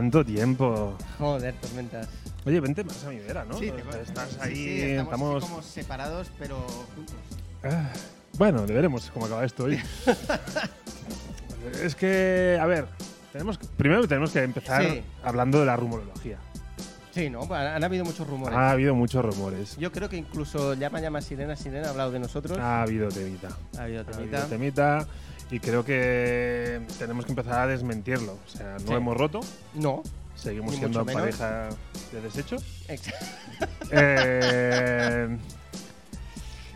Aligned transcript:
¿Cuánto 0.00 0.24
tiempo? 0.24 0.96
Joder, 1.18 1.52
tormentas. 1.60 2.08
Oye, 2.46 2.58
vente 2.58 2.82
más 2.82 3.04
a 3.04 3.10
mi 3.10 3.18
vera, 3.18 3.44
¿no? 3.44 3.58
Sí, 3.58 3.70
te- 3.70 4.00
Estás 4.00 4.38
ahí, 4.40 4.54
sí, 4.56 4.80
estamos, 4.92 5.04
estamos. 5.12 5.42
así 5.42 5.50
como 5.52 5.62
separados, 5.62 6.30
pero 6.38 6.56
juntos. 6.96 7.14
Ah, 7.62 7.90
bueno, 8.38 8.64
veremos 8.66 9.10
cómo 9.12 9.26
acaba 9.26 9.44
esto 9.44 9.64
hoy. 9.64 9.78
es 11.82 11.94
que, 11.94 12.56
a 12.58 12.64
ver, 12.64 12.86
tenemos 13.30 13.58
que- 13.58 13.66
primero 13.76 14.08
tenemos 14.08 14.30
que 14.30 14.42
empezar 14.42 14.82
Sí. 14.82 15.02
hablando 15.22 15.60
de 15.60 15.66
la 15.66 15.76
rumorología. 15.76 16.38
Sí, 17.10 17.28
¿no? 17.28 17.42
Han 17.52 17.84
habido 17.84 18.06
muchos 18.06 18.26
rumores. 18.26 18.56
Ha 18.56 18.70
habido 18.70 18.94
muchos 18.94 19.22
rumores. 19.22 19.76
Yo 19.76 19.92
creo 19.92 20.08
que 20.08 20.16
incluso 20.16 20.72
Llama 20.72 21.02
Llama 21.02 21.20
Sirena 21.20 21.56
Sirena 21.56 21.88
ha 21.88 21.90
hablado 21.90 22.10
de 22.12 22.20
nosotros. 22.20 22.56
Ha 22.56 22.80
habido 22.80 23.10
temita. 23.10 23.48
ha 23.78 23.82
habido 23.82 24.00
Ha 24.00 24.04
temita. 24.04 24.36
habido 24.38 24.48
temita. 24.48 25.06
Y 25.50 25.58
creo 25.58 25.84
que 25.84 26.80
tenemos 26.98 27.24
que 27.24 27.32
empezar 27.32 27.60
a 27.60 27.66
desmentirlo. 27.66 28.38
O 28.46 28.48
sea, 28.48 28.74
no 28.80 28.86
Sí. 28.88 28.92
hemos 28.94 29.16
roto. 29.16 29.40
No. 29.74 30.02
Seguimos 30.36 30.74
siendo 30.76 31.04
menos. 31.04 31.20
pareja 31.22 31.68
de 32.12 32.20
desecho. 32.22 32.56
Ex- 32.88 33.12
Eh, 33.90 35.36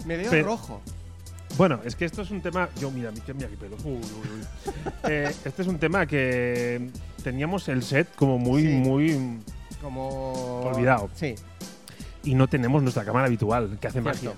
Me 0.04 0.16
veo 0.16 0.30
Pero- 0.30 0.46
rojo. 0.46 0.80
Bueno, 1.56 1.80
es 1.84 1.94
que 1.94 2.04
esto 2.04 2.22
es 2.22 2.30
un 2.32 2.40
tema. 2.42 2.68
Yo, 2.80 2.90
mira, 2.90 3.10
mira, 3.12 3.24
mira 3.32 3.48
qué 3.48 3.56
pelos. 3.56 3.80
Uy, 3.84 3.92
uy, 3.92 4.00
uy. 4.40 4.72
Eh, 5.04 5.32
este 5.44 5.62
es 5.62 5.68
un 5.68 5.78
tema 5.78 6.04
que 6.06 6.90
teníamos 7.22 7.68
el 7.68 7.82
set 7.84 8.08
como 8.16 8.38
muy, 8.38 8.62
Sí. 8.62 8.68
muy. 8.68 9.38
Como. 9.80 10.62
Olvidado. 10.62 11.08
Sí, 11.14 11.34
Y 12.24 12.34
no 12.34 12.48
tenemos 12.48 12.82
nuestra 12.82 13.04
cámara 13.04 13.26
habitual, 13.26 13.78
que 13.80 13.86
hace 13.86 14.00
cierto. 14.02 14.08
magia. 14.10 14.32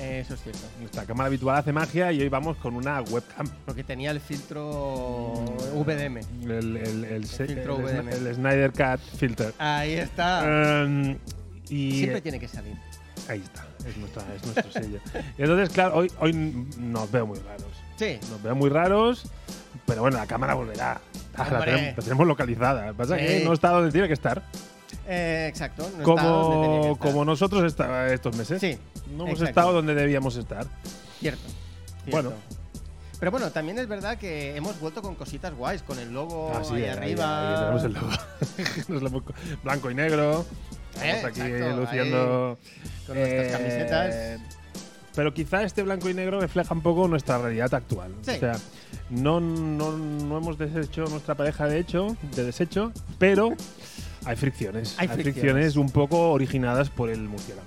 Eso 0.00 0.34
es 0.34 0.42
cierto. 0.42 0.60
Nuestra 0.80 1.04
cámara 1.04 1.26
habitual 1.26 1.56
hace 1.56 1.72
magia 1.72 2.12
y 2.12 2.20
hoy 2.20 2.28
vamos 2.28 2.56
con 2.58 2.74
una 2.76 3.00
webcam. 3.02 3.48
Porque 3.66 3.82
tenía 3.82 4.10
el 4.12 4.20
filtro 4.20 5.32
VDM. 5.74 6.18
El, 6.44 6.76
el, 6.76 7.04
el, 7.04 7.26
se- 7.26 7.46
filtro 7.46 7.76
el- 7.78 7.82
VDM. 7.84 8.08
el 8.08 8.34
Snyder 8.34 8.72
Cat 8.72 9.00
Filter. 9.00 9.52
Ahí 9.58 9.94
está. 9.94 10.44
Um, 10.86 11.16
y 11.68 11.92
Siempre 11.98 12.20
tiene 12.20 12.38
que 12.38 12.48
salir. 12.48 12.74
ahí 13.28 13.40
está, 13.42 13.66
es, 13.86 13.96
nuestra, 13.96 14.22
es 14.34 14.42
nuestro 14.44 14.70
sello. 14.72 15.00
Entonces, 15.36 15.68
claro, 15.70 15.96
hoy, 15.96 16.10
hoy 16.20 16.32
nos 16.78 17.10
veo 17.10 17.26
muy 17.26 17.38
raros. 17.40 17.66
Sí. 17.96 18.18
Nos 18.30 18.42
veo 18.42 18.54
muy 18.54 18.70
raros, 18.70 19.24
pero 19.84 20.02
bueno, 20.02 20.16
la 20.16 20.26
cámara 20.26 20.54
volverá. 20.54 21.00
Ah, 21.36 21.48
la, 21.50 21.64
tenemos, 21.64 21.96
la 21.98 22.02
tenemos 22.04 22.26
localizada. 22.26 22.92
Pasa 22.94 23.18
Sí. 23.18 23.26
que 23.26 23.42
no 23.44 23.52
está 23.52 23.70
donde 23.70 23.90
tiene 23.92 24.06
que 24.06 24.14
estar. 24.14 24.42
Eh, 25.08 25.46
exacto. 25.48 25.90
no 25.96 26.00
está 26.14 26.22
donde 26.22 26.66
tenía 26.66 26.76
que 26.76 26.82
como, 26.82 26.92
estar. 26.94 26.98
como 27.12 27.24
nosotros 27.24 27.64
esta- 27.64 28.12
estos 28.12 28.36
meses. 28.36 28.60
Sí, 28.60 28.78
No 29.10 29.24
hemos 29.24 29.30
exacto. 29.40 29.44
estado 29.48 29.72
donde 29.72 29.94
debíamos 29.94 30.36
estar. 30.36 30.66
cierto. 31.18 31.40
cierto. 32.04 32.10
Bueno. 32.10 32.32
Pero 33.18 33.32
bueno, 33.32 33.50
también 33.50 33.76
es 33.80 33.88
verdad 33.88 34.16
que 34.16 34.54
hemos 34.54 34.78
vuelto 34.78 35.02
con 35.02 35.16
cositas 35.16 35.52
guays, 35.52 35.82
con 35.82 35.98
el 35.98 36.12
logo 36.12 36.52
Ah, 36.54 36.62
sí, 36.62 36.74
ahí, 36.76 36.84
ahí- 36.84 36.88
arriba. 36.90 37.48
ahí 37.48 37.82
tenemos 37.82 37.84
el 37.84 39.08
logo. 39.10 39.24
Blanco 39.64 39.90
y 39.90 39.94
negro. 39.94 40.46
Eh, 41.02 41.10
Estamos 41.16 41.24
aquí 41.38 41.40
exacto, 41.40 41.80
luciendo. 41.80 42.58
con 43.06 43.16
nuestras 43.16 43.46
eh, 43.46 43.50
camisetas. 43.50 44.40
Pero 45.14 45.34
quizá 45.34 45.62
este 45.64 45.82
blanco 45.82 46.08
y 46.08 46.14
negro 46.14 46.40
refleja 46.40 46.72
un 46.74 46.80
poco 46.80 47.08
nuestra 47.08 47.38
realidad 47.38 47.74
actual. 47.74 48.14
Sí. 48.22 48.32
O 48.32 48.38
sea, 48.38 48.52
no, 49.10 49.40
no, 49.40 49.96
no 49.98 50.38
hemos 50.38 50.58
deshecho 50.58 51.04
nuestra 51.06 51.34
pareja 51.34 51.66
de 51.66 51.80
hecho, 51.80 52.16
de 52.36 52.44
desecho, 52.44 52.92
pero 53.18 53.50
hay 54.28 54.36
fricciones. 54.36 54.94
Hay 54.98 55.08
fricciones. 55.08 55.34
fricciones. 55.34 55.76
un 55.76 55.90
poco 55.90 56.30
originadas 56.30 56.90
por 56.90 57.10
el 57.10 57.20
murciélago. 57.22 57.66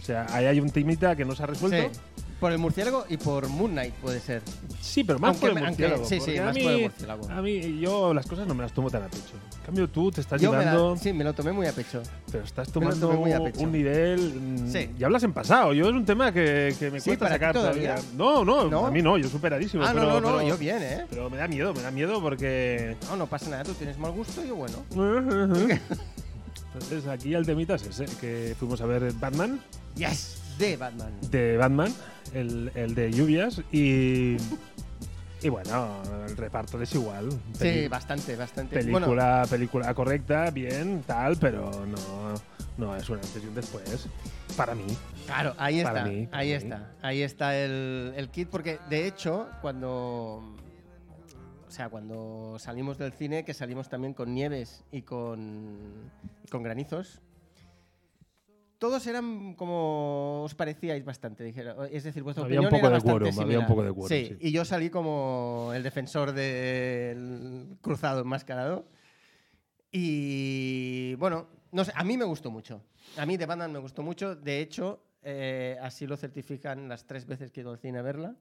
O 0.00 0.04
sea, 0.04 0.26
ahí 0.30 0.46
hay 0.46 0.58
un 0.60 0.70
timita 0.70 1.14
que 1.14 1.24
no 1.24 1.34
se 1.34 1.42
ha 1.42 1.46
resuelto. 1.46 1.92
Sí, 1.92 2.00
por 2.40 2.50
el 2.50 2.58
murciélago 2.58 3.04
y 3.08 3.18
por 3.18 3.48
Moon 3.48 3.70
Knight 3.72 3.94
puede 3.94 4.18
ser. 4.18 4.42
Sí, 4.80 5.04
pero 5.04 5.18
más 5.18 5.28
Aunque 5.28 5.40
por 5.40 5.48
el 5.50 5.54
me- 5.54 5.60
aunque- 5.68 5.88
murciélago. 5.88 6.04
sí, 6.08 6.20
sí, 6.20 6.40
más 6.40 6.54
mí, 6.54 6.62
por 6.62 6.72
el 6.72 6.82
murciélago. 6.82 7.30
A 7.30 7.42
mí, 7.42 7.78
yo 7.80 8.12
las 8.14 8.26
cosas 8.26 8.48
no 8.48 8.54
me 8.54 8.62
las 8.62 8.72
tomo 8.72 8.90
tan 8.90 9.02
a 9.04 9.08
pecho. 9.08 9.34
Cambio, 9.64 9.88
tú 9.88 10.10
te 10.10 10.20
estás 10.20 10.40
Yo 10.42 10.50
me 10.50 10.58
la- 10.58 10.72
llevando. 10.72 10.96
sí, 10.96 11.12
me 11.12 11.22
lo 11.22 11.32
tomé 11.34 11.52
muy 11.52 11.66
a 11.66 11.72
pecho. 11.72 12.02
Pero 12.30 12.42
estás 12.44 12.70
tomando 12.72 13.06
tomé 13.08 13.18
muy 13.18 13.32
a 13.32 13.40
pecho. 13.42 13.60
un 13.60 13.70
nivel. 13.72 14.34
mm, 14.40 14.72
Sí. 14.72 14.90
Y 14.98 15.04
hablas 15.04 15.22
en 15.22 15.32
pasado. 15.32 15.72
Yo 15.72 15.86
es 15.86 15.92
un 15.92 16.04
tema 16.04 16.32
que, 16.32 16.74
que 16.78 16.90
me 16.90 16.98
Sí, 17.00 17.10
cuesta 17.10 17.26
¿para 17.26 17.34
ti 17.36 17.40
sacar 17.40 17.54
todavía? 17.54 17.94
No, 18.16 18.44
no, 18.44 18.68
¿No? 18.68 18.86
a 18.86 18.90
mí 18.90 19.02
no, 19.02 19.16
yo 19.18 19.28
superadísimo. 19.28 19.84
ah, 19.84 19.90
pero, 19.94 20.04
no, 20.06 20.20
no, 20.20 20.30
no, 20.32 20.36
pero- 20.38 20.48
yo 20.48 20.58
bien, 20.58 20.82
¿eh? 20.82 21.06
Pero 21.08 21.30
me 21.30 21.36
da 21.36 21.46
miedo, 21.46 21.72
me 21.72 21.82
da 21.82 21.90
miedo 21.92 22.20
porque. 22.20 22.96
No, 23.08 23.16
no 23.16 23.26
pasa 23.28 23.50
nada, 23.50 23.62
tú 23.64 23.72
tienes 23.74 23.96
mal 23.98 24.10
gusto, 24.12 24.42
yo 24.44 24.56
bueno. 24.56 24.78
Entonces 26.74 27.06
aquí 27.06 27.34
el 27.34 27.44
temita 27.46 27.74
es 27.74 27.82
ese, 27.86 28.06
que 28.20 28.54
fuimos 28.58 28.80
a 28.80 28.86
ver 28.86 29.12
Batman, 29.14 29.60
Yes, 29.94 30.38
de 30.58 30.76
Batman. 30.76 31.12
de 31.30 31.56
Batman, 31.58 31.92
el, 32.34 32.70
el 32.74 32.94
de 32.94 33.12
lluvias, 33.12 33.60
y. 33.70 34.36
Y 35.42 35.48
bueno, 35.48 36.00
el 36.26 36.36
reparto 36.36 36.80
es 36.80 36.94
igual. 36.94 37.28
Sí, 37.58 37.88
bastante, 37.88 38.36
bastante. 38.36 38.76
película, 38.76 39.06
Bueno, 39.06 39.48
película 39.50 39.92
correcta, 39.94 40.50
bien, 40.50 41.02
tal, 41.06 41.36
pero 41.36 41.70
no, 41.86 42.34
no 42.78 42.96
es 42.96 43.08
un 43.08 43.16
antes 43.16 43.42
y 43.42 43.46
un 43.46 43.54
después. 43.54 44.06
Para 44.56 44.74
mí. 44.74 44.84
claro, 45.26 45.54
ahí 45.58 45.82
para 45.82 46.00
está, 46.08 46.30
para 46.30 46.38
ahí 46.38 46.48
mí. 46.48 46.54
está, 46.54 46.90
ahí 47.02 47.22
está 47.22 47.56
el, 47.58 48.12
el 48.16 48.28
kit, 48.28 48.48
porque 48.48 48.78
de 48.88 49.06
hecho, 49.08 49.48
cuando, 49.60 50.42
o 51.66 51.70
sea, 51.70 51.88
cuando 51.88 52.56
salimos 52.58 52.98
del 52.98 53.12
cine, 53.12 53.44
que 53.44 53.54
salimos 53.54 53.88
también 53.88 54.14
con 54.14 54.32
nieves 54.34 54.84
y 54.92 55.02
con, 55.02 55.78
y 56.44 56.48
con 56.48 56.62
granizos, 56.62 57.20
todos 58.82 59.06
eran 59.06 59.54
como 59.54 60.42
os 60.42 60.56
parecíais 60.56 61.04
bastante, 61.04 61.44
dijera, 61.44 61.76
es 61.88 62.02
decir, 62.02 62.24
vuestra 62.24 62.42
Había 62.44 62.58
un 62.58 62.66
opinión 62.66 62.80
poco 62.82 62.88
era 62.88 62.98
de 62.98 63.04
bastante 63.04 63.30
quórum, 63.30 63.44
había 63.44 63.58
un 63.60 63.66
poco 63.66 63.84
de 63.84 63.92
quórum, 63.92 64.08
Sí, 64.08 64.26
sí. 64.26 64.36
y 64.40 64.50
yo 64.50 64.64
salí 64.64 64.90
como 64.90 65.70
el 65.72 65.84
defensor 65.84 66.32
del 66.32 67.78
cruzado 67.80 68.22
enmascarado. 68.22 68.84
Y 69.92 71.14
bueno, 71.14 71.46
no 71.70 71.84
sé, 71.84 71.92
a 71.94 72.02
mí 72.02 72.18
me 72.18 72.24
gustó 72.24 72.50
mucho. 72.50 72.82
A 73.18 73.24
mí 73.24 73.36
de 73.36 73.46
Batman 73.46 73.70
me 73.70 73.78
gustó 73.78 74.02
mucho. 74.02 74.34
De 74.34 74.58
hecho, 74.60 75.04
eh, 75.22 75.78
así 75.80 76.08
lo 76.08 76.16
certifican 76.16 76.88
las 76.88 77.06
tres 77.06 77.24
veces 77.24 77.52
que 77.52 77.60
he 77.60 77.62
ido 77.62 77.70
al 77.70 77.78
cine 77.78 78.00
a 78.00 78.02
verla. 78.02 78.34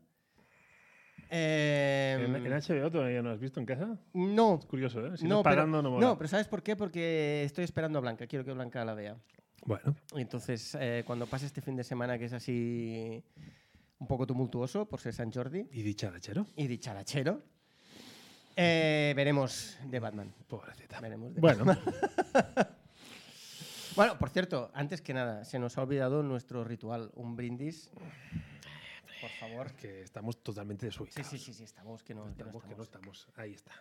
Eh, 1.29 2.17
¿En, 2.19 2.35
en 2.35 2.51
HBO 2.51 2.89
todavía 2.89 3.21
no 3.21 3.29
has 3.29 3.39
visto 3.39 3.59
en 3.59 3.67
casa? 3.67 3.95
no, 4.13 4.57
Es 4.59 4.65
curioso, 4.65 5.05
¿eh? 5.05 5.17
Si 5.17 5.25
no, 5.25 5.35
no, 5.35 5.43
pero, 5.43 5.55
pagando 5.55 5.83
no 5.83 5.99
no, 5.99 6.17
pero 6.17 6.27
¿sabes 6.27 6.47
por 6.47 6.63
qué? 6.63 6.75
Porque 6.75 7.43
estoy 7.43 7.63
esperando 7.63 7.99
a 7.99 8.01
Blanca. 8.01 8.25
Quiero 8.25 8.43
que 8.43 8.53
Blanca 8.53 8.83
la 8.83 8.95
vea. 8.95 9.17
Bueno, 9.63 9.95
entonces, 10.15 10.75
eh, 10.79 11.03
cuando 11.05 11.27
pase 11.27 11.45
este 11.45 11.61
fin 11.61 11.75
de 11.75 11.83
semana 11.83 12.17
que 12.17 12.25
es 12.25 12.33
así 12.33 13.23
un 13.99 14.07
poco 14.07 14.25
tumultuoso 14.25 14.87
por 14.87 14.99
ser 14.99 15.13
San 15.13 15.31
Jordi 15.31 15.67
¿y 15.71 15.83
dicharachero? 15.83 16.47
y 16.55 16.65
dicharachero, 16.67 17.43
eh, 18.55 19.13
veremos 19.15 19.77
de 19.85 19.99
Batman. 19.99 20.33
Pobrecita. 20.47 20.99
Veremos 20.99 21.33
de 21.35 21.41
Bueno, 21.41 21.65
Bueno, 23.95 24.17
por 24.17 24.29
cierto, 24.29 24.71
antes 24.73 25.01
que 25.01 25.13
nada, 25.13 25.43
se 25.43 25.59
nos 25.59 25.77
ha 25.77 25.83
olvidado 25.83 26.23
nuestro 26.23 26.63
ritual, 26.63 27.11
un 27.15 27.35
brindis. 27.35 27.89
Por 29.19 29.29
favor. 29.39 29.71
que 29.73 30.01
estamos 30.01 30.41
totalmente 30.41 30.85
Sí, 30.85 30.87
desubicados. 30.87 31.27
sí, 31.29 31.37
sí, 31.37 31.53
sí, 31.53 31.63
estamos 31.65 32.01
que 32.01 32.15
no, 32.15 32.23
que 32.23 32.29
no 32.29 32.31
Estamos 32.49 32.63
que 32.63 32.75
no 32.75 32.83
estamos. 32.83 33.17
estamos. 33.19 33.37
Ahí 33.39 33.53
está. 33.53 33.73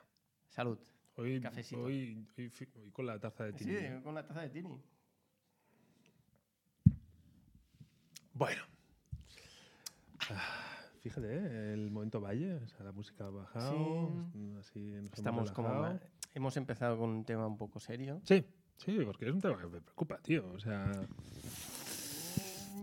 Salud. 0.48 0.78
Hoy, 1.14 1.40
Cafecito. 1.40 1.82
hoy, 1.82 2.26
hoy, 2.36 2.52
hoy 2.76 2.90
con 2.90 3.06
la 3.06 3.18
taza 3.20 3.44
de 3.44 3.52
Sí, 3.58 3.64
tini. 3.64 4.02
con 4.02 4.14
la 4.14 4.26
taza 4.26 4.42
de 4.42 4.50
Tini. 4.50 4.80
Bueno. 8.40 8.62
Ah, 10.30 10.78
Fíjate, 11.00 11.26
¿eh? 11.30 11.72
el 11.74 11.90
momento 11.90 12.22
valle, 12.22 12.54
o 12.54 12.66
sea, 12.68 12.86
la 12.86 12.92
música 12.92 13.26
ha 13.26 13.30
bajado. 13.30 13.70
Sí. 14.32 14.54
Así 14.58 14.80
nos 14.80 14.96
hemos 14.96 15.18
Estamos 15.18 15.52
como. 15.52 16.00
Hemos 16.34 16.56
empezado 16.56 16.96
con 16.96 17.10
un 17.10 17.24
tema 17.26 17.46
un 17.46 17.58
poco 17.58 17.80
serio. 17.80 18.22
Sí, 18.24 18.42
sí, 18.78 18.98
porque 19.04 19.26
es 19.26 19.34
un 19.34 19.42
tema 19.42 19.58
que 19.58 19.66
me 19.66 19.82
preocupa, 19.82 20.16
tío. 20.22 20.50
O 20.54 20.58
sea, 20.58 20.90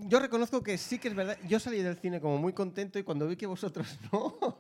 yo 0.04 0.20
reconozco 0.20 0.62
que 0.62 0.78
sí 0.78 1.00
que 1.00 1.08
es 1.08 1.16
verdad. 1.16 1.40
Yo 1.48 1.60
salí 1.60 1.82
del 1.82 1.98
cine 1.98 2.22
como 2.22 2.38
muy 2.38 2.54
contento 2.54 3.00
y 3.00 3.04
cuando 3.04 3.28
vi 3.28 3.36
que 3.36 3.48
vosotros 3.48 3.98
no, 4.14 4.60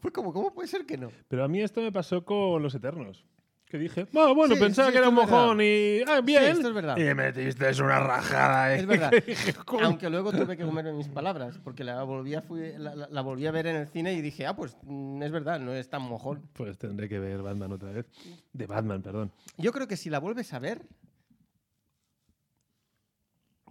fue 0.00 0.10
como, 0.12 0.32
¿cómo 0.32 0.54
puede 0.54 0.66
ser 0.66 0.86
que 0.86 0.96
no? 0.96 1.10
Pero 1.28 1.44
a 1.44 1.48
mí 1.48 1.60
esto 1.60 1.82
me 1.82 1.92
pasó 1.92 2.24
con 2.24 2.62
Los 2.62 2.74
Eternos. 2.74 3.26
Que 3.74 3.78
dije, 3.80 4.06
"Ah, 4.14 4.30
bueno, 4.32 4.54
Sí, 4.54 4.60
pensaba 4.60 4.86
sí, 4.86 4.92
que 4.92 4.98
era 4.98 5.08
un 5.08 5.16
mojón 5.16 5.60
y. 5.60 5.98
Ah, 6.06 6.20
bien. 6.22 6.44
Sí, 6.44 6.50
esto 6.52 6.68
es 6.68 6.74
verdad. 6.74 6.96
Y 6.96 7.00
me 7.02 7.14
metiste 7.16 7.82
una 7.82 7.98
rajada, 7.98 8.72
¿eh? 8.72 8.78
Es 8.78 8.86
verdad. 8.86 9.10
Aunque 9.82 10.08
luego 10.08 10.30
tuve 10.30 10.56
que 10.56 10.64
comerme 10.64 10.92
mis 10.92 11.08
palabras, 11.08 11.58
porque 11.64 11.82
la 11.82 12.00
volví, 12.04 12.36
a, 12.36 12.42
fui- 12.42 12.74
la, 12.78 12.94
la- 12.94 13.08
la 13.08 13.20
volví 13.22 13.48
a 13.48 13.50
ver 13.50 13.66
en 13.66 13.74
el 13.74 13.88
cine 13.88 14.12
y 14.12 14.20
dije, 14.22 14.46
ah, 14.46 14.54
pues 14.54 14.76
mm, 14.84 15.20
es 15.24 15.32
verdad, 15.32 15.58
no 15.58 15.74
es 15.74 15.88
tan 15.90 16.02
mojón. 16.02 16.48
Pues 16.52 16.78
tendré 16.78 17.08
que 17.08 17.18
ver 17.18 17.42
Batman 17.42 17.72
otra 17.72 17.90
vez. 17.90 18.06
De 18.52 18.66
Batman, 18.68 19.02
perdón. 19.02 19.32
Yo 19.56 19.72
creo 19.72 19.88
que 19.88 19.96
si 19.96 20.08
la 20.08 20.20
vuelves 20.20 20.52
a 20.52 20.60
ver, 20.60 20.82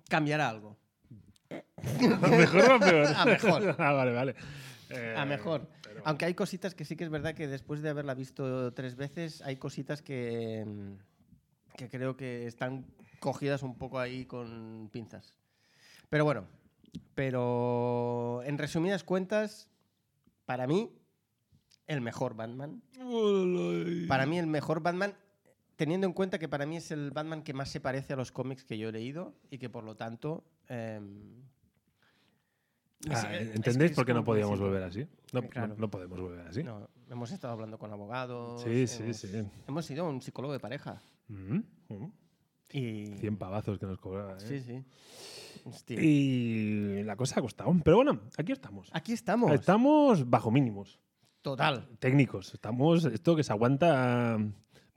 cambiará 0.09 0.49
algo. 0.49 0.77
¿A 1.49 2.27
mejor 2.27 2.61
o 2.71 2.73
a 2.75 2.79
peor? 2.79 3.07
A 3.15 3.25
mejor. 3.25 3.75
ah, 3.79 3.91
vale, 3.93 4.11
vale. 4.11 4.35
Eh, 4.89 5.15
A 5.17 5.25
mejor. 5.25 5.65
Aunque 6.05 6.25
hay 6.25 6.33
cositas 6.33 6.75
que 6.75 6.85
sí 6.85 6.95
que 6.95 7.03
es 7.03 7.09
verdad 7.09 7.33
que 7.33 7.47
después 7.47 7.81
de 7.81 7.89
haberla 7.89 8.13
visto 8.13 8.73
tres 8.73 8.95
veces, 8.95 9.41
hay 9.41 9.57
cositas 9.57 10.01
que, 10.01 10.63
mm, 10.65 11.75
que 11.77 11.89
creo 11.89 12.15
que 12.17 12.47
están 12.47 12.85
cogidas 13.19 13.63
un 13.63 13.77
poco 13.77 13.99
ahí 13.99 14.25
con 14.25 14.89
pinzas. 14.91 15.35
Pero 16.09 16.25
bueno, 16.25 16.45
pero 17.15 18.41
en 18.43 18.57
resumidas 18.57 19.03
cuentas, 19.03 19.69
para 20.45 20.67
mí, 20.67 20.91
el 21.87 22.01
mejor 22.01 22.35
Batman. 22.35 22.81
Para 24.07 24.25
mí, 24.25 24.37
el 24.39 24.47
mejor 24.47 24.81
Batman, 24.81 25.15
teniendo 25.75 26.07
en 26.07 26.13
cuenta 26.13 26.39
que 26.39 26.47
para 26.47 26.65
mí 26.65 26.77
es 26.77 26.91
el 26.91 27.11
Batman 27.11 27.43
que 27.43 27.53
más 27.53 27.69
se 27.69 27.79
parece 27.79 28.13
a 28.13 28.15
los 28.15 28.31
cómics 28.31 28.63
que 28.63 28.77
yo 28.77 28.89
he 28.89 28.91
leído 28.91 29.33
y 29.49 29.57
que 29.57 29.69
por 29.69 29.83
lo 29.83 29.95
tanto. 29.95 30.43
em, 30.69 31.43
Ah, 33.11 33.35
¿Entendéis 33.35 33.91
por 33.91 34.05
qué 34.05 34.13
no 34.13 34.23
podíamos 34.23 34.59
volver 34.59 34.83
así? 34.83 35.05
No, 35.33 35.41
no- 35.41 35.49
Claro. 35.49 35.75
no 35.77 35.89
podemos 35.89 36.19
volver 36.19 36.47
así. 36.47 36.63
No, 36.63 36.87
hemos 37.09 37.31
estado 37.31 37.53
hablando 37.53 37.77
con 37.77 37.91
abogados. 37.91 38.61
Sí, 38.61 38.87
sí, 38.87 39.03
hemos, 39.03 39.17
sí. 39.17 39.27
Hemos 39.67 39.91
ido 39.91 40.05
a 40.05 40.09
un 40.09 40.21
psicólogo 40.21 40.53
de 40.53 40.59
pareja. 40.59 41.01
Ujú, 41.29 41.63
ujú. 41.89 42.11
Y. 42.71 43.17
100 43.17 43.37
pavazos 43.37 43.77
que 43.77 43.85
nos 43.85 43.99
cobraba. 43.99 44.33
¿eh? 44.33 44.39
Sí, 44.39 44.59
sí. 44.61 44.83
Hostia. 45.65 45.99
Y 46.01 47.03
la 47.03 47.15
cosa 47.15 47.39
ha 47.39 47.41
costado. 47.41 47.73
Pero 47.83 47.97
bueno, 47.97 48.21
aquí 48.37 48.51
estamos. 48.51 48.89
Aquí 48.93 49.13
estamos. 49.13 49.51
Estamos 49.51 50.29
bajo 50.29 50.49
mínimos 50.51 50.99
Total. 51.41 51.87
técnicos. 51.99 52.53
Estamos 52.53 53.05
esto 53.05 53.35
que 53.35 53.43
se 53.43 53.51
aguanta, 53.51 54.37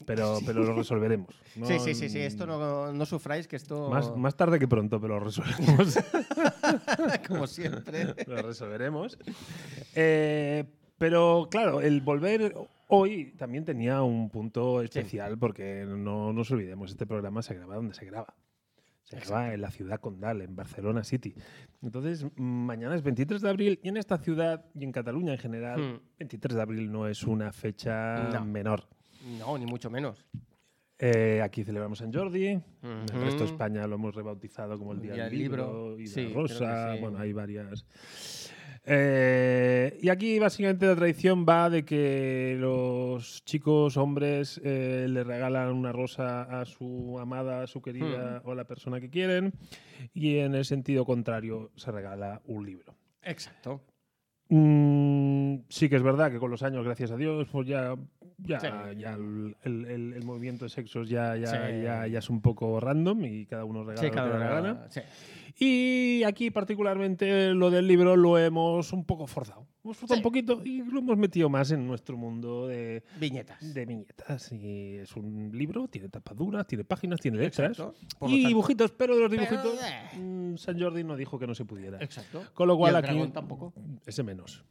pero, 0.04 0.38
pero 0.46 0.62
lo 0.64 0.75
resolveremos. 0.75 1.28
No- 1.56 1.66
Sí, 1.66 1.78
sí, 1.78 1.94
sí, 1.94 2.08
sí. 2.08 2.19
Esto 2.20 2.46
no, 2.46 2.93
no 2.93 3.06
sufráis, 3.06 3.48
que 3.48 3.56
esto. 3.56 3.88
Más, 3.90 4.14
más 4.16 4.37
tarde 4.37 4.58
que 4.58 4.69
pronto, 4.69 5.00
pero 5.00 5.19
lo 5.19 5.25
resolveremos. 5.25 5.98
como 7.28 7.46
siempre. 7.46 8.14
lo 8.26 8.43
resolveremos. 8.43 9.19
Eh, 9.94 10.64
pero 10.98 11.48
claro, 11.50 11.81
el 11.81 12.00
volver 12.00 12.54
hoy 12.88 13.32
también 13.37 13.64
tenía 13.64 14.02
un 14.02 14.31
punto 14.31 14.81
especial 14.82 15.38
porque 15.38 15.84
no 15.87 16.32
nos 16.32 16.50
olvidemos, 16.50 16.90
este 16.90 17.06
programa 17.06 17.42
se 17.42 17.54
graba 17.54 17.76
donde 17.76 17.94
se 17.94 18.04
graba. 18.06 18.34
Se 19.02 19.20
graba 19.20 19.54
en 19.54 19.60
la 19.60 19.70
ciudad 19.70 20.00
condal, 20.00 20.42
en 20.42 20.56
Barcelona 20.56 21.04
City. 21.04 21.32
Entonces, 21.81 22.25
mm, 22.25 22.42
mañana 22.42 22.96
es 22.96 23.02
23 23.02 23.40
de 23.40 23.49
abril 23.49 23.81
y 23.82 23.88
en 23.88 23.96
esta 23.99 24.19
ciudad 24.19 24.64
y 24.75 24.82
en 24.82 24.90
Cataluña 24.90 25.32
en 25.32 25.38
general, 25.38 25.81
Hmm. 25.81 26.00
23 26.19 26.56
de 26.56 26.62
abril 26.62 26.90
no 26.90 27.06
es 27.06 27.22
una 27.22 27.52
fecha 27.52 28.31
No. 28.32 28.44
menor. 28.44 28.88
No, 29.38 29.58
ni 29.58 29.67
mucho 29.67 29.90
menos. 29.90 30.25
Eh, 30.99 31.40
aquí 31.43 31.62
celebramos 31.62 31.99
San 31.99 32.12
Jordi, 32.12 32.46
en 32.46 32.62
el 32.82 33.20
resto 33.20 33.44
de. 33.44 33.50
España 33.50 33.87
lo 33.87 33.96
hemos 33.96 34.14
rebautizado 34.14 34.78
como 34.78 34.93
el 34.93 35.00
Día, 35.02 35.14
del 35.25 35.38
Libro, 35.38 35.99
y 36.00 36.06
Sí, 36.06 36.32
Rosa, 36.32 36.94
sí. 36.94 37.00
bueno, 37.00 37.19
hay 37.19 37.32
varias. 37.34 37.84
Eh, 38.88 39.99
y 40.00 40.08
aquí 40.08 40.38
básicamente 40.38 40.87
la 40.87 40.94
tradición 40.94 41.44
va 41.46 41.69
de 41.69 41.84
que 41.84 42.56
los 42.58 43.44
chicos, 43.44 43.96
hombres, 43.96 44.61
eh, 44.64 45.06
le 45.08 45.25
regalan 45.25 45.73
una 45.75 45.90
rosa 45.93 46.43
a 46.61 46.64
su 46.64 47.19
amada, 47.20 47.62
a 47.62 47.67
su 47.67 47.82
querida 47.82 48.40
Hmm. 48.44 48.49
o 48.49 48.52
a 48.52 48.55
la 48.55 48.64
persona 48.64 49.00
que 49.00 49.11
quieren, 49.11 49.52
y 50.14 50.37
en 50.38 50.55
el 50.55 50.64
sentido 50.64 51.05
contrario 51.05 51.73
se 51.75 51.90
regala 51.90 52.40
un 52.46 52.64
libro. 52.64 52.94
Exacto. 53.23 53.82
Mm, 54.49 55.56
sí 55.69 55.88
que 55.88 55.96
es 55.96 56.02
verdad 56.05 56.31
que 56.31 56.38
con 56.38 56.52
los 56.52 56.62
años, 56.62 56.84
gracias 56.84 57.11
a 57.11 57.17
Dios, 57.17 57.49
pues 57.50 57.67
ya, 57.67 57.96
ya, 58.38 58.60
Sí. 58.60 58.66
ya 58.98 59.14
el, 59.14 59.56
el- 59.62 60.12
el- 60.14 60.24
movimiento 60.24 60.64
de 60.66 60.68
sexos 60.70 61.08
ya, 61.08 61.36
ya, 61.36 61.46
Sí. 61.46 61.82
ya, 61.82 62.06
ya 62.06 62.18
es 62.18 62.28
un 62.30 62.40
poco 62.40 62.78
random 62.80 63.24
y 63.24 63.46
cada 63.46 63.64
uno 63.64 63.84
regala 63.84 64.00
Sí, 64.08 64.10
cada 64.14 64.30
uno- 64.36 64.38
gana. 64.38 64.88
Y 65.58 66.22
aquí 66.24 66.50
particularmente 66.50 67.54
lo 67.54 67.70
del 67.70 67.86
libro 67.86 68.14
lo 68.14 68.36
hemos 68.36 68.92
un 68.92 69.04
poco 69.06 69.26
forzado. 69.26 69.66
Hemos 69.82 69.96
forzado 69.96 70.18
un 70.18 70.22
poquito 70.22 70.60
y 70.62 70.82
lo 70.82 70.98
hemos 70.98 71.16
metido 71.16 71.48
más 71.48 71.70
en 71.70 71.86
nuestro 71.86 72.16
mundo 72.18 72.66
de, 72.66 73.04
Viñetas. 73.18 73.72
de 73.72 73.86
viñetas. 73.86 74.52
Y 74.52 74.96
es 74.96 75.16
un 75.16 75.50
libro, 75.54 75.88
tiene 75.88 76.10
tapaduras, 76.10 76.66
tiene 76.66 76.84
páginas, 76.84 77.20
tiene 77.20 77.38
letras 77.38 77.80
y 78.26 78.46
dibujitos, 78.48 78.90
pero 78.92 79.14
de 79.14 79.22
los 79.22 79.30
dibujitos 79.30 79.80
eh. 79.82 80.18
mm, 80.18 80.56
San 80.58 80.78
Jordi 80.78 81.04
no 81.04 81.16
dijo 81.16 81.38
que 81.38 81.46
no 81.46 81.54
se 81.54 81.64
pudiera. 81.64 82.02
Exacto. 82.02 82.44
Con 82.52 82.68
lo 82.68 82.74
Y 82.74 82.78
cual 82.78 82.96
el 82.96 83.04
aquí. 83.04 83.28
tampoco. 83.32 83.72
Ese 84.04 84.22
menos. 84.22 84.62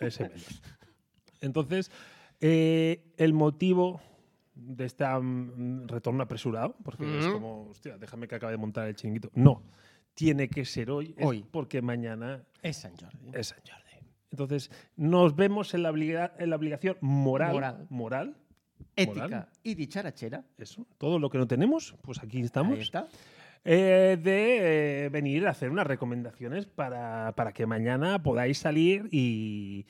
Ese 0.00 0.24
menos. 0.24 0.44
Entonces, 1.40 1.90
eh, 2.42 3.04
el 3.16 3.32
motivo 3.32 4.00
de 4.54 4.84
este 4.84 5.04
retorno 5.86 6.22
apresurado, 6.24 6.76
porque 6.84 7.18
es 7.20 7.26
como, 7.28 7.68
hostia, 7.70 7.96
déjame 7.96 8.28
que 8.28 8.34
acabe 8.34 8.52
de 8.52 8.58
montar 8.58 8.86
el 8.88 8.94
chiringuito. 8.96 9.30
No, 9.34 9.62
tiene 10.14 10.48
que 10.48 10.64
ser 10.66 10.90
hoy, 10.90 11.14
es 11.16 11.26
Hoy. 11.26 11.44
porque 11.50 11.80
mañana 11.80 12.42
Es 12.60 12.76
San 12.76 12.92
Jordi. 12.96 13.30
es 13.32 13.46
San 13.48 13.58
Jordi. 13.60 13.82
Entonces, 14.30 14.70
nos 14.96 15.34
vemos 15.36 15.72
en 15.74 15.82
la, 15.82 15.90
obliga- 15.90 16.34
en 16.38 16.50
la 16.50 16.56
obligación 16.56 16.96
moral, 17.00 17.52
Moral. 17.52 17.86
moral, 17.90 18.36
Ética 18.96 19.22
moral. 19.24 19.48
y 19.62 19.74
dicharachera. 19.74 20.44
eso, 20.58 20.86
todo 20.98 21.18
lo 21.18 21.30
que 21.30 21.38
no 21.38 21.46
tenemos, 21.46 21.94
pues 22.02 22.18
aquí 22.22 22.40
estamos. 22.40 22.74
Ahí 22.76 22.82
está. 22.82 23.06
Eh, 23.64 24.18
de 24.20 25.04
eh, 25.04 25.08
venir 25.10 25.46
a 25.46 25.50
hacer 25.50 25.70
unas 25.70 25.86
recomendaciones 25.86 26.66
para, 26.66 27.32
para 27.36 27.52
que 27.52 27.64
mañana 27.64 28.20
podáis 28.22 28.58
salir 28.58 29.08
y 29.12 29.86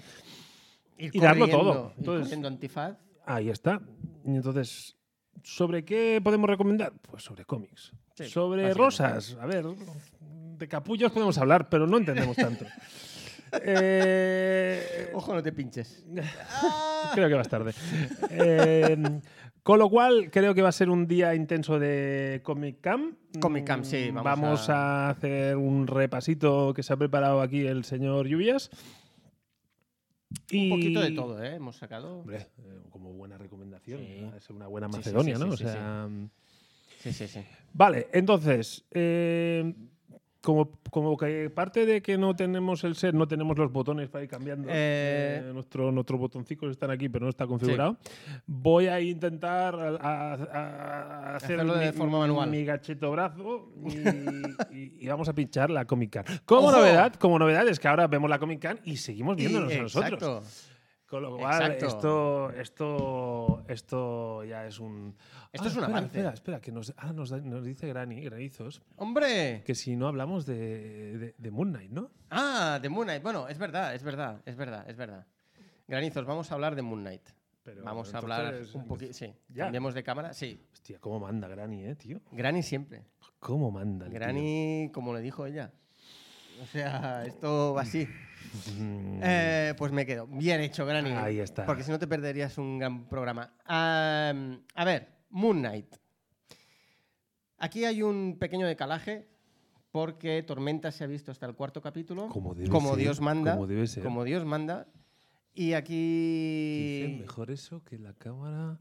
Ir 1.06 1.10
Y 1.16 1.20
darlo 1.20 1.48
todo. 1.48 1.92
Entonces- 1.98 2.44
antifaz. 2.44 2.96
ahí 3.26 3.50
está. 3.50 3.80
Y 4.24 4.36
entonces, 4.36 4.96
¿sobre 5.42 5.84
qué 5.84 6.20
podemos 6.22 6.48
recomendar? 6.48 6.92
Pues 7.10 7.22
sobre 7.24 7.44
cómics. 7.44 7.92
Sí, 8.16 8.26
sobre 8.26 8.72
rosas. 8.74 9.36
A 9.40 9.46
ver, 9.46 9.64
de 10.58 10.68
capullos 10.68 11.10
podemos 11.12 11.36
hablar, 11.38 11.68
pero 11.68 11.86
no 11.86 11.96
entendemos 11.98 12.36
tanto. 12.36 12.64
Eh, 13.64 15.10
Ojo, 15.12 15.34
no 15.34 15.42
te 15.42 15.52
pinches. 15.52 16.04
creo 17.14 17.28
que 17.28 17.34
vas 17.34 17.48
tarde. 17.48 17.72
Eh, 18.30 18.96
con 19.62 19.78
lo 19.78 19.90
cual, 19.90 20.30
creo 20.30 20.54
que 20.54 20.62
va 20.62 20.70
a 20.70 20.72
ser 20.72 20.88
un 20.88 21.06
día 21.06 21.34
intenso 21.34 21.78
de 21.78 22.40
Comic 22.42 22.80
Cam. 22.80 23.14
Comic 23.40 23.66
Cam, 23.66 23.84
sí, 23.84 24.10
Mm, 24.10 24.22
vamos 24.22 24.70
a... 24.70 25.10
hacer 25.10 25.56
un 25.58 25.86
repasito 25.86 26.72
que 26.74 26.82
se 26.82 26.92
ha 26.92 26.96
preparado 26.96 27.42
aquí 27.42 27.66
el 27.66 27.84
señor 27.84 28.26
Lluvias. 28.26 28.70
Un 30.52 30.68
poquito 30.70 31.00
de 31.00 31.10
todo, 31.12 31.42
¿eh? 31.42 31.54
Hemos 31.56 31.76
sacado. 31.76 32.20
Hombre, 32.20 32.46
eh, 32.58 32.80
como 32.90 33.12
buena 33.12 33.38
recomendación. 33.38 34.00
Sí. 34.00 34.18
¿no? 34.22 34.36
Es 34.36 34.50
una 34.50 34.66
buena 34.66 34.86
Sí, 34.88 34.92
sí, 34.94 34.98
Macedonia, 34.98 35.36
sí, 35.36 35.40
¿no? 35.40 35.46
sí, 35.48 35.52
o 35.52 35.56
sí, 35.56 35.72
sea, 35.72 36.06
mm, 36.08 36.30
Sí, 37.02 37.12
sí, 37.12 37.26
sí. 37.26 37.40
Vale, 37.72 38.08
entonces, 38.12 38.84
eh, 38.92 39.74
como, 40.42 40.70
como 40.90 41.16
que 41.16 41.48
parte 41.50 41.86
de 41.86 42.02
que 42.02 42.18
no 42.18 42.34
tenemos 42.36 42.82
el 42.84 42.96
set, 42.96 43.14
no 43.14 43.26
tenemos 43.28 43.56
los 43.56 43.72
botones 43.72 44.08
para 44.08 44.24
ir 44.24 44.30
cambiando. 44.30 44.68
Eh, 44.68 45.40
eh, 45.44 45.50
nuestro, 45.54 45.90
nuestros 45.92 46.18
botoncicos 46.20 46.70
están 46.70 46.90
aquí, 46.90 47.08
pero 47.08 47.24
no 47.24 47.30
está 47.30 47.46
configurado. 47.46 47.96
Voy 48.46 48.88
a 48.88 49.00
intentar 49.00 49.74
a, 49.74 49.88
a- 49.96 50.34
a- 50.34 51.32
a 51.32 51.36
hacer 51.36 51.54
Hacerlo 51.60 51.74
de 51.76 51.92
mi, 51.92 51.96
forma 51.96 52.18
manual. 52.18 52.50
mi 52.50 52.64
gacheto 52.64 53.10
brazo 53.12 53.72
y, 53.86 53.96
y- 54.76 54.96
y 55.00 55.06
vamos 55.08 55.28
a 55.28 55.32
pinchar 55.32 55.70
la 55.70 55.84
Comic 55.84 56.10
Can. 56.10 56.24
Como 56.44 56.68
¡Ojo! 56.68 56.76
novedad, 56.78 57.14
como 57.14 57.38
novedad 57.38 57.66
es 57.68 57.78
que 57.80 57.88
ahora 57.88 58.06
vemos 58.08 58.28
la 58.28 58.38
Comic 58.38 58.60
Can 58.60 58.80
y 58.84 58.96
seguimos 58.96 59.36
Y- 59.38 59.46
viéndonos 59.46 59.72
a 59.72 59.78
nosotros. 59.82 60.12
exacto. 60.12 60.42
Con 61.12 61.22
lo 61.24 61.36
cual, 61.36 61.72
Exacto. 61.72 61.86
esto, 61.88 62.50
esto, 62.52 63.64
esto 63.68 64.44
ya 64.44 64.66
es 64.66 64.80
un. 64.80 65.14
Esto 65.52 65.68
es 65.68 65.74
un 65.76 65.82
espera, 65.82 65.98
avance. 65.98 66.06
Espera, 66.06 66.32
espera, 66.32 66.60
que 66.62 66.72
nos, 66.72 66.94
ah, 66.96 67.12
nos, 67.12 67.28
da- 67.28 67.36
nos 67.42 67.66
dice 67.66 67.86
Granny, 67.86 68.22
Granizos, 68.22 68.80
¡Hombre! 68.96 69.62
que 69.66 69.74
si 69.74 69.94
no 69.94 70.08
hablamos 70.08 70.46
de, 70.46 71.18
de, 71.18 71.34
de 71.36 71.50
Moon 71.50 71.68
Knight, 71.70 71.90
¿no? 71.90 72.10
Ah, 72.30 72.78
de 72.80 72.88
Moon 72.88 73.04
Knight. 73.04 73.22
Bueno, 73.22 73.46
es 73.46 73.58
verdad, 73.58 73.94
es 73.94 74.02
verdad, 74.02 74.40
es 74.46 74.56
verdad, 74.56 74.88
es 74.88 74.96
verdad. 74.96 75.26
Granizos, 75.86 76.24
vamos 76.24 76.50
a 76.50 76.54
hablar 76.54 76.74
de 76.76 76.80
Moon 76.80 77.02
Knight. 77.02 77.28
Pero 77.62 77.84
vamos 77.84 78.14
a 78.14 78.16
hablar 78.16 78.62
un 78.72 78.86
poquito. 78.86 79.12
Sí, 79.12 79.34
¿Ya? 79.50 79.64
cambiemos 79.64 79.92
de 79.92 80.02
cámara. 80.02 80.32
Sí, 80.32 80.66
Hostia, 80.72 80.98
cómo 80.98 81.20
manda 81.20 81.46
Granny, 81.46 81.84
eh, 81.84 81.94
tío. 81.94 82.22
Granny 82.30 82.62
siempre. 82.62 83.04
Cómo 83.38 83.70
manda. 83.70 84.06
el 84.06 84.12
tío. 84.12 84.18
Granny, 84.18 84.90
como 84.94 85.12
le 85.12 85.20
dijo 85.20 85.44
ella. 85.44 85.72
O 86.62 86.64
sea, 86.66 87.26
esto 87.26 87.74
va 87.74 87.82
así. 87.82 88.08
Mm, 88.78 89.20
Eh, 89.22 89.74
pues 89.76 89.92
me 89.92 90.04
quedo. 90.06 90.26
Bien 90.26 90.60
hecho, 90.60 90.84
Granny. 90.86 91.10
Ahí 91.10 91.38
está. 91.40 91.64
Porque 91.66 91.82
si 91.82 91.90
no 91.90 91.98
te 91.98 92.06
perderías 92.06 92.58
un 92.58 92.78
gran 92.78 93.08
programa. 93.08 93.52
Am, 93.64 94.62
a 94.74 94.84
ver, 94.84 95.08
Moon 95.30 95.58
Knight. 95.60 95.94
Aquí 97.58 97.84
hay 97.84 98.02
un 98.02 98.38
pequeño 98.38 98.66
decalaje 98.66 99.28
porque 99.92 100.42
Tormenta 100.42 100.90
se 100.90 101.04
ha 101.04 101.06
visto 101.06 101.30
hasta 101.30 101.46
el 101.46 101.54
cuarto 101.54 101.80
capítulo, 101.80 102.28
Como 102.28 102.54
debe 102.54 102.68
como 102.70 102.90
ser, 102.90 102.98
Dios 102.98 103.20
manda, 103.20 103.52
como 103.54 103.66
debe 103.66 103.86
ser. 103.86 104.02
como 104.02 104.24
Dios 104.24 104.44
manda, 104.44 104.88
y 105.54 105.74
aquí 105.74 107.18
mejor 107.20 107.50
eso 107.50 107.84
que 107.84 107.98
la 107.98 108.14
cámara 108.14 108.80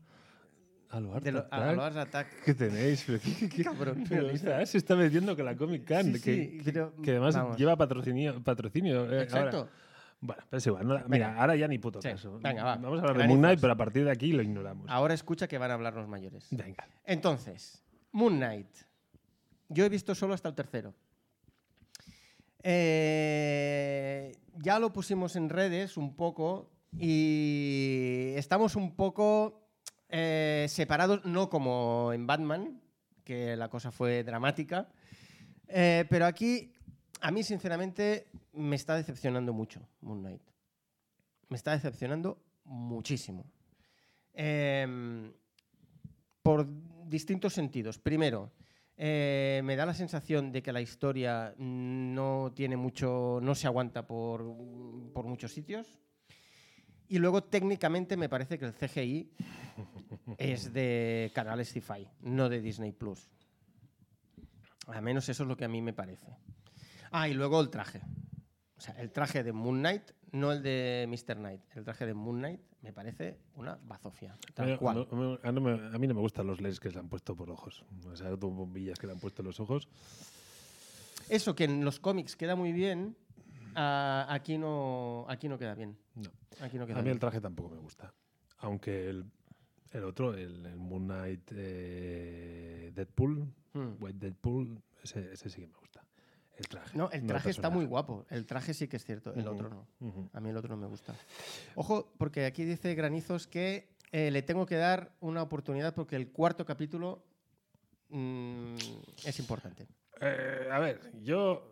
al 0.92 1.08
bar 1.08 1.22
de 1.24 1.32
lo- 1.32 1.44
Tac 1.44 1.54
a 1.54 1.66
Tac 1.66 1.76
Loars 1.76 1.96
Attack. 1.96 2.44
que 2.44 2.54
tenéis. 2.54 3.04
Pero, 3.08 3.20
¿qué, 3.20 3.34
qué- 3.36 3.50
qué- 3.50 3.64
Cabrón, 3.66 4.04
pero 4.08 4.30
está- 4.30 4.66
se 4.66 4.78
está 4.78 4.96
metiendo 4.96 5.36
con 5.36 5.46
la 5.46 5.56
Comic 5.56 5.88
Con, 5.88 6.04
Sí, 6.06 6.12
que, 6.14 6.20
sí, 6.20 6.58
que- 6.64 6.72
pero, 6.72 6.94
que 7.02 7.12
además 7.12 7.36
vamos. 7.36 7.58
lleva 7.58 7.76
patrocinio. 7.76 8.44
patrocinio 8.44 9.02
eh, 9.04 9.06
ahora. 9.06 9.24
Exacto. 9.24 9.70
Bueno, 10.24 10.44
pero 10.50 10.58
es 10.60 10.68
igual. 10.68 10.88
no 10.88 11.04
mira, 11.08 11.36
ahora 11.42 11.56
ya 11.56 11.68
ni 11.68 11.80
puto 11.80 12.00
Sí, 12.02 12.10
caso. 12.10 12.38
venga, 12.40 12.64
va. 12.64 12.76
Vamos 12.76 13.00
a 13.00 13.02
hablar 13.08 13.18
de. 13.18 13.28
Moon 13.28 13.40
Knight, 13.40 13.60
pero 13.60 13.74
a 13.74 13.78
partir 13.78 14.04
de 14.06 14.12
aquí 14.12 14.34
lo 14.34 14.44
ignoramos. 14.44 14.88
Ahora 14.90 15.14
escucha 15.16 15.48
que 15.48 15.58
van 15.58 15.72
a 15.72 15.74
hablar 15.74 15.96
los 15.96 16.08
mayores. 16.08 16.48
Venga. 16.52 16.88
Entonces, 17.06 17.84
Moon 18.12 18.36
Knight. 18.38 18.68
Yo 19.70 19.84
he 19.86 19.90
visto 19.90 20.14
solo 20.14 20.34
hasta 20.36 20.50
el 20.50 20.54
tercero. 20.56 20.94
Eh, 22.64 24.32
ya 24.58 24.78
lo 24.80 24.94
pusimos 24.94 25.36
en 25.36 25.50
redes 25.50 25.98
un 25.98 26.16
poco 26.16 26.70
y 27.00 28.34
estamos 28.36 28.76
un 28.76 28.96
poco 28.96 29.61
eh, 30.12 30.66
separados, 30.70 31.26
no 31.26 31.50
como 31.50 32.12
en 32.14 32.28
Batman, 32.28 32.82
que 33.24 33.56
la 33.56 33.70
cosa 33.70 33.92
fue 33.92 34.24
dramática, 34.24 34.90
eh, 35.68 36.06
pero 36.10 36.26
aquí 36.26 36.74
a 37.22 37.32
mí 37.32 37.44
sinceramente 37.44 38.28
me 38.52 38.76
está 38.76 38.96
decepcionando 38.96 39.54
mucho 39.54 39.88
Moon 40.02 40.20
Knight. 40.20 40.42
Me 41.48 41.56
está 41.56 41.72
decepcionando 41.72 42.44
muchísimo. 42.66 43.46
Em, 44.34 45.32
por 46.44 46.68
distintos 47.08 47.54
sentidos. 47.54 47.98
Primero, 47.98 48.52
eh, 48.98 49.62
me 49.64 49.76
da 49.76 49.86
la 49.86 49.94
sensación 49.94 50.52
de 50.52 50.62
que 50.62 50.74
la 50.74 50.82
historia 50.82 51.54
no 51.58 52.52
tiene 52.54 52.76
mucho, 52.76 53.40
no 53.42 53.56
se 53.56 53.68
aguanta 53.68 54.06
por, 54.06 54.44
por 55.14 55.26
muchos 55.26 55.52
sitios. 55.52 55.88
Y 57.12 57.20
luego, 57.20 57.44
técnicamente, 57.44 58.16
me 58.16 58.30
parece 58.30 58.58
que 58.58 58.64
el 58.64 58.74
CGI 58.74 59.30
es 60.38 60.72
de 60.72 61.30
canales 61.36 61.68
Sci-Fi, 61.68 62.08
no 62.22 62.48
de 62.48 62.62
Disney 62.62 62.94
Plus. 62.94 63.30
Al 64.88 65.02
menos 65.02 65.28
eso 65.28 65.44
es 65.44 65.50
lo 65.50 65.58
que 65.58 65.66
a 65.66 65.68
mí 65.68 65.82
me 65.82 65.92
parece. 65.92 66.28
Ah, 67.12 67.28
y 67.28 67.34
luego 67.34 67.60
el 67.60 67.70
traje. 67.70 68.00
O 68.78 68.80
sea, 68.80 68.94
el 69.02 69.12
traje 69.12 69.44
de 69.44 69.52
Moon 69.52 69.80
Knight, 69.80 70.04
no 70.32 70.54
el 70.54 70.64
de 70.64 71.06
Mr. 71.10 71.36
Knight. 71.36 71.62
El 71.76 71.84
traje 71.84 72.06
de 72.06 72.14
Moon 72.14 72.38
Knight 72.38 72.62
me 72.82 72.94
parece 72.94 73.38
una 73.56 73.78
bazofia. 73.84 74.32
A 74.34 74.54
Tal 74.54 74.70
mí, 74.72 74.78
cual. 74.78 75.06
no- 75.12 75.38
a 75.44 75.52
no 75.52 75.60
me- 75.60 75.94
a 75.94 75.98
mí 76.00 76.08
no 76.08 76.14
me 76.14 76.22
gustan 76.22 76.48
los 76.48 76.62
LEDs 76.62 76.80
que 76.80 76.88
se 76.88 76.94
le 76.94 77.02
han 77.02 77.10
puesto 77.10 77.36
por 77.36 77.52
ojos. 77.52 77.84
O 78.10 78.16
sea, 78.16 78.30
dos 78.30 78.54
bombillas 78.56 78.98
que 78.98 79.06
le 79.08 79.12
han 79.14 79.20
puesto 79.20 79.42
en 79.42 79.48
los 79.48 79.60
ojos. 79.60 79.90
Eso 81.28 81.56
que 81.56 81.66
en 81.66 81.84
los 81.84 82.00
cómics 82.00 82.38
queda 82.38 82.56
muy 82.56 82.72
bien, 82.72 83.18
ah, 83.76 84.28
aquí, 84.30 84.58
no, 84.58 85.26
aquí 85.30 85.48
no 85.50 85.58
queda 85.58 85.76
bien. 85.76 85.98
No. 86.16 86.30
Aquí 86.62 86.78
no 86.78 86.86
queda 86.86 86.98
A 86.98 87.02
mí 87.02 87.06
bien. 87.06 87.14
el 87.16 87.20
traje 87.20 87.40
tampoco 87.42 87.70
me 87.70 87.78
gusta. 87.78 88.14
Aunque 88.60 89.10
el, 89.10 89.26
el 89.92 90.04
otro, 90.04 90.34
el, 90.34 90.66
el 90.66 90.78
Moon 90.78 91.06
Knight 91.06 91.52
eh, 91.54 92.92
Deadpool, 92.94 93.48
Hmm. 93.74 93.94
White 94.02 94.18
Deadpool, 94.20 94.82
ese, 95.02 95.32
ese 95.32 95.50
sí 95.50 95.62
que 95.62 95.68
me 95.68 95.78
gusta. 95.78 96.06
El 96.58 96.68
traje. 96.68 96.98
No, 96.98 97.10
el 97.12 97.22
no 97.22 97.28
traje 97.28 97.50
está 97.50 97.70
muy 97.70 97.86
guapo. 97.86 98.26
El 98.30 98.46
traje 98.46 98.74
sí 98.74 98.88
que 98.90 98.98
es 98.98 99.06
cierto, 99.06 99.34
el 99.34 99.48
otro 99.48 99.70
no. 99.70 99.88
A 100.34 100.40
mí 100.42 100.50
el 100.50 100.58
otro 100.58 100.76
no 100.76 100.82
me 100.82 100.88
gusta. 100.88 101.16
Ojo, 101.76 102.12
porque 102.18 102.46
aquí 102.46 102.66
dice 102.66 102.94
Granizos 102.96 103.48
que 103.48 103.96
eh, 104.12 104.30
le 104.30 104.42
tengo 104.42 104.66
que 104.66 104.76
dar 104.76 105.14
una 105.22 105.42
oportunidad 105.42 105.94
porque 105.96 106.18
el 106.18 106.32
cuarto 106.32 106.66
capítulo 106.66 107.24
mm, 108.10 108.76
es 109.26 109.40
importante. 109.40 109.88
Eh, 110.20 110.68
a 110.70 110.80
ver, 110.80 111.00
yo. 111.24 111.71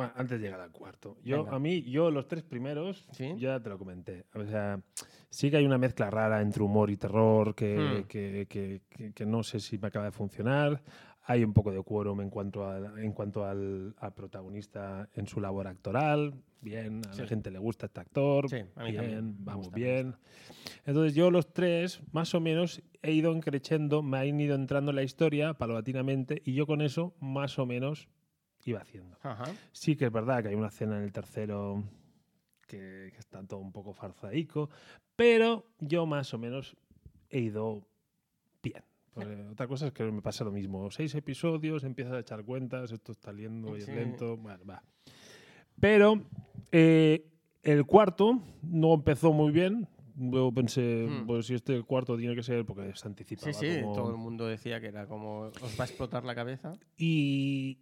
Bueno, 0.00 0.12
antes 0.16 0.40
de 0.40 0.46
llegar 0.46 0.60
al 0.60 0.70
cuarto. 0.72 1.18
Yo, 1.22 1.44
Venga. 1.44 1.56
a 1.56 1.58
mí, 1.58 1.82
yo 1.82 2.10
los 2.10 2.26
tres 2.26 2.42
primeros, 2.42 3.06
¿Sí? 3.12 3.34
ya 3.36 3.60
te 3.60 3.68
lo 3.68 3.78
comenté. 3.78 4.24
O 4.34 4.44
sea, 4.44 4.80
sí 5.28 5.50
que 5.50 5.58
hay 5.58 5.66
una 5.66 5.78
mezcla 5.78 6.08
rara 6.10 6.40
entre 6.40 6.62
humor 6.62 6.90
y 6.90 6.96
terror 6.96 7.54
que, 7.54 7.76
Hmm. 7.76 8.08
que, 8.08 8.46
que- 8.48 9.12
que- 9.14 9.26
no 9.26 9.42
sé 9.42 9.60
si 9.60 9.78
me 9.78 9.88
acaba 9.88 10.06
de 10.06 10.12
funcionar. 10.12 10.82
Hay 11.24 11.44
un 11.44 11.52
poco 11.52 11.70
de 11.70 11.82
quórum 11.82 12.22
en 12.22 12.30
cuanto, 12.30 12.64
a, 12.66 12.78
en 13.00 13.12
cuanto 13.12 13.44
al, 13.44 13.94
al 13.98 14.14
protagonista 14.14 15.08
en 15.14 15.26
su 15.26 15.38
labor 15.40 15.68
actoral. 15.68 16.32
Bien, 16.62 17.02
a 17.08 17.12
Sí. 17.12 17.22
la 17.22 17.28
gente 17.28 17.50
le 17.50 17.58
gusta 17.58 17.86
este 17.86 18.00
actor. 18.00 18.48
Sí, 18.48 18.56
a 18.74 18.84
mí 18.84 18.90
bien, 18.90 18.96
también. 19.02 19.36
Vamos 19.44 19.66
gusta, 19.66 19.76
bien. 19.76 20.16
Entonces 20.86 21.14
yo 21.14 21.30
los 21.30 21.52
tres, 21.52 22.00
más 22.12 22.34
o 22.34 22.40
menos, 22.40 22.82
he 23.02 23.12
ido 23.12 23.32
encrechendo, 23.32 24.02
me 24.02 24.18
han 24.18 24.40
ido 24.40 24.54
entrando 24.54 24.90
en 24.90 24.96
la 24.96 25.02
historia 25.02 25.54
paulatinamente 25.54 26.40
y 26.44 26.54
yo 26.54 26.66
con 26.66 26.80
eso, 26.80 27.14
más 27.20 27.58
o 27.58 27.66
menos, 27.66 28.08
iba 28.66 28.80
haciendo. 28.80 29.16
Ajá. 29.22 29.44
Sí 29.72 29.96
que 29.96 30.06
es 30.06 30.12
verdad 30.12 30.42
que 30.42 30.48
hay 30.50 30.54
una 30.54 30.68
escena 30.68 30.98
en 30.98 31.04
el 31.04 31.12
tercero 31.12 31.82
que, 32.66 33.10
que 33.12 33.18
está 33.18 33.42
todo 33.46 33.60
un 33.60 33.72
poco 33.72 33.92
farzaico, 33.94 34.68
pero 35.16 35.66
yo 35.78 36.04
más 36.06 36.32
o 36.34 36.38
menos 36.38 36.76
he 37.30 37.40
ido 37.40 37.86
bien. 38.62 38.82
Porque 39.14 39.34
otra 39.50 39.66
cosa 39.66 39.86
es 39.88 39.92
que 39.92 40.04
me 40.04 40.22
pasa 40.22 40.44
lo 40.44 40.52
mismo. 40.52 40.90
Seis 40.90 41.14
episodios, 41.14 41.82
empiezas 41.84 42.14
a 42.14 42.20
echar 42.20 42.44
cuentas, 42.44 42.92
esto 42.92 43.12
está 43.12 43.32
liendo 43.32 43.76
y 43.76 43.80
es 43.80 43.86
Sí. 43.86 43.92
lento. 43.92 44.36
Bueno, 44.36 44.64
va. 44.64 44.82
Pero 45.80 46.22
eh, 46.72 47.26
el 47.62 47.84
cuarto 47.86 48.40
no 48.62 48.94
empezó 48.94 49.32
muy 49.32 49.50
bien. 49.50 49.88
Luego 50.16 50.52
pensé, 50.52 51.06
Hmm. 51.08 51.26
pues 51.26 51.46
si 51.46 51.54
este 51.54 51.82
cuarto 51.82 52.16
tiene 52.16 52.34
que 52.34 52.42
ser 52.42 52.64
porque 52.66 52.92
se 52.94 53.08
anticipaba. 53.08 53.52
Sí, 53.52 53.66
sí, 53.74 53.80
como- 53.80 53.94
todo 53.94 54.10
el 54.10 54.16
mundo 54.18 54.46
decía 54.46 54.80
que 54.80 54.88
era 54.88 55.06
como 55.06 55.40
os 55.60 55.80
va 55.80 55.84
a 55.84 55.86
explotar 55.86 56.24
la 56.24 56.34
cabeza. 56.34 56.74
y, 56.98 57.78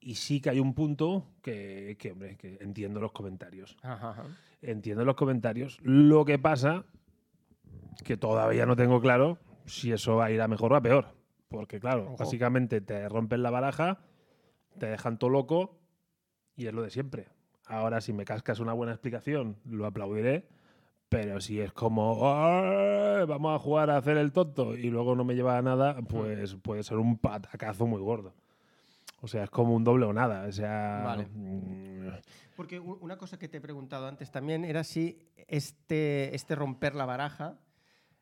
y 0.00 0.14
sí 0.16 0.40
que 0.40 0.50
hay 0.50 0.60
un 0.60 0.74
punto 0.74 1.26
que, 1.42 1.96
que, 1.98 2.12
hombre, 2.12 2.36
que 2.36 2.58
entiendo 2.60 3.00
los 3.00 3.12
comentarios. 3.12 3.76
Ajá, 3.82 4.10
ajá. 4.10 4.24
Entiendo 4.62 5.04
los 5.04 5.14
comentarios. 5.14 5.78
Lo 5.82 6.24
que 6.24 6.38
pasa 6.38 6.84
que 8.04 8.16
todavía 8.16 8.66
no 8.66 8.76
tengo 8.76 9.00
claro 9.00 9.38
si 9.66 9.92
eso 9.92 10.16
va 10.16 10.26
a 10.26 10.30
ir 10.30 10.40
a 10.40 10.48
mejor 10.48 10.72
o 10.72 10.76
a 10.76 10.80
peor. 10.80 11.08
Porque, 11.48 11.80
claro, 11.80 12.04
Ojo. 12.06 12.16
básicamente 12.18 12.80
te 12.80 13.08
rompen 13.08 13.42
la 13.42 13.50
baraja, 13.50 13.98
te 14.78 14.86
dejan 14.86 15.18
todo 15.18 15.30
loco 15.30 15.78
y 16.56 16.66
es 16.66 16.72
lo 16.72 16.82
de 16.82 16.90
siempre. 16.90 17.26
Ahora, 17.66 18.00
si 18.00 18.12
me 18.12 18.24
cascas 18.24 18.60
una 18.60 18.72
buena 18.72 18.92
explicación, 18.92 19.56
lo 19.64 19.86
aplaudiré. 19.86 20.48
Pero 21.08 21.40
si 21.40 21.60
es 21.60 21.72
como, 21.72 22.20
"Ah, 22.28 23.24
vamos 23.26 23.54
a 23.54 23.58
jugar 23.58 23.90
a 23.90 23.96
hacer 23.96 24.16
el 24.16 24.30
tonto 24.30 24.76
y 24.76 24.90
luego 24.90 25.16
no 25.16 25.24
me 25.24 25.34
lleva 25.34 25.58
a 25.58 25.62
nada, 25.62 25.96
pues 26.02 26.54
puede 26.62 26.84
ser 26.84 26.98
un 26.98 27.18
patacazo 27.18 27.84
muy 27.86 28.00
gordo. 28.00 28.32
O 29.22 29.28
sea, 29.28 29.44
es 29.44 29.50
como 29.50 29.74
un 29.74 29.84
doble 29.84 30.06
o 30.06 30.12
nada. 30.12 30.46
O 30.48 30.52
sea, 30.52 31.02
Vale. 31.04 31.26
mm, 31.26 32.08
Porque 32.56 32.80
una 32.80 33.16
cosa 33.16 33.38
que 33.38 33.48
te 33.48 33.58
he 33.58 33.60
preguntado 33.60 34.06
antes 34.06 34.30
también 34.30 34.64
era 34.64 34.82
si 34.84 35.18
este, 35.48 36.34
este 36.34 36.54
romper 36.54 36.94
la 36.94 37.04
baraja 37.04 37.58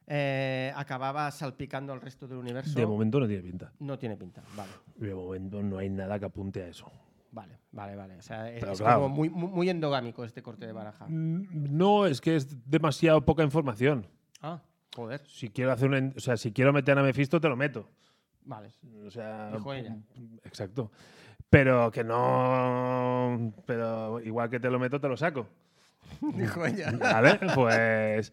eh, 0.06 0.72
acababa 0.74 1.30
salpicando 1.30 1.92
al 1.92 2.00
resto 2.00 2.26
del 2.26 2.38
universo. 2.38 2.78
de 2.78 2.86
momento 2.86 3.20
no 3.20 3.26
tiene 3.26 3.42
pinta. 3.42 3.72
No 3.78 3.98
tiene 3.98 4.16
pinta. 4.16 4.42
Vale, 4.56 4.70
De 4.96 5.14
momento 5.14 5.62
no 5.62 5.78
hay 5.78 5.90
nada 5.90 6.18
que 6.18 6.24
apunte 6.24 6.62
a 6.62 6.68
eso. 6.68 6.90
vale, 7.30 7.58
vale, 7.72 7.94
vale. 7.94 8.16
O 8.16 8.22
sea, 8.22 8.50
es, 8.50 8.62
es 8.62 8.78
claro. 8.80 9.02
como 9.02 9.14
muy, 9.14 9.28
muy, 9.28 9.68
endogámico 9.68 10.24
este 10.24 10.42
corte 10.42 10.66
de 10.66 10.72
baraja. 10.72 11.06
Mm, 11.08 11.76
No, 11.76 12.06
es 12.06 12.20
que 12.20 12.36
es 12.36 12.68
demasiado 12.68 13.24
poca 13.24 13.42
información. 13.44 14.06
Ah, 14.40 14.62
joder. 14.96 15.20
Si 15.26 15.50
quiero 15.50 15.72
hacer 15.72 15.88
una, 15.90 16.12
o 16.16 16.20
sea, 16.20 16.36
si 16.36 16.52
quiero 16.52 16.72
meter 16.72 16.98
a 16.98 17.02
Mephisto 17.02 17.40
te 17.40 17.48
lo 17.48 17.56
meto. 17.56 17.86
Vale. 18.48 18.70
O 19.06 19.10
sea, 19.10 19.50
Dijo 19.50 19.72
ella. 19.74 19.94
Exacto. 20.42 20.90
Pero 21.50 21.90
que 21.90 22.02
no, 22.02 23.52
pero 23.66 24.20
igual 24.20 24.48
que 24.48 24.58
te 24.58 24.70
lo 24.70 24.78
meto 24.78 24.98
te 25.00 25.06
lo 25.08 25.16
saco. 25.18 25.46
Dijo 26.34 26.64
ella. 26.64 26.90
¿Vale? 26.98 27.38
Pues 27.54 28.32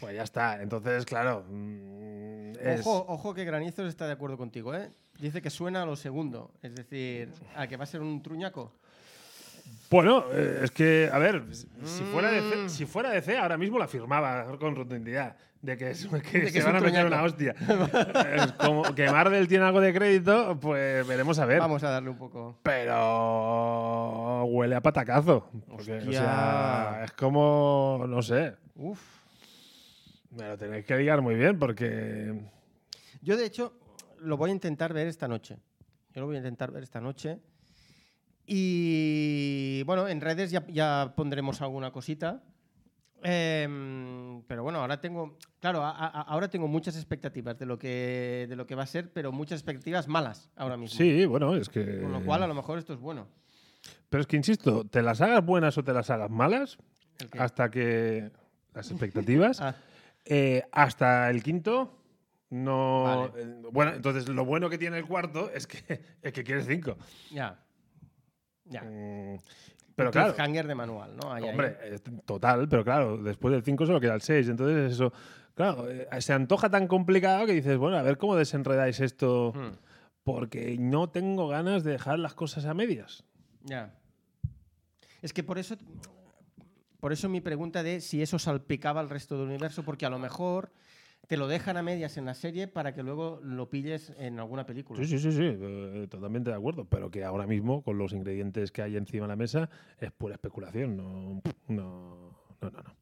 pues 0.00 0.14
ya 0.14 0.22
está. 0.22 0.62
Entonces, 0.62 1.04
claro, 1.04 1.44
mm, 1.48 2.52
es- 2.60 2.86
Ojo, 2.86 3.04
ojo 3.08 3.34
que 3.34 3.44
Granizos 3.44 3.88
está 3.88 4.06
de 4.06 4.12
acuerdo 4.12 4.36
contigo, 4.38 4.74
¿eh? 4.74 4.90
Dice 5.18 5.42
que 5.42 5.50
suena 5.50 5.82
a 5.82 5.86
lo 5.86 5.96
segundo. 5.96 6.52
Es 6.62 6.74
decir, 6.76 7.32
a 7.56 7.66
que 7.66 7.76
va 7.76 7.84
a 7.84 7.86
ser 7.86 8.02
un 8.02 8.22
truñaco. 8.22 8.72
Bueno, 9.90 10.24
eh, 10.32 10.60
es 10.64 10.70
que, 10.72 11.08
a 11.12 11.18
ver, 11.18 11.44
si 11.52 12.02
fuera, 12.04 12.30
de 12.30 12.40
Mm. 12.40 12.50
C, 12.50 12.68
si 12.68 12.86
fuera 12.86 13.10
de 13.10 13.22
C, 13.22 13.36
ahora 13.38 13.56
mismo 13.56 13.78
la 13.78 13.86
firmaba 13.88 14.44
con 14.58 14.74
rotundidad. 14.74 15.36
De 15.62 15.76
que, 15.76 15.90
es- 15.90 16.06
que 16.30 16.38
De 16.40 16.52
que 16.52 16.60
se 16.60 16.62
van 16.64 16.76
a 16.76 16.80
meter 16.80 17.06
una 17.06 17.22
hostia. 17.22 17.54
Es 18.34 18.52
como 18.52 18.82
que 18.94 19.10
Marvel 19.10 19.48
tiene 19.48 19.64
algo 19.64 19.80
de 19.80 19.92
crédito, 19.94 20.58
pues 20.60 21.06
veremos 21.06 21.38
a 21.38 21.46
ver. 21.46 21.58
Vamos 21.60 21.82
a 21.84 21.90
darle 21.90 22.10
un 22.10 22.18
poco. 22.18 22.58
Pero 22.62 24.44
huele 24.44 24.74
a 24.74 24.80
patacazo. 24.80 25.48
Porque, 25.68 25.98
o 25.98 26.12
sea, 26.12 27.02
es 27.04 27.12
como, 27.12 28.04
no 28.08 28.22
sé, 28.22 28.54
Uf. 28.76 29.00
me 30.30 30.48
lo 30.48 30.58
tenéis 30.58 30.84
que 30.84 30.96
ligar 30.96 31.22
muy 31.22 31.34
bien 31.34 31.58
porque... 31.58 32.34
Yo, 33.22 33.36
de 33.36 33.46
hecho, 33.46 33.72
lo 34.20 34.36
voy 34.36 34.50
a 34.50 34.52
intentar 34.52 34.92
ver 34.92 35.06
esta 35.08 35.26
noche. 35.26 35.56
Yo 36.12 36.20
lo 36.20 36.26
voy 36.26 36.36
a 36.36 36.38
intentar 36.38 36.70
ver 36.70 36.82
esta 36.84 37.00
noche. 37.00 37.38
Y 38.46 39.82
bueno, 39.84 40.08
en 40.08 40.20
redes 40.20 40.50
ya, 40.50 40.64
ya 40.68 41.12
pondremos 41.16 41.60
alguna 41.62 41.90
cosita. 41.90 42.42
Em, 43.22 44.42
pero 44.46 44.62
bueno, 44.62 44.80
ahora 44.80 45.00
tengo, 45.00 45.36
claro, 45.58 45.82
a- 45.82 45.90
a- 45.90 46.22
ahora 46.22 46.48
tengo 46.48 46.68
muchas 46.68 46.94
expectativas 46.96 47.58
de 47.58 47.66
lo 47.66 47.78
que 47.78 48.46
de 48.48 48.54
lo 48.56 48.66
que 48.66 48.74
va 48.74 48.82
a 48.84 48.86
ser, 48.86 49.10
pero 49.12 49.32
muchas 49.32 49.58
expectativas 49.60 50.06
malas 50.06 50.50
ahora 50.54 50.76
mismo. 50.76 50.96
Sí, 50.96 51.24
bueno, 51.26 51.56
es 51.56 51.68
que. 51.68 52.00
Con 52.02 52.12
lo 52.12 52.24
cual, 52.24 52.42
a 52.42 52.46
lo 52.46 52.54
mejor 52.54 52.78
esto 52.78 52.92
es 52.92 53.00
bueno. 53.00 53.26
Pero 54.08 54.20
es 54.20 54.26
que 54.26 54.36
insisto, 54.36 54.84
te 54.84 55.02
las 55.02 55.20
hagas 55.20 55.44
buenas 55.44 55.76
o 55.78 55.82
te 55.82 55.92
las 55.92 56.10
hagas 56.10 56.30
malas, 56.30 56.78
hasta 57.38 57.70
que. 57.70 58.30
Las 58.74 58.90
expectativas. 58.92 59.60
Ah, 59.60 59.74
eh, 60.24 60.62
hasta 60.70 61.30
el 61.30 61.42
quinto. 61.42 61.98
No. 62.50 63.02
Vale. 63.04 63.42
eh, 63.42 63.62
Bueno, 63.72 63.92
entonces 63.94 64.28
lo 64.28 64.44
bueno 64.44 64.68
que 64.70 64.78
tiene 64.78 64.98
el 64.98 65.06
cuarto 65.06 65.50
es 65.50 65.66
que, 65.66 65.78
es 66.22 66.32
que 66.32 66.44
quieres 66.44 66.66
cinco. 66.66 66.96
ya. 67.32 67.58
Ya. 68.68 68.82
Mm, 68.82 69.38
Pero 69.94 70.10
claro. 70.10 70.34
Cliffhanger 70.34 70.66
de 70.66 70.74
manual, 70.74 71.16
¿no? 71.16 71.32
Ahí. 71.32 71.42
Hombre, 71.44 71.76
eh, 71.82 71.98
total, 72.24 72.68
pero 72.68 72.84
claro, 72.84 73.16
después 73.18 73.52
del 73.52 73.62
5 73.62 73.86
solo 73.86 74.00
queda 74.00 74.14
el 74.14 74.20
6. 74.22 74.48
Entonces, 74.48 74.92
eso, 74.92 75.12
claro, 75.54 75.88
eh, 75.90 76.06
se 76.20 76.32
antoja 76.32 76.68
tan 76.68 76.86
complicado 76.86 77.46
que 77.46 77.52
dices, 77.52 77.76
bueno, 77.78 77.96
a 77.96 78.02
ver 78.02 78.18
cómo 78.18 78.36
desenredáis 78.36 79.00
esto, 79.00 79.52
Hmm, 79.54 79.76
porque 80.24 80.76
no 80.78 81.08
tengo 81.08 81.48
ganas 81.48 81.84
de 81.84 81.92
dejar 81.92 82.18
las 82.18 82.34
cosas 82.34 82.64
a 82.66 82.74
medias. 82.74 83.24
Ya. 83.62 83.94
Es 85.22 85.32
que 85.32 85.42
por 85.42 85.58
eso. 85.58 85.76
Por 87.00 87.12
eso 87.12 87.28
mi 87.28 87.40
pregunta 87.40 87.82
de 87.82 88.00
si 88.00 88.20
eso 88.22 88.38
salpicaba 88.38 89.00
al 89.00 89.08
resto 89.10 89.36
del 89.38 89.46
universo, 89.46 89.84
porque 89.84 90.06
a 90.06 90.10
lo 90.10 90.18
mejor 90.18 90.72
te 91.26 91.36
lo 91.36 91.48
dejan 91.48 91.76
a 91.76 91.82
medias 91.82 92.16
en 92.16 92.24
la 92.24 92.34
serie 92.34 92.68
para 92.68 92.94
que 92.94 93.02
luego 93.02 93.40
lo 93.42 93.68
pilles 93.68 94.12
en 94.18 94.38
alguna 94.38 94.66
película. 94.66 94.98
Sí, 95.00 95.06
sí, 95.06 95.18
sí, 95.18 95.32
sí, 95.32 95.42
eh, 95.44 96.06
totalmente 96.08 96.50
de 96.50 96.56
acuerdo. 96.56 96.84
Pero 96.84 97.10
que 97.10 97.24
ahora 97.24 97.46
mismo, 97.46 97.82
con 97.82 97.98
los 97.98 98.12
ingredientes 98.12 98.70
que 98.70 98.82
hay 98.82 98.96
encima 98.96 99.24
de 99.24 99.28
la 99.28 99.36
mesa, 99.36 99.68
es 99.98 100.12
pura 100.12 100.34
especulación. 100.34 100.96
No, 100.96 101.42
no, 101.68 102.42
no, 102.60 102.70
no. 102.70 102.82
no. 102.82 102.96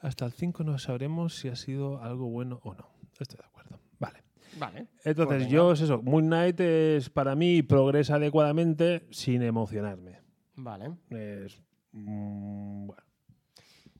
Hasta 0.00 0.26
el 0.26 0.32
5 0.32 0.64
no 0.64 0.78
sabremos 0.78 1.36
si 1.36 1.48
ha 1.48 1.56
sido 1.56 2.02
algo 2.02 2.26
bueno 2.26 2.60
o 2.62 2.74
no. 2.74 2.90
Estoy 3.18 3.38
de 3.38 3.46
acuerdo. 3.46 3.80
Vale. 3.98 4.22
Vale. 4.58 4.88
Entonces, 5.04 5.38
Pues 5.38 5.48
yo 5.48 5.72
es 5.72 5.80
eso. 5.80 6.02
Moon 6.02 6.26
Knight 6.26 6.60
es 6.60 7.10
para 7.10 7.34
mí 7.34 7.62
progresa 7.62 8.16
adecuadamente 8.16 9.06
sin 9.10 9.42
emocionarme. 9.42 10.20
Vale. 10.56 10.90
Es, 11.10 11.62
mm, 11.92 12.86
bueno. 12.86 13.02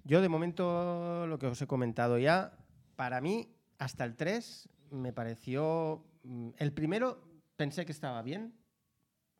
Yo 0.04 0.20
de 0.20 0.28
momento, 0.28 1.26
lo 1.26 1.38
que 1.38 1.46
os 1.46 1.62
he 1.62 1.66
comentado 1.66 2.18
ya, 2.18 2.52
para 2.96 3.20
mí, 3.20 3.48
hasta 3.78 4.04
el 4.04 4.16
3 4.16 4.68
me 4.90 5.12
pareció... 5.12 6.04
mm, 6.24 6.50
El 6.58 6.72
primero 6.72 7.22
pensé 7.56 7.84
que 7.84 7.92
estaba 7.92 8.22
bien. 8.22 8.54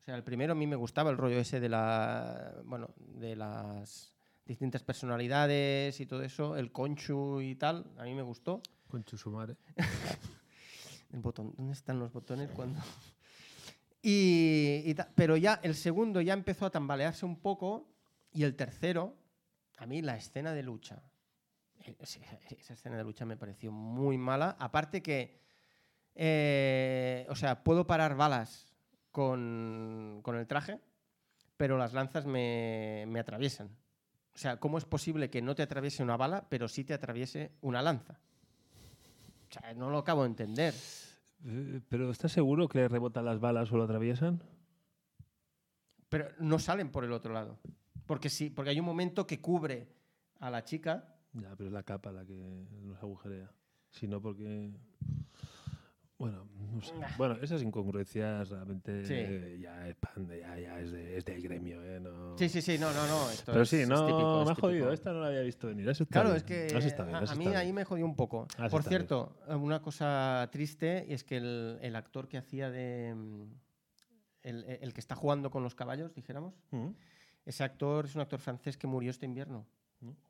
O 0.01 0.05
sea, 0.05 0.15
el 0.15 0.23
primero 0.23 0.53
a 0.53 0.55
mí 0.55 0.67
me 0.67 0.75
gustaba 0.75 1.09
el 1.09 1.17
rollo 1.17 1.39
ese 1.39 1.59
de 1.59 1.69
la... 1.69 2.53
Bueno, 2.65 2.93
de 2.97 3.35
las 3.35 4.13
distintas 4.45 4.83
personalidades 4.83 5.99
y 5.99 6.05
todo 6.05 6.21
eso, 6.21 6.55
el 6.55 6.71
conchu 6.71 7.41
y 7.41 7.55
tal, 7.55 7.91
a 7.97 8.03
mí 8.03 8.13
me 8.13 8.21
gustó. 8.21 8.61
Con 8.87 9.03
Chusumare. 9.03 9.57
El 11.11 11.21
botón, 11.21 11.53
¿dónde 11.57 11.73
están 11.73 11.99
los 11.99 12.11
botones 12.11 12.49
cuando...? 12.51 12.79
Y, 14.01 14.93
pero 15.15 15.35
ya 15.35 15.59
el 15.63 15.73
segundo 15.73 16.21
ya 16.21 16.33
empezó 16.33 16.67
a 16.67 16.69
tambalearse 16.69 17.25
un 17.25 17.37
poco 17.37 17.89
y 18.31 18.43
el 18.43 18.55
tercero, 18.55 19.15
a 19.77 19.87
mí 19.87 20.03
la 20.03 20.15
escena 20.15 20.53
de 20.53 20.61
lucha, 20.61 21.01
esa 21.99 22.73
escena 22.73 22.97
de 22.97 23.03
lucha 23.03 23.25
me 23.25 23.37
pareció 23.37 23.71
muy 23.71 24.17
mala. 24.17 24.55
Aparte 24.59 25.01
que, 25.01 25.39
eh, 26.15 27.25
o 27.29 27.35
sea, 27.35 27.63
puedo 27.63 27.85
parar 27.87 28.15
balas 28.15 28.73
con, 29.11 30.19
con 30.23 30.35
el 30.35 30.47
traje, 30.47 30.79
pero 31.57 31.77
las 31.77 31.93
lanzas 31.93 32.25
me, 32.25 33.05
me 33.07 33.19
atraviesan. 33.19 33.69
O 34.33 34.37
sea, 34.37 34.59
¿cómo 34.59 34.77
es 34.77 34.85
posible 34.85 35.29
que 35.29 35.41
no 35.41 35.55
te 35.55 35.63
atraviese 35.63 36.03
una 36.03 36.17
bala, 36.17 36.45
pero 36.49 36.67
sí 36.67 36.83
te 36.83 36.93
atraviese 36.93 37.51
una 37.61 37.81
lanza? 37.81 38.19
O 39.49 39.53
sea, 39.53 39.73
no 39.73 39.89
lo 39.89 39.99
acabo 39.99 40.23
de 40.23 40.27
entender. 40.27 40.73
Eh, 41.45 41.79
¿Pero 41.87 42.11
estás 42.11 42.31
seguro 42.31 42.67
que 42.67 42.79
le 42.79 42.87
rebotan 42.87 43.25
las 43.25 43.39
balas 43.39 43.71
o 43.71 43.77
lo 43.77 43.83
atraviesan? 43.83 44.41
Pero 46.09 46.29
no 46.39 46.59
salen 46.59 46.91
por 46.91 47.05
el 47.05 47.13
otro 47.13 47.33
lado. 47.33 47.59
Porque 48.05 48.29
sí, 48.29 48.49
porque 48.49 48.71
hay 48.71 48.79
un 48.79 48.85
momento 48.85 49.25
que 49.25 49.39
cubre 49.39 49.87
a 50.39 50.49
la 50.49 50.63
chica. 50.63 51.14
Ya, 51.41 51.55
pero 51.55 51.67
es 51.67 51.73
la 51.73 51.83
capa 51.83 52.11
la 52.11 52.25
que 52.25 52.65
nos 52.81 52.97
agujerea. 53.01 53.51
Si 53.89 54.07
no, 54.07 54.21
porque. 54.21 54.71
Bueno, 56.17 56.47
no 56.71 56.81
sé. 56.81 56.93
Bueno, 57.17 57.35
esas 57.41 57.61
incongruencias 57.61 58.47
realmente 58.49 59.05
Sí. 59.05 59.13
eh, 59.17 59.59
ya 59.61 59.85
es 59.89 59.95
pan 59.97 60.25
de- 60.25 60.39
ya, 60.39 60.57
ya 60.57 60.79
es, 60.79 60.91
de- 60.93 61.17
es 61.17 61.25
del 61.25 61.41
gremio, 61.41 61.83
¿eh? 61.83 61.99
No... 61.99 62.37
Sí, 62.37 62.47
sí, 62.47 62.61
sí, 62.61 62.77
no, 62.77 62.93
no, 62.93 63.05
no. 63.05 63.29
Esto 63.31 63.51
Pero 63.51 63.63
es- 63.63 63.69
sí, 63.69 63.81
es 63.81 63.89
no, 63.89 64.05
típico, 64.05 64.39
es 64.39 64.45
me 64.45 64.51
ha 64.51 64.55
típico. 64.55 64.67
jodido. 64.67 64.93
Esta 64.93 65.11
no 65.11 65.19
la 65.19 65.27
había 65.27 65.41
visto 65.41 65.67
venir. 65.67 65.89
Eso 65.89 66.05
Claro, 66.05 66.29
bien. 66.29 66.37
es 66.37 66.43
que 66.43 66.67
Eso 66.67 66.77
está 66.77 67.03
bien, 67.03 67.17
a, 67.17 67.35
mí 67.35 67.47
ahí 67.47 67.73
me 67.73 67.83
jodió 67.83 68.05
un 68.05 68.15
poco. 68.15 68.47
Eso 68.57 68.69
Por 68.69 68.81
bien. 68.83 68.89
cierto, 68.89 69.35
una 69.49 69.81
cosa 69.81 70.47
triste 70.53 71.13
es 71.13 71.25
que 71.25 71.35
el, 71.35 71.79
el 71.81 71.95
actor 71.97 72.29
que 72.29 72.37
hacía 72.37 72.69
de. 72.69 73.13
mm, 73.13 73.43
El, 74.43 74.63
el 74.63 74.93
que 74.93 75.01
está 75.01 75.15
jugando 75.15 75.49
con 75.51 75.63
los 75.63 75.75
caballos, 75.75 76.13
dijéramos. 76.13 76.53
Mm. 76.71 76.91
Ese 77.45 77.63
actor 77.65 78.05
es 78.05 78.15
un 78.15 78.21
actor 78.21 78.39
francés 78.39 78.77
que 78.77 78.87
murió 78.87 79.09
este 79.11 79.25
invierno. 79.25 79.65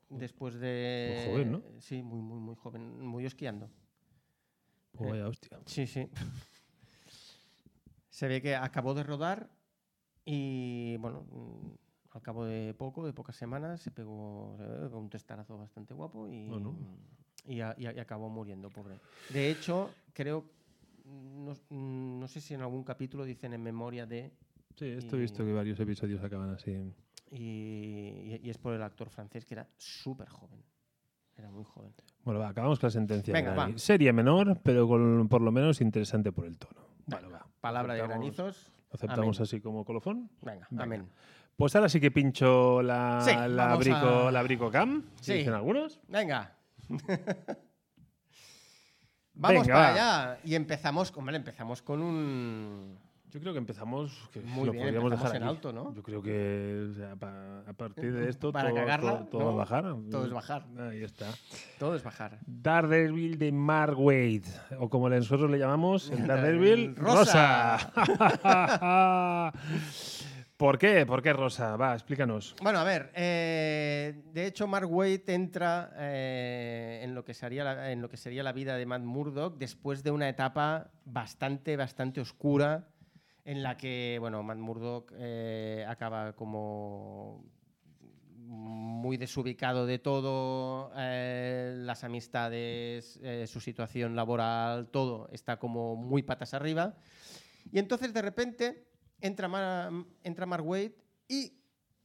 Después 0.08 0.54
de. 0.60 1.12
Muy 1.16 1.24
joven, 1.24 1.52
¿no? 1.52 1.62
Sí, 1.80 2.02
muy, 2.02 2.20
muy, 2.20 2.38
muy 2.38 2.54
joven. 2.56 3.00
Murió 3.04 3.26
esquiando. 3.28 3.68
Oh, 4.98 5.08
vaya 5.08 5.26
hostia. 5.28 5.58
Sí, 5.66 5.86
sí. 5.86 6.08
Se 8.08 8.28
ve 8.28 8.40
que 8.40 8.56
acabó 8.56 8.94
de 8.94 9.02
rodar 9.02 9.50
y, 10.24 10.96
bueno, 10.98 11.22
mm, 11.30 12.16
al 12.16 12.22
cabo 12.22 12.44
de 12.46 12.72
poco, 12.74 13.04
de 13.04 13.12
pocas 13.12 13.36
semanas, 13.36 13.80
se 13.82 13.90
pegó, 13.90 14.56
se 14.58 14.64
pegó 14.64 14.98
un 14.98 15.10
testarazo 15.10 15.58
bastante 15.58 15.92
guapo 15.92 16.26
y, 16.28 16.46
no. 16.48 16.74
y, 17.46 17.60
a- 17.60 17.74
y 17.78 17.86
a- 17.86 17.92
y 17.92 17.98
acabó 17.98 18.30
muriendo, 18.30 18.70
pobre. 18.70 18.98
De 19.30 19.50
hecho, 19.50 19.90
creo, 20.14 20.44
no, 21.04 21.54
no 21.70 22.26
sé 22.28 22.40
si 22.40 22.54
en 22.54 22.62
algún 22.62 22.84
capítulo 22.84 23.24
dicen 23.24 23.52
en 23.52 23.62
memoria 23.62 24.06
de, 24.06 24.32
Sí, 24.76 24.86
esto 24.86 25.16
he 25.16 25.20
visto 25.20 25.44
que 25.44 25.52
varios 25.52 25.78
episodios 25.80 26.22
acaban 26.22 26.50
así. 26.50 26.74
Y, 27.30 28.40
es 28.48 28.58
por 28.58 28.74
el 28.74 28.82
actor 28.82 29.08
francés 29.10 29.44
que 29.44 29.54
era 29.54 29.66
súper 29.76 30.28
joven. 30.28 30.62
Era 31.36 31.50
muy 31.50 31.64
joven. 31.64 31.92
Bueno, 32.24 32.40
va, 32.40 32.48
acabamos 32.48 32.78
con 32.78 32.86
la 32.88 32.92
sentencia. 32.92 33.32
Venga, 33.32 33.54
va. 33.54 33.70
Serie 33.76 34.12
menor, 34.12 34.58
pero 34.62 34.88
con, 34.88 35.28
por 35.28 35.42
lo 35.42 35.52
menos 35.52 35.80
interesante 35.80 36.32
por 36.32 36.46
el 36.46 36.56
tono. 36.56 36.80
Bueno, 37.06 37.30
va. 37.30 37.46
Palabra 37.60 37.94
de 37.94 38.02
granizos. 38.02 38.72
Aceptamos 38.90 39.36
Amén. 39.36 39.42
así 39.42 39.60
como 39.60 39.84
colofón. 39.84 40.30
Venga, 40.40 40.66
Venga. 40.70 40.84
amén. 40.84 41.08
Pues 41.56 41.74
ahora 41.74 41.88
sí 41.88 42.00
que 42.00 42.10
pincho 42.10 42.80
la, 42.82 43.20
Sí, 43.22 43.32
la, 43.48 43.74
brico, 43.76 43.96
a- 44.28 44.32
la 44.32 44.42
brico 44.42 44.70
cam. 44.70 45.04
Sí. 45.20 45.34
Dicen 45.34 45.52
algunos. 45.54 46.00
Venga. 46.08 46.56
Vamos 49.38 49.62
Venga, 49.66 49.74
para 49.74 49.90
va. 49.92 49.92
allá. 50.32 50.38
Y 50.44 50.54
empezamos, 50.54 51.12
vale, 51.14 51.36
empezamos 51.36 51.82
con 51.82 52.00
un. 52.02 52.98
Yo 53.32 53.40
creo 53.40 53.52
que 53.52 53.58
empezamos. 53.58 54.28
Que 54.32 54.40
Muy 54.40 54.66
lo 54.66 54.72
bien, 54.72 54.84
podríamos 54.84 55.12
empezamos 55.12 55.32
dejar 55.32 55.36
en 55.36 55.42
aquí. 55.48 55.56
alto, 55.56 55.72
¿no? 55.72 55.94
Yo 55.94 56.02
creo 56.02 56.22
que 56.22 56.88
o 56.90 56.94
sea, 56.94 57.16
pa- 57.16 57.60
a 57.66 57.72
partir 57.72 58.12
de 58.14 58.28
esto 58.28 58.52
Para 58.52 58.68
todo, 58.70 58.76
cagarla, 58.78 59.10
todo- 59.18 59.24
todo 59.26 59.40
¿no? 59.40 59.46
va 59.46 59.52
a 59.52 59.56
bajar. 59.56 59.84
Todo 60.10 60.24
es 60.26 60.32
bajar. 60.32 60.64
Ahí 60.90 61.02
está. 61.02 61.26
Todo 61.78 61.94
es 61.96 62.02
bajar. 62.02 62.38
Daredevil 62.46 63.38
de 63.38 63.52
Mark 63.52 63.98
Wade, 63.98 64.42
o 64.78 64.88
como 64.88 65.08
nosotros 65.10 65.50
le 65.50 65.58
llamamos, 65.58 66.10
el 66.10 66.26
Daredevil 66.26 66.96
Rosa. 66.96 67.92
Rosa. 67.94 69.52
¿Por 70.56 70.78
qué? 70.78 71.04
¿Por 71.04 71.20
qué 71.22 71.34
Rosa? 71.34 71.76
Va, 71.76 71.92
explícanos. 71.92 72.56
Bueno, 72.62 72.78
a 72.78 72.84
ver, 72.84 73.12
eh, 73.14 74.22
de 74.32 74.46
hecho 74.46 74.66
Mark 74.66 74.90
Waid 74.90 75.28
entra 75.28 75.92
eh, 75.98 77.00
en, 77.02 77.14
lo 77.14 77.24
que 77.26 77.34
sería 77.34 77.62
la, 77.62 77.92
en 77.92 78.00
lo 78.00 78.08
que 78.08 78.16
sería 78.16 78.42
la 78.42 78.52
vida 78.52 78.74
de 78.78 78.86
Matt 78.86 79.02
Murdock 79.02 79.58
después 79.58 80.02
de 80.02 80.12
una 80.12 80.30
etapa 80.30 80.88
bastante, 81.04 81.76
bastante 81.76 82.22
oscura 82.22 82.86
en 83.46 83.62
la 83.62 83.76
que, 83.76 84.18
bueno, 84.20 84.42
Matt 84.42 84.58
Murdock 84.58 85.12
eh, 85.16 85.86
acaba 85.88 86.34
como 86.34 87.44
muy 88.34 89.16
desubicado 89.16 89.86
de 89.86 90.00
todo, 90.00 90.90
eh, 90.96 91.74
las 91.78 92.02
amistades, 92.02 93.18
eh, 93.22 93.46
su 93.46 93.60
situación 93.60 94.16
laboral, 94.16 94.88
todo 94.88 95.28
está 95.32 95.58
como 95.58 95.94
muy 95.94 96.22
patas 96.22 96.54
arriba. 96.54 96.96
Y 97.72 97.78
entonces 97.78 98.12
de 98.12 98.22
repente 98.22 98.88
entra, 99.20 99.46
Ma- 99.48 100.04
entra 100.24 100.44
Mark 100.44 100.66
Waid 100.66 100.90
y 101.28 101.52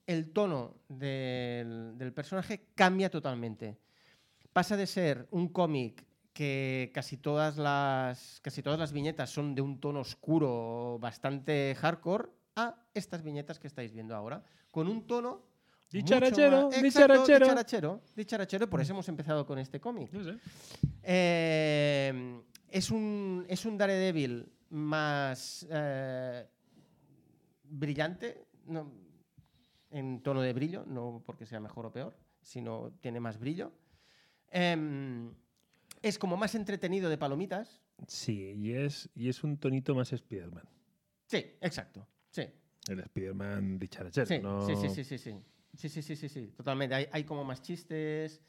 el 0.05 0.31
tono 0.31 0.75
del, 0.89 1.97
del 1.97 2.13
personaje 2.13 2.67
cambia 2.75 3.09
totalmente. 3.09 3.79
Pasa 4.53 4.77
de 4.77 4.85
ser 4.85 5.27
un 5.31 5.49
cómic 5.49 6.05
que 6.33 6.91
casi 6.93 7.17
todas, 7.17 7.57
las, 7.57 8.39
casi 8.41 8.61
todas 8.63 8.79
las 8.79 8.91
viñetas 8.91 9.29
son 9.29 9.53
de 9.55 9.61
un 9.61 9.79
tono 9.79 9.99
oscuro, 9.99 10.97
bastante 10.99 11.75
hardcore, 11.75 12.29
a 12.55 12.75
estas 12.93 13.23
viñetas 13.23 13.59
que 13.59 13.67
estáis 13.67 13.91
viendo 13.93 14.15
ahora, 14.15 14.43
con 14.71 14.87
un 14.87 15.05
tono... 15.07 15.49
Dicharachero, 15.91 16.69
más- 16.69 16.81
dicharachero. 16.81 17.39
dicharachero, 17.45 18.01
dicharachero, 18.15 18.69
por 18.69 18.79
eso 18.79 18.93
hemos 18.93 19.09
empezado 19.09 19.45
con 19.45 19.59
este 19.59 19.81
cómic. 19.81 20.09
Eh, 21.03 22.41
es, 22.69 22.91
un, 22.91 23.45
es 23.49 23.65
un 23.65 23.77
Daredevil 23.77 24.49
más 24.69 25.67
eh, 25.69 26.47
brillante, 27.63 28.47
no, 28.67 28.89
en 29.89 30.23
tono 30.23 30.41
de 30.41 30.53
brillo, 30.53 30.85
no 30.87 31.21
porque 31.25 31.45
sea 31.45 31.59
mejor 31.59 31.87
o 31.87 31.91
peor, 31.91 32.15
sino 32.41 32.93
tiene 33.01 33.19
más 33.19 33.37
brillo. 33.37 33.73
Em, 34.49 35.33
es 36.01 36.17
como 36.19 36.37
más 36.37 36.55
entretenido 36.55 37.09
de 37.09 37.17
palomitas. 37.17 37.81
Sí, 38.07 38.53
y 38.57 38.73
es, 38.73 39.09
y 39.13 39.29
es 39.29 39.43
un 39.43 39.57
tonito 39.57 39.93
más 39.95 40.11
Spider-Man. 40.13 40.67
Sí, 41.27 41.45
exacto. 41.61 42.07
Sí. 42.31 42.43
El 42.87 42.99
Spider-Man 42.99 43.77
dicharachero, 43.79 44.25
Sí, 44.25 44.39
¿no? 44.39 44.65
sí, 44.65 44.75
sí, 44.75 44.89
sí, 44.89 45.03
sí, 45.03 45.17
sí. 45.17 45.35
Sí, 45.73 45.87
sí, 45.89 46.01
sí, 46.01 46.15
sí, 46.15 46.27
sí, 46.29 46.47
totalmente. 46.47 46.95
Hay, 46.95 47.07
hay 47.11 47.23
como 47.23 47.43
más 47.45 47.61
chistes, 47.61 48.41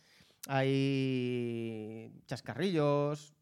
hay 0.49 2.12
chascarrillos. 2.27 3.35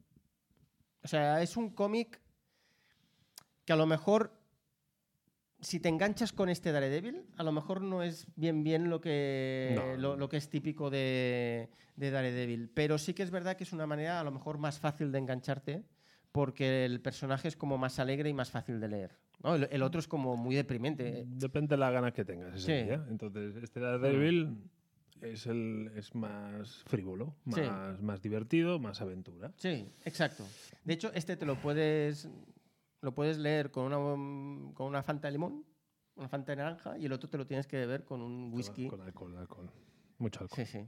O 1.03 1.09
sea, 1.09 1.41
es 1.43 1.57
un 1.57 1.71
cómic 1.71 2.21
que 3.65 3.73
a 3.73 3.77
lo 3.77 3.87
mejor, 3.87 4.39
si 5.61 5.81
te 5.81 5.89
enganchas 5.89 6.33
con 6.33 6.49
este 6.49 6.73
Daredevil, 6.73 7.23
a 7.37 7.43
lo 7.43 7.53
mejor 7.53 7.83
no 7.83 8.03
es 8.03 8.27
bien 8.37 8.63
bien 8.65 8.89
lo 8.91 9.01
que, 9.01 9.73
No. 9.77 9.97
lo, 9.97 10.17
lo 10.17 10.29
que 10.29 10.37
es 10.39 10.49
típico 10.49 10.91
de, 10.91 11.69
de 11.97 12.11
Daredevil. 12.11 12.71
Pero 12.75 12.99
sí 12.99 13.15
que 13.15 13.23
es 13.23 13.31
verdad 13.31 13.57
que 13.57 13.65
es 13.65 13.73
una 13.73 13.87
manera 13.87 14.21
a 14.21 14.25
lo 14.25 14.31
mejor 14.31 14.59
más 14.59 14.79
fácil 14.79 15.13
de 15.13 15.19
engancharte 15.19 15.85
porque 16.33 16.85
el 16.85 17.01
personaje 17.01 17.49
es 17.49 17.57
como 17.57 17.77
más 17.79 17.99
alegre 17.99 18.29
y 18.31 18.35
más 18.35 18.51
fácil 18.51 18.81
de 18.81 18.89
leer. 18.89 19.19
¿no? 19.43 19.55
El, 19.57 19.69
el 19.71 19.83
otro 19.83 19.99
es 20.01 20.07
como 20.09 20.37
muy 20.37 20.55
deprimente. 20.55 21.25
Depende 21.27 21.75
de 21.75 21.79
las 21.79 21.93
ganas 21.93 22.13
que 22.13 22.25
tengas 22.25 22.55
ese 22.55 22.81
Sí. 22.81 22.85
día. 22.87 23.05
Entonces, 23.11 23.57
este 23.63 23.81
Daredevil 23.81 24.59
es, 25.23 25.47
el, 25.47 25.91
es 25.97 26.15
más 26.15 26.85
frívolo, 26.87 27.35
Sí. 27.53 27.61
más, 27.63 28.01
más 28.01 28.23
divertido, 28.23 28.79
más 28.79 29.01
aventura. 29.01 29.53
Sí, 29.57 29.89
exacto. 30.05 30.47
De 30.85 30.95
hecho, 30.95 31.11
este 31.15 31.37
te 31.37 31.45
lo 31.47 31.57
puedes, 31.57 32.29
lo 33.03 33.15
puedes 33.15 33.39
leer 33.39 33.71
con 33.71 33.85
una, 33.93 34.75
con 34.75 34.87
una 34.87 35.03
Fanta 35.03 35.29
de 35.29 35.33
limón, 35.33 35.65
una 36.17 36.29
Fanta 36.29 36.53
de 36.53 36.57
naranja, 36.57 36.99
y 36.99 37.07
el 37.07 37.13
otro 37.13 37.29
te 37.31 37.39
lo 37.39 37.47
tienes 37.47 37.67
que 37.67 37.77
beber 37.79 38.05
con 38.05 38.21
un 38.21 38.53
whisky. 38.53 38.89
Con, 38.89 39.01
alcohol, 39.01 39.37
alcohol. 39.39 39.71
Mucho 40.19 40.41
alcohol. 40.45 40.67
Sí, 40.67 40.71
sí. 40.71 40.87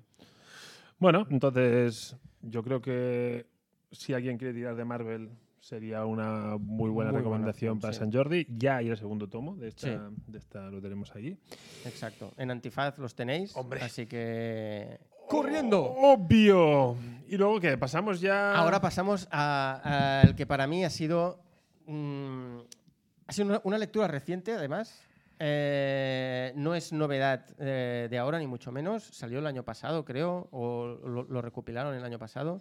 Bueno, 0.99 1.27
entonces 1.31 2.17
yo 2.43 2.63
creo 2.63 2.81
que 2.81 3.47
si 3.91 4.13
alguien 4.15 4.39
quiere 4.39 4.55
tirar 4.55 4.77
de 4.77 4.85
Marvel 4.85 5.31
sería 5.59 6.05
una 6.05 6.57
muy 6.59 6.91
buena 6.91 7.13
Muy 7.13 7.21
recomendación 7.21 7.79
para 7.81 7.93
sí. 7.93 8.01
San 8.01 8.13
Jordi. 8.13 8.47
Ya 8.49 8.77
hay 8.79 8.89
el 8.89 8.97
segundo 8.97 9.29
tomo 9.29 9.57
de 9.57 9.69
esta, 9.69 9.87
Sí. 10.09 10.15
de 10.27 10.39
esta 10.39 10.71
lo 10.71 10.81
tenemos 10.83 11.15
allí. 11.15 11.39
Exacto. 11.85 12.33
En 12.37 12.51
Antifaz 12.51 12.99
los 12.99 13.15
tenéis. 13.15 13.57
Hombre. 13.57 13.81
Así 13.81 14.07
que. 14.07 14.99
¡Corriendo! 15.29 15.83
¡Obvio! 15.83 16.97
Y 17.29 17.37
luego 17.37 17.59
que 17.61 17.79
pasamos 17.79 18.21
ya. 18.21 18.55
Ahora 18.55 18.81
pasamos 18.81 19.29
a- 19.31 20.21
al 20.25 20.35
que 20.35 20.47
para 20.47 20.67
mí 20.67 20.85
ha 20.85 20.91
sido. 20.91 21.41
Ha 21.87 23.33
sido 23.33 23.49
una, 23.49 23.61
una 23.65 23.79
lectura 23.79 24.09
reciente, 24.09 24.53
además. 24.53 25.03
Eh, 25.39 26.53
no 26.55 26.75
es 26.75 26.93
novedad 26.93 27.45
eh, 27.59 28.07
de 28.09 28.19
ahora, 28.19 28.39
ni 28.39 28.47
mucho 28.47 28.71
menos. 28.71 29.03
Salió 29.03 29.41
el 29.41 29.47
año 29.47 29.65
pasado, 29.65 30.05
creo, 30.05 30.49
o 30.53 30.87
lo, 30.87 31.25
lo 31.25 31.43
recopilaron 31.43 31.95
el 31.95 32.05
año 32.05 32.19
pasado. 32.19 32.61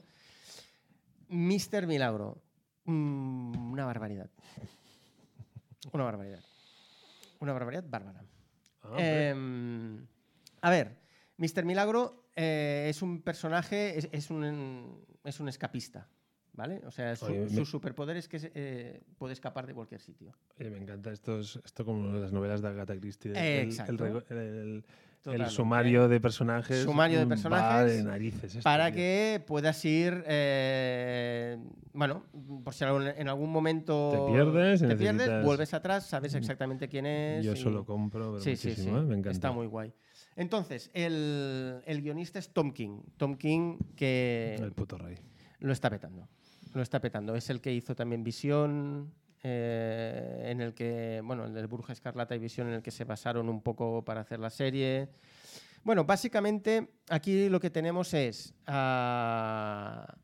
Mister 1.28 1.86
Milagro. 1.88 2.42
Mm, 2.86 3.72
una 3.72 3.86
barbaridad. 3.86 4.30
Una 5.94 6.04
barbaridad. 6.04 6.42
Una 7.40 7.54
barbaridad 7.54 7.84
bárbara. 7.88 8.24
Ah. 8.84 8.96
Em, 8.98 10.06
a 10.62 10.70
ver, 10.70 10.98
Mr. 11.38 11.66
Milagro 11.66 12.30
eh, 12.36 12.88
es 12.90 13.02
un 13.02 13.22
personaje, 13.22 13.98
es, 13.98 14.08
es 14.12 14.30
un, 14.30 15.04
es 15.24 15.40
un 15.40 15.50
escapista, 15.50 16.08
¿vale? 16.54 16.82
O 16.86 16.92
sea, 16.92 17.16
su, 17.16 17.26
Oye, 17.26 17.48
me- 17.50 17.66
superpoder 17.66 18.18
es 18.18 18.28
que 18.28 18.52
eh, 18.56 19.02
puede 19.18 19.34
escapar 19.34 19.66
de 19.68 19.74
cualquier 19.74 20.02
sitio. 20.02 20.34
Oye, 20.60 20.70
me 20.70 20.78
encanta 20.78 21.12
esto, 21.12 21.40
es- 21.40 21.60
esto 21.64 21.86
como 21.86 22.12
las 22.18 22.32
novelas 22.34 22.62
de 22.62 22.68
Agatha 22.70 22.96
Christie. 22.98 23.32
Eh, 23.36 23.62
el, 23.62 23.68
exacto. 23.68 24.06
el 25.34 25.50
sumario 25.50 26.08
de 26.08 26.20
personajes. 26.20 26.84
Sumario 26.84 27.20
de 27.20 27.26
mm, 27.26 27.30
personajes 27.30 27.72
Vale, 27.98 28.04
narices. 28.04 28.56
esto, 28.56 28.64
Para 28.64 28.88
tío. 28.88 28.96
que 28.96 29.44
puedas 29.46 29.84
ir, 29.86 30.24
eh, 30.26 31.58
bueno, 31.94 32.24
por 32.64 32.74
si 32.74 32.84
en 32.86 33.28
algún 33.28 33.52
momento 33.52 34.12
Te 34.28 34.34
pierdes 34.34 34.82
te 34.82 34.96
pierdes, 34.96 35.44
vuelves 35.44 35.74
atrás, 35.74 36.08
sabes 36.08 36.34
exactamente 36.34 36.88
quién 36.90 37.06
es. 37.06 37.46
Yo 37.46 37.54
y- 37.54 37.58
solo 37.58 37.86
compro, 37.86 38.32
pero 38.32 38.40
Sí, 38.44 38.52
muchísimo, 38.52 38.98
sí. 38.98 39.04
¿eh? 39.04 39.08
me 39.08 39.14
encanta. 39.16 39.32
Está 39.32 39.52
muy 39.52 39.68
guay. 39.68 39.94
Entonces, 40.36 40.90
el, 40.94 41.82
el 41.86 42.02
guionista 42.02 42.40
es 42.40 42.50
Tom 42.54 42.72
King. 42.72 43.02
Tom 43.18 43.36
King 43.36 43.78
que 43.96 44.56
El 44.60 44.72
puto 44.72 44.98
rey. 44.98 45.16
lo 45.60 45.72
está 45.74 45.90
petando. 45.90 46.28
Lo 46.74 46.82
está 46.82 47.00
petando. 47.00 47.36
Es 47.36 47.50
el 47.50 47.62
que 47.62 47.74
hizo 47.74 47.96
también 47.96 48.24
Visión, 48.24 49.14
eh, 49.44 50.44
en 50.46 50.62
el 50.62 50.74
que, 50.74 51.22
bueno, 51.24 51.46
el 51.46 51.54
de 51.54 51.66
Bruja 51.66 51.94
Escarlata 51.94 52.36
y 52.36 52.40
Visión, 52.40 52.68
en 52.68 52.76
el 52.76 52.82
que 52.82 52.92
se 52.92 53.04
basaron 53.04 53.50
un 53.50 53.62
poco 53.62 54.04
para 54.06 54.22
hacer 54.22 54.40
la 54.40 54.50
serie. 54.50 55.10
Bueno, 55.84 56.06
básicamente 56.06 56.90
aquí 57.10 57.50
lo 57.50 57.60
que 57.60 57.72
tenemos 57.72 58.14
es 58.14 58.54
a 58.68 60.16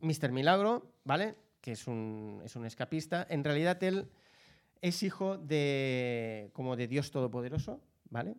Mr. 0.00 0.32
Milagro, 0.32 0.92
¿vale? 1.04 1.36
Que 1.60 1.72
es 1.72 1.86
un, 1.86 2.42
es 2.44 2.56
un 2.56 2.66
escapista. 2.66 3.26
En 3.30 3.44
realidad 3.44 3.82
él 3.84 4.10
es 4.80 5.02
hijo 5.02 5.38
de, 5.38 6.50
como 6.52 6.76
de 6.76 6.88
Dios 6.88 7.10
Todopoderoso, 7.12 7.80
¿vale? 8.10 8.36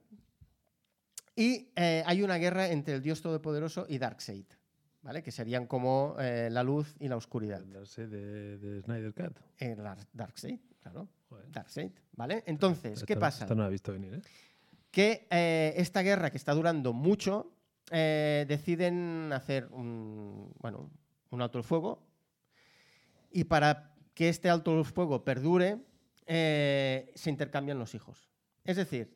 Y 1.35 1.69
eh, 1.75 2.03
hay 2.05 2.23
una 2.23 2.37
guerra 2.37 2.69
entre 2.69 2.95
el 2.95 3.01
Dios 3.01 3.21
Todopoderoso 3.21 3.85
y 3.87 3.99
Darkseid, 3.99 4.45
¿vale? 5.01 5.21
Que 5.23 5.31
serían 5.31 5.67
como 5.67 6.15
eh, 6.19 6.49
la 6.51 6.63
luz 6.63 6.95
y 6.99 7.07
la 7.07 7.15
oscuridad. 7.17 7.63
Darse 7.63 8.07
de, 8.07 8.57
de 8.57 8.81
Snyder 8.81 9.13
Cat. 9.13 9.37
Eh, 9.59 9.75
Dar- 9.75 10.07
Darkseid, 10.13 10.59
claro. 10.81 11.07
Joder. 11.29 11.51
Darkseid, 11.51 11.91
¿vale? 12.13 12.43
Entonces, 12.45 13.03
¿qué 13.03 13.17
pasa? 13.17 13.43
Esta 13.45 13.55
no 13.55 13.65
he 13.65 13.69
visto 13.69 13.91
venir, 13.91 14.13
¿eh? 14.15 14.21
que 14.91 15.27
eh, 15.29 15.73
esta 15.77 16.01
guerra 16.01 16.29
que 16.31 16.37
está 16.37 16.53
durando 16.53 16.93
mucho, 16.93 17.51
eh, 17.91 18.45
deciden 18.47 19.31
hacer 19.33 19.67
un, 19.71 20.53
bueno, 20.59 20.89
un 21.29 21.41
alto 21.41 21.57
el 21.57 21.63
fuego 21.63 22.01
y 23.31 23.43
para 23.43 23.93
que 24.13 24.29
este 24.29 24.49
alto 24.49 24.77
el 24.79 24.85
fuego 24.85 25.23
perdure, 25.23 25.77
eh, 26.25 27.11
se 27.15 27.29
intercambian 27.29 27.77
los 27.77 27.93
hijos. 27.93 28.29
Es 28.63 28.77
decir, 28.77 29.13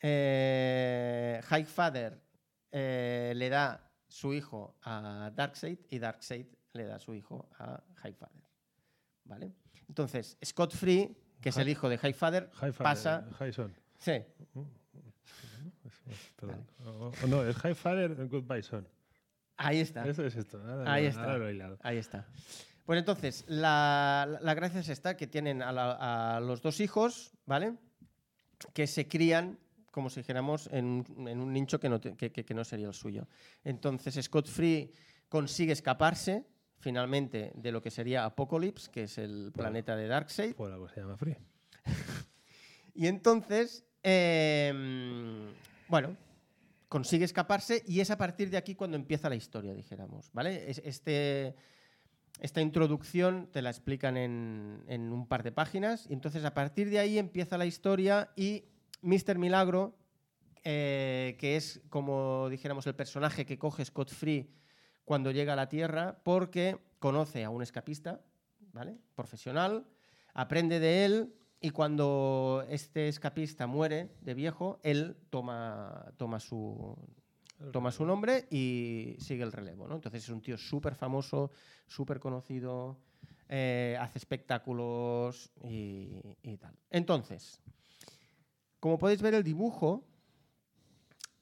eh, 0.00 1.40
Highfather 1.50 2.20
eh, 2.72 3.32
le 3.36 3.48
da 3.48 3.87
su 4.08 4.32
hijo 4.34 4.76
a 4.82 5.30
Darkseid 5.34 5.78
y 5.90 5.98
Darkseid 5.98 6.46
le 6.72 6.84
da 6.84 6.98
su 6.98 7.14
hijo 7.14 7.48
a 7.58 7.82
Highfather. 8.04 8.42
¿Vale? 9.24 9.52
Entonces, 9.88 10.36
Scott 10.44 10.72
Free, 10.74 11.16
que 11.40 11.50
es 11.50 11.56
el 11.58 11.68
hijo 11.68 11.88
de 11.88 11.96
Highfather, 11.96 12.50
High 12.54 12.72
Father, 12.72 12.82
pasa... 12.84 13.28
High 13.38 13.52
Son. 13.52 13.74
Sí, 13.98 14.22
Perdón. 16.36 16.66
O- 16.86 17.12
o 17.22 17.26
no, 17.26 17.44
es 17.44 17.56
High 17.56 17.74
Father 17.74 18.16
and 18.18 18.30
Goodbye 18.30 18.62
Son. 18.62 18.86
ahí 19.56 19.80
está. 19.80 20.06
Eso 20.08 20.24
es 20.24 20.36
esto. 20.36 20.58
Ahora, 20.62 20.92
Ahí 20.92 21.06
está. 21.06 21.32
ahora. 21.32 21.76
Ahí 21.82 21.96
está. 21.98 22.26
Pues 22.86 22.98
entonces, 22.98 23.44
la, 23.48 24.26
la- 24.28 24.40
la 24.40 24.54
gracia 24.54 24.80
es 24.80 24.88
esta, 24.88 25.16
que 25.16 25.26
tienen 25.26 25.62
a, 25.62 25.72
la- 25.72 26.36
a 26.36 26.40
los 26.40 26.62
dos 26.62 26.80
hijos, 26.80 27.32
¿vale? 27.44 27.74
Que 28.72 28.86
se 28.86 29.06
crían, 29.08 29.58
como 29.90 30.10
si 30.10 30.20
dijéramos, 30.20 30.68
en, 30.72 30.84
un- 31.16 31.28
en 31.28 31.40
un 31.40 31.52
nicho 31.52 31.78
que 31.80 31.88
no, 31.88 32.00
te- 32.00 32.16
que- 32.16 32.30
que- 32.32 32.44
que 32.44 32.54
no 32.54 32.64
sería 32.64 32.86
el 32.88 32.94
suyo. 32.94 33.26
Entonces, 33.64 34.18
Scott 34.24 34.48
Free 34.48 34.92
consigue 35.28 35.72
escaparse, 35.72 36.44
finalmente, 36.78 37.52
de 37.54 37.72
lo 37.72 37.82
que 37.82 37.90
sería 37.90 38.24
Apocalypse, 38.24 38.90
que 38.90 39.04
es 39.04 39.18
el 39.18 39.50
planeta 39.54 39.96
de 39.96 40.06
Darkseid. 40.08 40.54
Por 40.54 40.70
algo 40.72 40.88
se 40.88 41.00
llama 41.00 41.16
Free. 41.16 41.36
Y 42.94 43.06
entonces, 43.06 43.84
em, 44.02 45.46
bueno, 45.88 46.16
consigue 46.88 47.24
escaparse 47.24 47.82
y 47.86 48.00
es 48.00 48.10
a 48.10 48.18
partir 48.18 48.50
de 48.50 48.56
aquí 48.56 48.74
cuando 48.74 48.96
empieza 48.96 49.28
la 49.28 49.36
historia, 49.36 49.72
dijéramos, 49.74 50.30
¿vale? 50.32 50.68
Es- 50.70 50.82
Este, 50.84 51.54
esta 52.40 52.60
introducción 52.60 53.48
te 53.52 53.62
la 53.62 53.70
explican 53.70 54.16
en, 54.16 54.82
en 54.88 55.12
un 55.12 55.26
par 55.28 55.42
de 55.42 55.52
páginas 55.52 56.06
y 56.08 56.12
entonces 56.14 56.44
a 56.44 56.54
partir 56.54 56.90
de 56.90 56.98
ahí 56.98 57.18
empieza 57.18 57.56
la 57.58 57.66
historia 57.66 58.30
y 58.36 58.64
Mr. 59.02 59.38
Milagro, 59.38 59.96
eh, 60.64 61.36
que 61.38 61.56
es 61.56 61.80
como 61.88 62.48
dijéramos 62.50 62.86
el 62.86 62.94
personaje 62.94 63.46
que 63.46 63.58
coge 63.58 63.84
Scott 63.84 64.10
Free 64.10 64.50
cuando 65.04 65.30
llega 65.30 65.54
a 65.54 65.56
la 65.56 65.68
Tierra 65.68 66.20
porque 66.24 66.78
conoce 66.98 67.44
a 67.44 67.50
un 67.50 67.62
escapista, 67.62 68.20
¿vale? 68.72 68.98
Profesional, 69.14 69.86
aprende 70.34 70.80
de 70.80 71.04
él 71.04 71.34
y 71.60 71.70
cuando 71.70 72.64
este 72.68 73.08
escapista 73.08 73.66
muere 73.66 74.10
de 74.20 74.34
viejo, 74.34 74.78
él 74.82 75.16
toma, 75.30 76.12
toma, 76.16 76.38
su, 76.38 76.96
toma 77.72 77.90
su 77.90 78.04
nombre 78.04 78.46
y 78.50 79.16
sigue 79.18 79.42
el 79.42 79.52
relevo. 79.52 79.88
¿no? 79.88 79.96
Entonces 79.96 80.22
es 80.22 80.28
un 80.28 80.40
tío 80.40 80.56
súper 80.56 80.94
famoso, 80.94 81.50
súper 81.88 82.20
conocido, 82.20 82.98
eh, 83.48 83.96
hace 84.00 84.18
espectáculos 84.18 85.50
y, 85.64 86.20
y 86.42 86.56
tal. 86.58 86.76
Entonces, 86.90 87.60
como 88.80 88.98
podéis 88.98 89.22
ver, 89.22 89.34
el 89.34 89.42
dibujo 89.44 90.04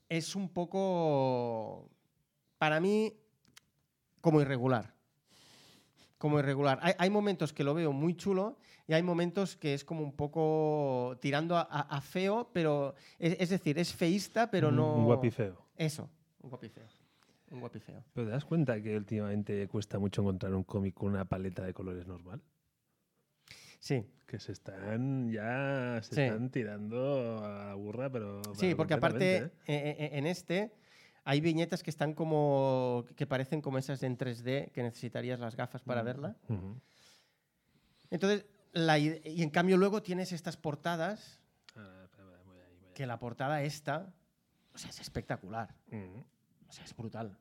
es 0.09 0.37
un 0.37 0.49
poco, 0.49 1.91
para 2.59 2.81
mí, 2.81 3.13
como 4.21 4.41
irregular. 4.41 4.95
Como 6.19 6.39
irregular. 6.39 6.79
Hay, 6.83 6.95
hay 6.99 7.11
momentos 7.11 7.53
que 7.53 7.63
lo 7.65 7.75
veo 7.75 7.93
muy 7.93 8.15
chulo 8.17 8.57
y 8.89 8.95
hay 8.95 9.03
momentos 9.03 9.57
que 9.57 9.75
es 9.75 9.85
como 9.85 10.03
un 10.03 10.13
poco 10.13 11.19
tirando 11.21 11.57
a, 11.57 11.63
a- 11.63 11.81
a 11.97 12.01
feo, 12.01 12.49
pero 12.53 12.95
es, 13.19 13.37
es 13.39 13.51
decir, 13.51 13.79
es 13.79 13.93
feísta, 13.93 14.51
pero 14.51 14.71
no. 14.71 14.95
Un 14.97 15.05
guapifeo. 15.05 15.61
Eso, 15.77 16.09
Un 16.41 16.51
guapifeo. 16.51 16.87
Un 17.51 17.61
guapifeo. 17.61 18.03
¿Pero 18.15 18.27
te 18.29 18.33
das 18.33 18.45
cuenta 18.45 18.81
que 18.83 18.97
últimamente 18.97 19.69
cuesta 19.69 19.99
mucho 19.99 20.23
encontrar 20.23 20.55
un 20.55 20.65
cómic 20.65 20.95
con 20.95 21.11
una 21.11 21.25
paleta 21.27 21.65
de 21.65 21.75
colores 21.75 22.07
normal? 22.07 22.41
Sí, 23.79 24.05
Que 24.27 24.41
se 24.41 24.53
están 24.53 25.31
ya 25.31 26.01
se 26.03 26.15
Sí. 26.17 26.21
están 26.23 26.51
tirando 26.51 27.45
a 27.45 27.67
la 27.69 27.75
burra, 27.75 28.11
pero. 28.11 28.43
sí, 28.55 28.75
porque 28.75 28.95
aparte 28.95 29.37
¿eh? 29.37 29.51
eh, 29.67 29.97
eh, 29.99 30.11
en 30.15 30.27
este 30.27 30.73
hay 31.25 31.41
viñetas 31.41 31.83
que 31.83 31.91
están 31.91 32.13
como. 32.15 33.05
que 33.17 33.27
parecen 33.27 33.61
como 33.61 33.79
esas 33.79 34.03
en 34.03 34.17
3D 34.19 34.71
que 34.73 34.83
necesitarías 34.83 35.39
las 35.41 35.55
gafas 35.57 35.83
para 35.83 36.03
verla. 36.03 36.37
Entonces, 38.11 38.47
la 38.73 38.99
y 38.99 39.43
en 39.43 39.51
cambio 39.51 39.77
luego 39.77 40.03
tienes 40.03 40.33
estas 40.33 40.57
portadas, 40.57 41.41
Ah, 41.77 42.03
espera, 42.05 42.25
espera, 42.29 42.43
voy 42.45 42.59
ahí, 42.61 42.77
voy 42.79 42.87
ahí. 42.89 42.95
que 42.95 43.07
la 43.07 43.19
portada 43.19 43.63
esta, 43.63 44.13
o 44.75 44.79
sea, 44.79 44.91
es 44.91 45.01
espectacular. 45.01 45.75
O 46.69 46.73
sea, 46.73 46.85
es 46.85 46.97
brutal. 46.97 47.37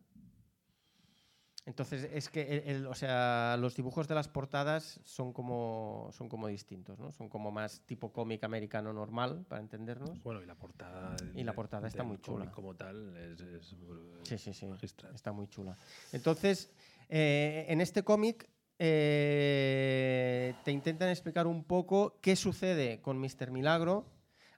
Entonces, 1.67 2.07
es 2.13 2.29
que 2.29 2.41
el- 2.41 2.69
el- 2.75 2.85
o 2.87 2.93
sea, 2.93 3.57
los 3.59 3.75
dibujos 3.75 4.07
de 4.07 4.13
las 4.13 4.27
portadas 4.27 4.99
son 5.03 5.33
como, 5.33 6.09
son 6.11 6.29
como 6.29 6.47
distintos, 6.47 6.99
¿no? 6.99 7.11
Son 7.11 7.27
como 7.27 7.51
más 7.51 7.81
tipo 7.87 8.11
cómic 8.13 8.43
americano 8.43 8.93
normal, 8.93 9.45
para 9.49 9.61
entendernos. 9.61 10.21
Bueno, 10.21 10.43
y 10.43 10.45
la 10.45 10.53
portada. 10.55 11.15
Y 11.33 11.43
la 11.43 11.53
portada 11.53 11.87
está 11.87 11.99
del 12.03 12.07
muy 12.07 12.17
chula. 12.19 12.51
Como 12.51 12.75
tal, 12.75 13.17
es. 13.17 13.41
es 13.41 13.75
Sí, 14.23 14.37
sí, 14.37 14.53
sí. 14.53 14.67
magistral. 14.67 15.15
Está 15.15 15.31
muy 15.31 15.47
chula. 15.47 15.75
Entonces, 16.13 16.71
eh, 17.09 17.65
en 17.67 17.81
este 17.81 18.03
cómic 18.03 18.47
eh, 18.77 20.53
te 20.63 20.71
intentan 20.71 21.09
explicar 21.09 21.47
un 21.47 21.63
poco 21.63 22.19
qué 22.21 22.35
sucede 22.35 23.01
con 23.01 23.17
Mr. 23.19 23.49
Milagro 23.51 24.05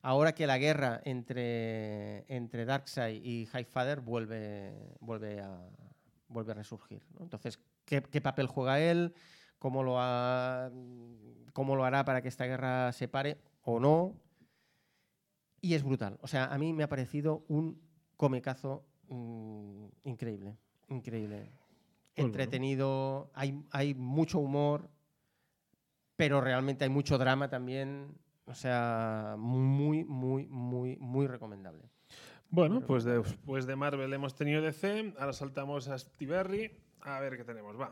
ahora 0.02 0.34
que 0.34 0.48
la 0.48 0.58
guerra 0.58 1.02
entre, 1.06 2.26
entre 2.34 2.66
Darkseid 2.66 3.22
y 3.24 3.44
Highfather 3.54 4.00
vuelve, 4.02 4.74
vuelve, 5.00 5.40
a, 5.42 5.70
vuelve 6.28 6.52
a 6.52 6.56
resurgir. 6.56 7.04
¿no? 7.14 7.24
Entonces, 7.24 7.60
¿qué, 7.86 8.02
qué 8.02 8.22
papel 8.22 8.48
juega 8.48 8.80
él? 8.80 9.14
¿Cómo 9.60 9.84
lo, 9.84 9.96
ha- 10.00 10.72
¿Cómo 11.54 11.76
lo 11.76 11.84
hará 11.86 12.06
para 12.06 12.22
que 12.22 12.28
esta 12.28 12.46
guerra 12.46 12.92
se 12.92 13.08
pare 13.08 13.38
o 13.62 13.80
no? 13.80 14.16
Y 15.62 15.74
es 15.74 15.84
brutal. 15.84 16.18
O 16.22 16.28
sea, 16.28 16.46
a 16.46 16.58
mí 16.58 16.74
me 16.74 16.84
ha 16.84 16.90
parecido 16.90 17.44
un 17.48 17.82
comicazo 18.16 18.86
mm, 19.10 19.86
increíble. 20.04 20.58
Increíble. 20.90 21.52
Entretenido, 22.16 23.32
hay, 23.34 23.64
hay 23.72 23.94
mucho 23.94 24.40
humor, 24.40 24.90
pero 26.16 26.42
realmente 26.42 26.84
hay 26.84 26.90
mucho 26.90 27.18
drama 27.18 27.50
también. 27.50 28.18
O 28.46 28.54
sea, 28.56 29.36
muy, 29.38 30.04
muy, 30.06 30.48
muy, 30.48 30.98
muy 30.98 31.28
recomendable. 31.28 31.90
Bueno, 32.50 32.82
pues 32.82 33.04
después 33.04 33.66
de 33.66 33.76
Marvel 33.76 34.12
hemos 34.14 34.36
tenido 34.36 34.62
DC, 34.62 35.14
ahora 35.20 35.34
saltamos 35.34 35.88
a 35.90 35.98
Stiberry. 35.98 36.72
A 37.02 37.20
ver 37.20 37.38
qué 37.38 37.44
tenemos, 37.44 37.80
va. 37.80 37.92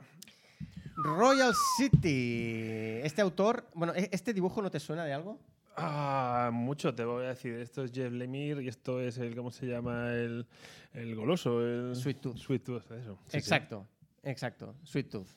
Royal 0.96 1.54
City. 1.78 3.00
Este 3.04 3.22
autor, 3.22 3.68
bueno, 3.74 3.94
¿e- 3.94 4.10
¿este 4.12 4.34
dibujo 4.34 4.62
no 4.62 4.72
te 4.72 4.80
suena 4.80 5.04
de 5.06 5.14
algo? 5.14 5.40
Ah, 5.78 6.52
mucho 6.54 6.96
te 6.96 7.04
voy 7.04 7.26
a 7.26 7.30
decir. 7.30 7.54
Esto 7.56 7.84
es 7.84 7.92
Jeff 7.92 8.12
Lemire 8.14 8.64
y 8.64 8.70
esto 8.70 9.02
es 9.02 9.18
el, 9.18 9.36
¿cómo 9.36 9.52
se 9.52 9.66
llama? 9.66 10.14
El, 10.14 10.46
el 10.94 11.16
goloso. 11.16 11.62
El 11.62 11.96
Sweet 11.96 12.22
Tooth. 12.22 12.38
Sweet 12.38 12.64
Tooth, 12.64 12.92
eso. 12.92 13.18
Sí, 13.26 13.32
sí. 13.32 13.38
exacto, 13.38 13.86
exacto. 14.24 14.74
Sweet 14.84 15.10
Tooth. 15.10 15.28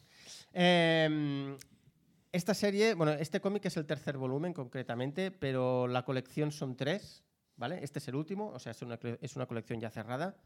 Em, 0.52 1.56
esta 2.30 2.54
serie, 2.54 2.94
bueno, 2.94 3.12
este 3.14 3.40
cómic 3.40 3.64
es 3.66 3.76
el 3.76 3.84
tercer 3.86 4.16
volumen 4.16 4.52
concretamente, 4.52 5.32
pero 5.32 5.88
la 5.88 6.04
colección 6.04 6.52
son 6.52 6.76
tres, 6.76 7.24
¿vale? 7.58 7.80
Este 7.82 7.98
es 7.98 8.08
el 8.08 8.14
último, 8.14 8.48
o 8.48 8.58
sea, 8.58 8.72
es 8.72 8.80
una, 8.82 8.98
es 9.20 9.36
una 9.36 9.46
colección 9.46 9.78
ya 9.80 9.90
cerrada. 9.90 10.36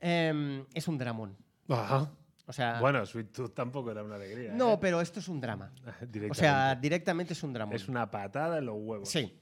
Em, 0.00 0.64
es 0.74 0.88
un 0.88 0.98
dramón. 0.98 1.36
Ajá. 1.68 2.10
O 2.46 2.52
sea, 2.52 2.80
Bueno, 2.80 3.06
Sweet 3.06 3.30
Tooth 3.32 3.54
tampoco 3.54 3.92
era 3.92 4.02
una 4.02 4.16
alegría. 4.16 4.52
no, 4.52 4.72
¿eh? 4.74 4.78
pero 4.80 5.00
esto 5.00 5.20
es 5.20 5.28
un 5.28 5.40
drama. 5.40 5.72
O 6.30 6.34
sea, 6.34 6.74
directamente 6.74 7.32
es 7.32 7.42
un 7.42 7.52
dramón. 7.52 7.74
es 7.74 7.88
una 7.88 8.10
patada 8.10 8.58
en 8.58 8.66
los 8.66 8.76
huevos. 8.78 9.08
Sí. 9.08 9.38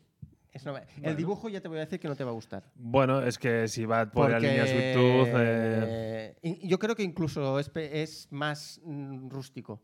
Es 0.53 0.63
una- 0.65 0.73
Bueno. 0.73 0.87
El 1.03 1.17
dibujo 1.17 1.49
ya 1.49 1.61
te 1.61 1.69
voy 1.69 1.79
a 1.79 1.81
decir 1.83 1.99
que 1.99 2.09
no 2.09 2.15
te 2.17 2.25
va 2.25 2.31
a 2.31 2.35
gustar. 2.35 2.65
Bueno, 2.75 3.23
es 3.23 3.39
que 3.39 3.69
si 3.69 3.87
va 3.87 4.11
por 4.11 4.29
la 4.29 4.37
Porque, 4.37 4.49
línea 4.49 4.67
Sweet 4.67 4.95
Tooth. 4.95 5.29
eh, 5.41 6.37
y- 6.43 6.69
Yo 6.69 6.79
creo 6.79 6.95
que 6.95 7.03
incluso 7.05 7.59
es, 7.59 7.71
es 7.75 8.29
más 8.31 8.81
mm, 8.85 9.29
rústico. 9.31 9.81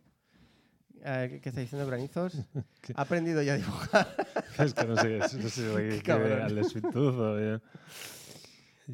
Eh, 1.04 1.28
¿qué, 1.30 1.40
qué 1.40 1.48
está 1.50 1.60
diciendo 1.60 1.86
Granizos? 1.86 2.34
ha 2.94 3.02
aprendido 3.02 3.42
ya 3.42 3.54
a 3.54 3.56
dibujar. 3.56 4.08
es 4.58 4.74
que 4.74 4.84
no 4.86 4.96
sé, 4.96 5.18
no 5.18 5.48
sé 5.48 5.88
Qué 5.90 6.02
cabrón. 6.02 6.42
al 6.42 6.54
de 6.54 6.64
Sweet 6.64 6.90
Tooth 6.92 7.14
o. 7.18 7.60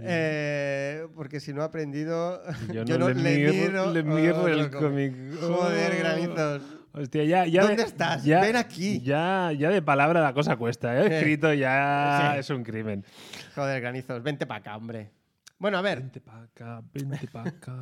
eh, 0.00 1.06
porque 1.14 1.40
si 1.40 1.52
no 1.52 1.62
ha 1.62 1.66
aprendido, 1.66 2.42
Yo, 2.72 2.84
yo 2.84 2.98
no, 2.98 3.08
no 3.08 3.14
le, 3.14 3.22
le 3.38 3.52
miro, 3.52 3.92
le 3.92 4.02
miro 4.02 4.36
otro 4.40 4.48
el 4.48 4.70
cómic. 4.70 5.14
Joder, 5.40 5.92
Oh. 5.94 5.98
Granizos. 5.98 6.62
Hostia, 6.94 7.24
ya, 7.24 7.46
ya 7.46 7.62
¿Dónde 7.62 7.76
de- 7.76 7.82
estás? 7.88 8.22
ya- 8.24 8.40
Ven 8.42 8.56
aquí. 8.56 9.00
Ya, 9.00 9.50
ya 9.58 9.70
de 9.70 9.80
palabra 9.80 10.20
la 10.20 10.34
cosa 10.34 10.56
cuesta, 10.56 11.00
¿eh? 11.00 11.16
Escrito 11.18 11.52
ya 11.54 12.32
Sí. 12.34 12.40
es 12.40 12.50
un 12.50 12.62
crimen. 12.64 13.04
Joder, 13.54 13.80
Granizos, 13.80 14.22
vente 14.22 14.46
para 14.46 14.60
acá, 14.60 14.76
hombre. 14.76 15.10
Bueno, 15.58 15.78
a 15.78 15.82
ver. 15.82 16.00
Vente 16.00 16.20
pa' 16.20 16.42
acá, 16.42 16.82
vente 16.92 17.28
pa' 17.28 17.42
acá. 17.48 17.78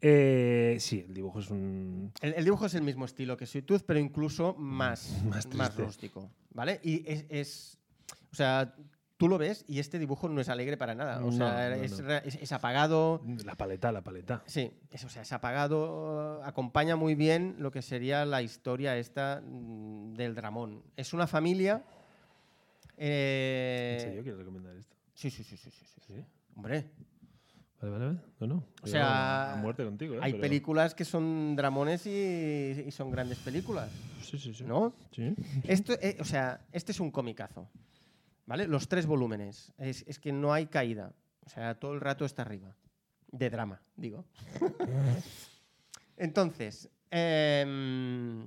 Eh, 0.00 0.76
sí, 0.80 1.04
el 1.08 1.14
dibujo 1.14 1.40
es 1.40 1.50
un. 1.50 2.12
El, 2.20 2.34
el 2.34 2.44
dibujo 2.44 2.66
es 2.66 2.74
el 2.74 2.82
mismo 2.82 3.04
estilo 3.04 3.36
que 3.36 3.46
Sweet 3.46 3.66
Tooth, 3.66 3.82
pero 3.86 3.98
incluso 4.00 4.54
más, 4.54 5.22
Más 5.54 5.74
rústico. 5.76 6.30
¿Vale? 6.50 6.80
Y 6.82 7.02
es, 7.10 7.24
es- 7.28 7.78
O 8.32 8.34
sea, 8.34 8.74
tú 9.16 9.28
lo 9.28 9.38
ves 9.38 9.64
y 9.66 9.78
este 9.78 9.98
dibujo 9.98 10.28
no 10.28 10.40
es 10.40 10.48
alegre 10.48 10.76
para 10.76 10.94
nada. 10.94 11.18
O 11.18 11.30
No, 11.30 11.32
sea, 11.32 11.70
no, 11.70 11.74
es, 11.76 11.92
no. 12.00 12.06
re- 12.06 12.22
es- 12.24 12.34
es 12.36 12.52
apagado. 12.52 13.22
La 13.44 13.54
paleta, 13.54 13.90
la 13.92 14.02
paleta. 14.02 14.42
Sí, 14.46 14.70
es, 14.90 15.04
o 15.04 15.08
sea, 15.08 15.22
es 15.22 15.32
apagado. 15.32 16.42
Acompaña 16.44 16.96
muy 16.96 17.14
bien 17.14 17.56
lo 17.58 17.70
que 17.70 17.82
sería 17.82 18.24
la 18.26 18.42
historia 18.42 18.96
esta 18.98 19.42
mm, 19.44 20.14
del 20.14 20.34
Dramón. 20.34 20.82
Es 20.96 21.12
una 21.14 21.26
familia. 21.26 21.82
eh, 22.96 23.96
¿En 23.98 24.04
serio 24.06 24.22
quieres 24.22 24.38
recomendar 24.38 24.76
esto? 24.76 24.94
Sí, 25.14 25.30
sí, 25.30 25.44
sí, 25.44 25.56
sí, 25.56 25.70
sí, 25.70 25.84
sí. 25.86 26.00
Sí. 26.06 26.24
Hombre, 26.54 26.84
Vale, 27.80 27.92
vale, 27.92 28.06
vale. 28.06 28.18
No, 28.40 28.46
no. 28.46 28.64
O 28.82 28.86
sea, 28.86 29.52
A 29.54 29.56
muerte 29.56 29.84
contigo, 29.84 30.14
¿eh? 30.14 30.18
hay 30.22 30.32
Pero- 30.32 30.42
películas 30.42 30.94
que 30.94 31.04
son 31.04 31.54
dramones 31.56 32.06
y, 32.06 32.84
y 32.86 32.90
son 32.90 33.10
grandes 33.10 33.38
películas, 33.38 33.90
Sí, 34.22 34.38
sí, 34.38 34.54
sí. 34.54 34.64
¿no? 34.64 34.94
Sí. 35.12 35.34
Esto, 35.64 35.92
eh, 36.00 36.16
o 36.20 36.24
sea, 36.24 36.60
este 36.72 36.92
es 36.92 37.00
un 37.00 37.10
comicazo. 37.10 37.68
¿Vale? 38.46 38.66
Los 38.68 38.86
tres 38.88 39.06
volúmenes. 39.06 39.72
Es, 39.76 40.04
es 40.06 40.18
que 40.20 40.32
no 40.32 40.52
hay 40.52 40.66
caída. 40.66 41.12
O 41.44 41.48
sea, 41.48 41.74
todo 41.74 41.94
el 41.94 42.00
rato 42.00 42.24
está 42.24 42.42
arriba. 42.42 42.74
De 43.32 43.50
drama, 43.50 43.82
digo. 43.96 44.24
Entonces, 46.16 46.88
em, 47.10 48.42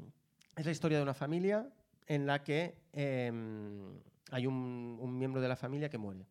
es 0.55 0.65
la 0.65 0.71
historia 0.71 0.97
de 0.97 1.03
una 1.03 1.13
familia 1.13 1.67
en 2.07 2.25
la 2.25 2.43
que 2.43 2.75
em, 2.93 3.99
hay 4.31 4.47
un, 4.47 4.97
un 4.99 5.17
miembro 5.17 5.41
de 5.41 5.47
la 5.47 5.55
familia 5.55 5.89
que 5.89 5.97
muere. 5.97 6.25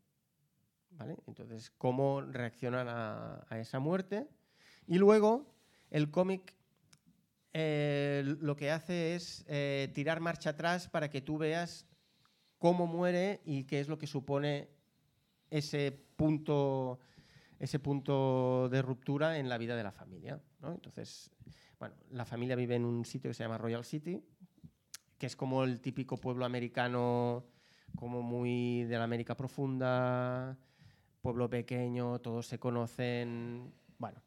Entonces, 1.27 1.71
cómo 1.71 2.21
reaccionan 2.21 2.87
a, 2.89 3.47
esa 3.59 3.79
muerte. 3.79 4.27
Y 4.87 4.99
luego, 4.99 5.47
el 5.91 6.11
cómic 6.11 6.55
eh, 7.53 8.37
lo 8.41 8.57
que 8.57 8.71
hace 8.71 9.15
es 9.15 9.45
eh, 9.49 9.91
tirar 9.95 10.21
marcha 10.21 10.51
atrás 10.51 10.89
para 10.89 11.09
que 11.11 11.21
tú 11.21 11.39
veas 11.39 11.87
cómo 12.59 12.87
muere 12.87 13.41
y 13.45 13.65
qué 13.65 13.81
es 13.81 13.89
lo 13.89 13.99
que 13.99 14.07
supone 14.07 14.69
ese 15.51 15.93
punto, 16.17 16.99
ese 17.59 17.79
punto 17.79 18.69
de 18.69 18.83
ruptura 18.83 19.39
en 19.39 19.49
la 19.49 19.59
vida 19.59 19.77
de 19.77 19.83
la 19.83 19.93
familia. 19.93 20.41
Entonces, 20.63 21.31
bueno, 21.79 21.95
la 22.11 22.25
familia 22.25 22.57
vive 22.57 22.75
en 22.75 22.85
un 22.85 23.05
sitio 23.05 23.31
que 23.31 23.35
se 23.35 23.45
llama 23.45 23.59
Royal 23.59 23.85
City, 23.85 24.23
que 25.17 25.27
es 25.27 25.37
como 25.37 25.65
el 25.65 25.81
típico 25.81 26.17
pueblo 26.17 26.45
americano, 26.45 27.47
como 27.97 28.23
muy 28.23 28.85
de 28.85 28.99
la 28.99 29.05
América 29.05 29.37
profunda, 29.37 30.59
pueblo 31.29 31.51
pequeño, 31.51 32.19
todos 32.21 32.47
se 32.47 32.59
conocen. 32.59 33.71
Bueno, 33.99 34.23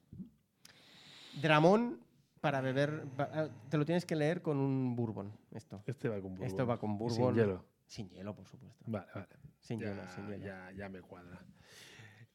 Dramón 1.42 2.00
para 2.42 2.62
beber, 2.62 3.06
pa- 3.18 3.50
te 3.70 3.78
lo 3.80 3.86
tienes 3.86 4.06
que 4.06 4.16
leer 4.16 4.42
con 4.44 4.58
un 4.58 4.96
bourbon, 4.96 5.32
esto. 5.52 5.82
Este 5.88 6.10
va 6.10 6.16
con 6.22 6.32
bourbon. 6.32 6.46
Esto 6.48 6.68
va 6.68 6.78
con 6.78 6.98
bourbon. 7.00 7.34
Sin 7.34 7.42
hielo. 7.44 7.66
Sin 7.88 8.10
hielo, 8.10 8.36
por 8.36 8.46
supuesto. 8.48 8.84
Vale, 8.86 9.08
vale. 9.16 9.28
Sin 9.60 9.80
ya, 9.80 9.88
hielo, 9.88 10.02
sin 10.10 10.28
hielo. 10.28 10.46
Ya, 10.46 10.72
ya 10.78 10.90
me 10.90 11.02
cuadra. 11.02 11.40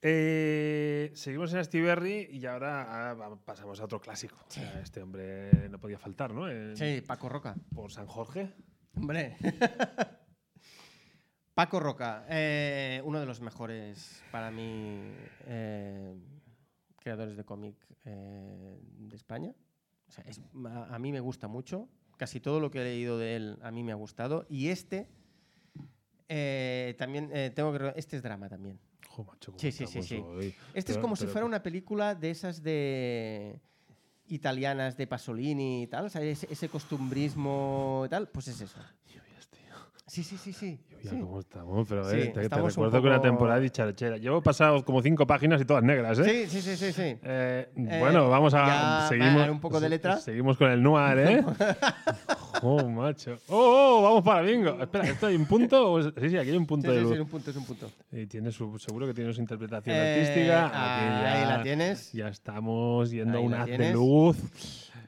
Eh, 0.02 1.12
seguimos 1.14 1.52
en 1.54 1.64
Stiberry 1.64 2.28
y 2.30 2.44
ahora 2.46 3.10
ah, 3.12 3.36
pasamos 3.44 3.80
a 3.80 3.84
otro 3.84 4.00
clásico. 4.00 4.36
Este 4.82 5.00
hombre 5.02 5.68
no 5.70 5.78
podía 5.78 5.98
faltar, 5.98 6.32
¿no? 6.34 6.48
En- 6.50 6.76
Sí, 6.76 7.02
Paco 7.06 7.28
Roca. 7.28 7.54
Por 7.74 7.92
San 7.92 8.06
Jorge. 8.06 8.52
Hombre. 8.96 9.36
Paco 11.56 11.80
Roca, 11.80 12.26
eh, 12.28 13.00
uno 13.06 13.18
de 13.18 13.24
los 13.24 13.40
mejores 13.40 14.22
para 14.30 14.50
mí 14.50 15.00
eh, 15.46 16.14
creadores 17.00 17.34
de 17.34 17.44
cómic 17.44 17.74
eh, 18.04 18.78
de 18.98 19.16
España. 19.16 19.54
O 20.06 20.12
sea, 20.12 20.22
es- 20.28 20.38
a, 20.66 20.94
a 20.94 20.98
mí 20.98 21.12
me 21.12 21.20
gusta 21.20 21.48
mucho. 21.48 21.88
Casi 22.18 22.40
todo 22.40 22.60
lo 22.60 22.70
que 22.70 22.82
he 22.82 22.84
leído 22.84 23.16
de 23.16 23.36
él 23.36 23.58
a 23.62 23.70
mí 23.70 23.82
me 23.82 23.92
ha 23.92 23.94
gustado. 23.94 24.44
Y 24.50 24.68
este 24.68 25.08
también 26.98 27.30
tengo 27.54 27.72
que 27.72 27.92
este 27.96 28.16
es 28.18 28.22
drama 28.22 28.50
también. 28.50 28.78
Jo, 29.08 29.24
macho, 29.24 29.54
Sí, 29.56 29.72
sí, 29.72 29.86
sí, 29.86 30.02
sí. 30.02 30.16
hoy. 30.16 30.54
Este 30.74 30.92
es 30.92 30.98
Pero- 30.98 31.00
como 31.00 31.16
si 31.16 31.26
fuera 31.26 31.46
una 31.46 31.62
película 31.62 32.14
de 32.14 32.32
esas 32.32 32.62
de 32.62 33.62
italianas 34.28 34.94
de 34.98 35.06
Pasolini 35.06 35.84
y 35.84 35.86
tal, 35.86 36.04
o 36.04 36.08
sea, 36.10 36.20
ese, 36.20 36.48
ese 36.52 36.68
costumbrismo 36.68 38.02
y 38.04 38.10
tal, 38.10 38.28
pues 38.28 38.48
es 38.48 38.60
eso. 38.60 38.78
Sí, 40.08 40.22
sí, 40.22 40.36
sí, 40.38 40.52
sí. 40.52 40.78
Sí. 41.02 41.08
¿cómo 41.20 41.40
estamos? 41.40 41.86
Pero 41.88 42.08
Sí, 42.08 42.16
eh, 42.16 42.26
te, 42.26 42.32
te 42.32 42.42
estamos 42.42 42.76
un 42.76 42.84
recuerdo 42.84 43.02
que 43.02 43.08
una 43.08 43.20
temporada 43.20 43.58
dicharachera. 43.60 44.16
Llevo 44.18 44.40
pasado 44.40 44.84
como 44.84 45.02
cinco 45.02 45.26
páginas 45.26 45.60
y 45.60 45.64
todas 45.64 45.82
negras, 45.82 46.18
¿eh? 46.20 46.46
Sí, 46.46 46.60
sí, 46.60 46.62
sí, 46.62 46.76
sí, 46.76 46.92
sí. 46.92 47.18
Eh, 47.22 47.68
bueno, 48.00 48.28
vamos 48.28 48.54
a. 48.56 49.06
seguimos, 49.08 49.48
un 49.48 49.60
poco 49.60 49.80
de 49.80 49.88
letra. 49.88 50.16
Seguimos 50.18 50.56
con 50.56 50.70
el 50.70 50.80
noir, 50.82 51.18
¿eh? 51.18 51.44
oh, 52.62 52.88
macho. 52.88 53.38
Oh, 53.48 53.98
oh, 53.98 54.02
vamos 54.02 54.22
para 54.24 54.42
bingo. 54.42 54.80
Espera, 54.80 55.04
¿esto 55.08 55.26
hay 55.26 55.34
un 55.36 55.46
punto? 55.46 56.00
Sí, 56.02 56.30
sí, 56.30 56.38
aquí 56.38 56.50
hay 56.50 56.56
un 56.56 56.66
punto 56.66 56.88
Sí, 56.88 56.94
de 56.94 56.98
sí, 56.98 57.04
luz. 57.04 57.14
sí, 57.14 57.20
un 57.20 57.28
punto, 57.28 57.50
es 57.50 57.56
un 57.56 57.64
punto. 57.64 57.90
Y 58.12 58.26
tiene 58.26 58.52
su, 58.52 58.78
seguro 58.78 59.06
que 59.08 59.14
tiene 59.14 59.32
su 59.32 59.40
interpretación 59.40 59.94
Eh, 59.96 60.20
artística. 60.20 60.66
Aquí 60.66 61.04
ahí 61.28 61.40
ya, 61.42 61.56
la 61.56 61.62
tienes. 61.64 62.12
Ya 62.12 62.28
estamos 62.28 63.10
yendo 63.10 63.38
a 63.38 63.40
Ahí 63.40 63.46
un 63.46 63.54
haz 63.54 63.66
de 63.66 63.92
luz. 63.92 64.36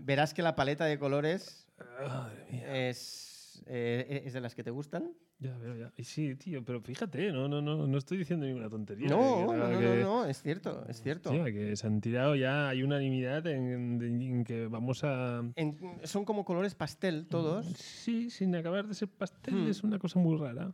Verás 0.00 0.34
que 0.34 0.42
la 0.42 0.56
paleta 0.56 0.84
de 0.86 0.98
colores 0.98 1.66
Madre 2.00 2.46
mía. 2.50 2.88
es, 2.88 3.27
eh, 3.66 4.22
es 4.24 4.32
de 4.32 4.40
las 4.40 4.54
que 4.54 4.62
te 4.62 4.70
gustan. 4.70 5.12
Ya 5.38 5.56
veo, 5.58 5.76
ya. 5.76 5.92
Y 5.96 6.04
sí, 6.04 6.34
tío, 6.36 6.64
pero 6.64 6.80
fíjate, 6.80 7.30
no, 7.32 7.48
no, 7.48 7.60
no, 7.62 7.86
no 7.86 7.98
estoy 7.98 8.18
diciendo 8.18 8.46
ninguna 8.46 8.68
tontería. 8.68 9.08
No, 9.08 9.18
que- 9.50 9.56
no, 9.56 9.68
no, 9.68 9.78
que- 9.78 9.84
no, 9.86 9.94
no, 9.96 10.24
es 10.24 10.42
cierto, 10.42 10.84
es 10.88 11.00
cierto. 11.02 11.30
Que 11.30 11.76
se 11.76 11.86
han 11.86 12.00
tirado 12.00 12.34
ya, 12.36 12.68
hay 12.68 12.82
unanimidad 12.82 13.46
en, 13.46 14.00
en 14.02 14.44
que 14.44 14.66
vamos 14.66 15.04
a... 15.04 15.42
En- 15.56 15.78
son 16.04 16.24
como 16.24 16.44
colores 16.44 16.74
pastel 16.74 17.26
todos, 17.28 17.66
Sí, 17.76 18.30
sin 18.30 18.54
acabar 18.56 18.86
de 18.86 18.94
ser 18.94 19.08
pastel, 19.08 19.54
Hmm. 19.54 19.68
es 19.70 19.82
una 19.82 19.98
cosa 19.98 20.18
muy 20.18 20.36
rara. 20.38 20.72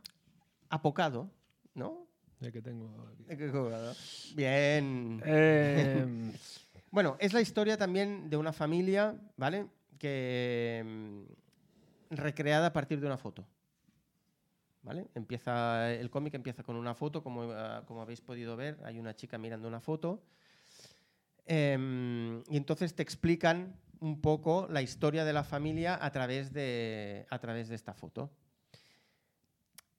apocado, 0.69 1.29
¿no? 1.73 2.07
Ya 2.41 2.51
que 2.51 2.61
tengo 2.61 3.07
aquí. 3.13 3.23
Bien. 4.35 5.21
Eh, 5.25 6.05
Bueno, 6.91 7.17
es 7.19 7.33
la 7.33 7.41
historia 7.41 7.75
también 7.77 8.29
de 8.29 8.37
una 8.37 8.53
familia, 8.53 9.15
¿vale? 9.35 9.67
Que 9.99 10.81
mm, 10.85 11.21
recreada 12.09 12.67
a 12.67 12.73
partir 12.73 12.99
de 12.99 13.07
una 13.07 13.17
foto. 13.17 13.45
¿Vale? 14.83 15.07
Empieza, 15.15 15.91
el 15.93 16.11
cómic 16.11 16.35
empieza 16.35 16.61
con 16.61 16.75
una 16.75 16.93
foto, 16.93 17.23
como, 17.23 17.51
ah, 17.51 17.83
como 17.87 18.01
habéis 18.01 18.21
podido 18.21 18.55
ver, 18.55 18.79
hay 18.83 18.99
una 18.99 19.15
chica 19.15 19.37
mirando 19.37 19.67
una 19.67 19.79
foto. 19.79 20.21
Em, 21.45 22.43
y 22.49 22.57
entonces 22.57 22.93
te 22.93 23.01
explican 23.01 23.75
un 23.99 24.21
poco 24.21 24.67
la 24.69 24.81
historia 24.81 25.25
de 25.25 25.33
la 25.33 25.43
familia 25.43 25.97
a 25.99 26.11
través 26.11 26.53
de, 26.53 27.25
a 27.29 27.39
través 27.39 27.69
de 27.69 27.75
esta 27.75 27.93
foto. 27.93 28.31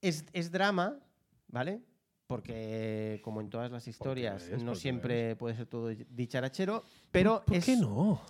Es, 0.01 0.25
es 0.33 0.53
drama, 0.53 1.01
¿vale? 1.49 1.83
Porque, 2.27 3.21
como 3.23 3.41
en 3.41 3.51
todas 3.51 3.71
las 3.71 3.87
historias, 3.87 4.49
es, 4.49 4.63
no 4.63 4.75
siempre 4.75 5.37
puede 5.37 5.57
ser 5.57 5.67
todo 5.67 5.89
dicharachero, 5.89 6.85
pero 7.11 7.45
¿Por 7.45 7.57
es... 7.57 7.65
qué 7.65 7.77
no? 7.77 8.21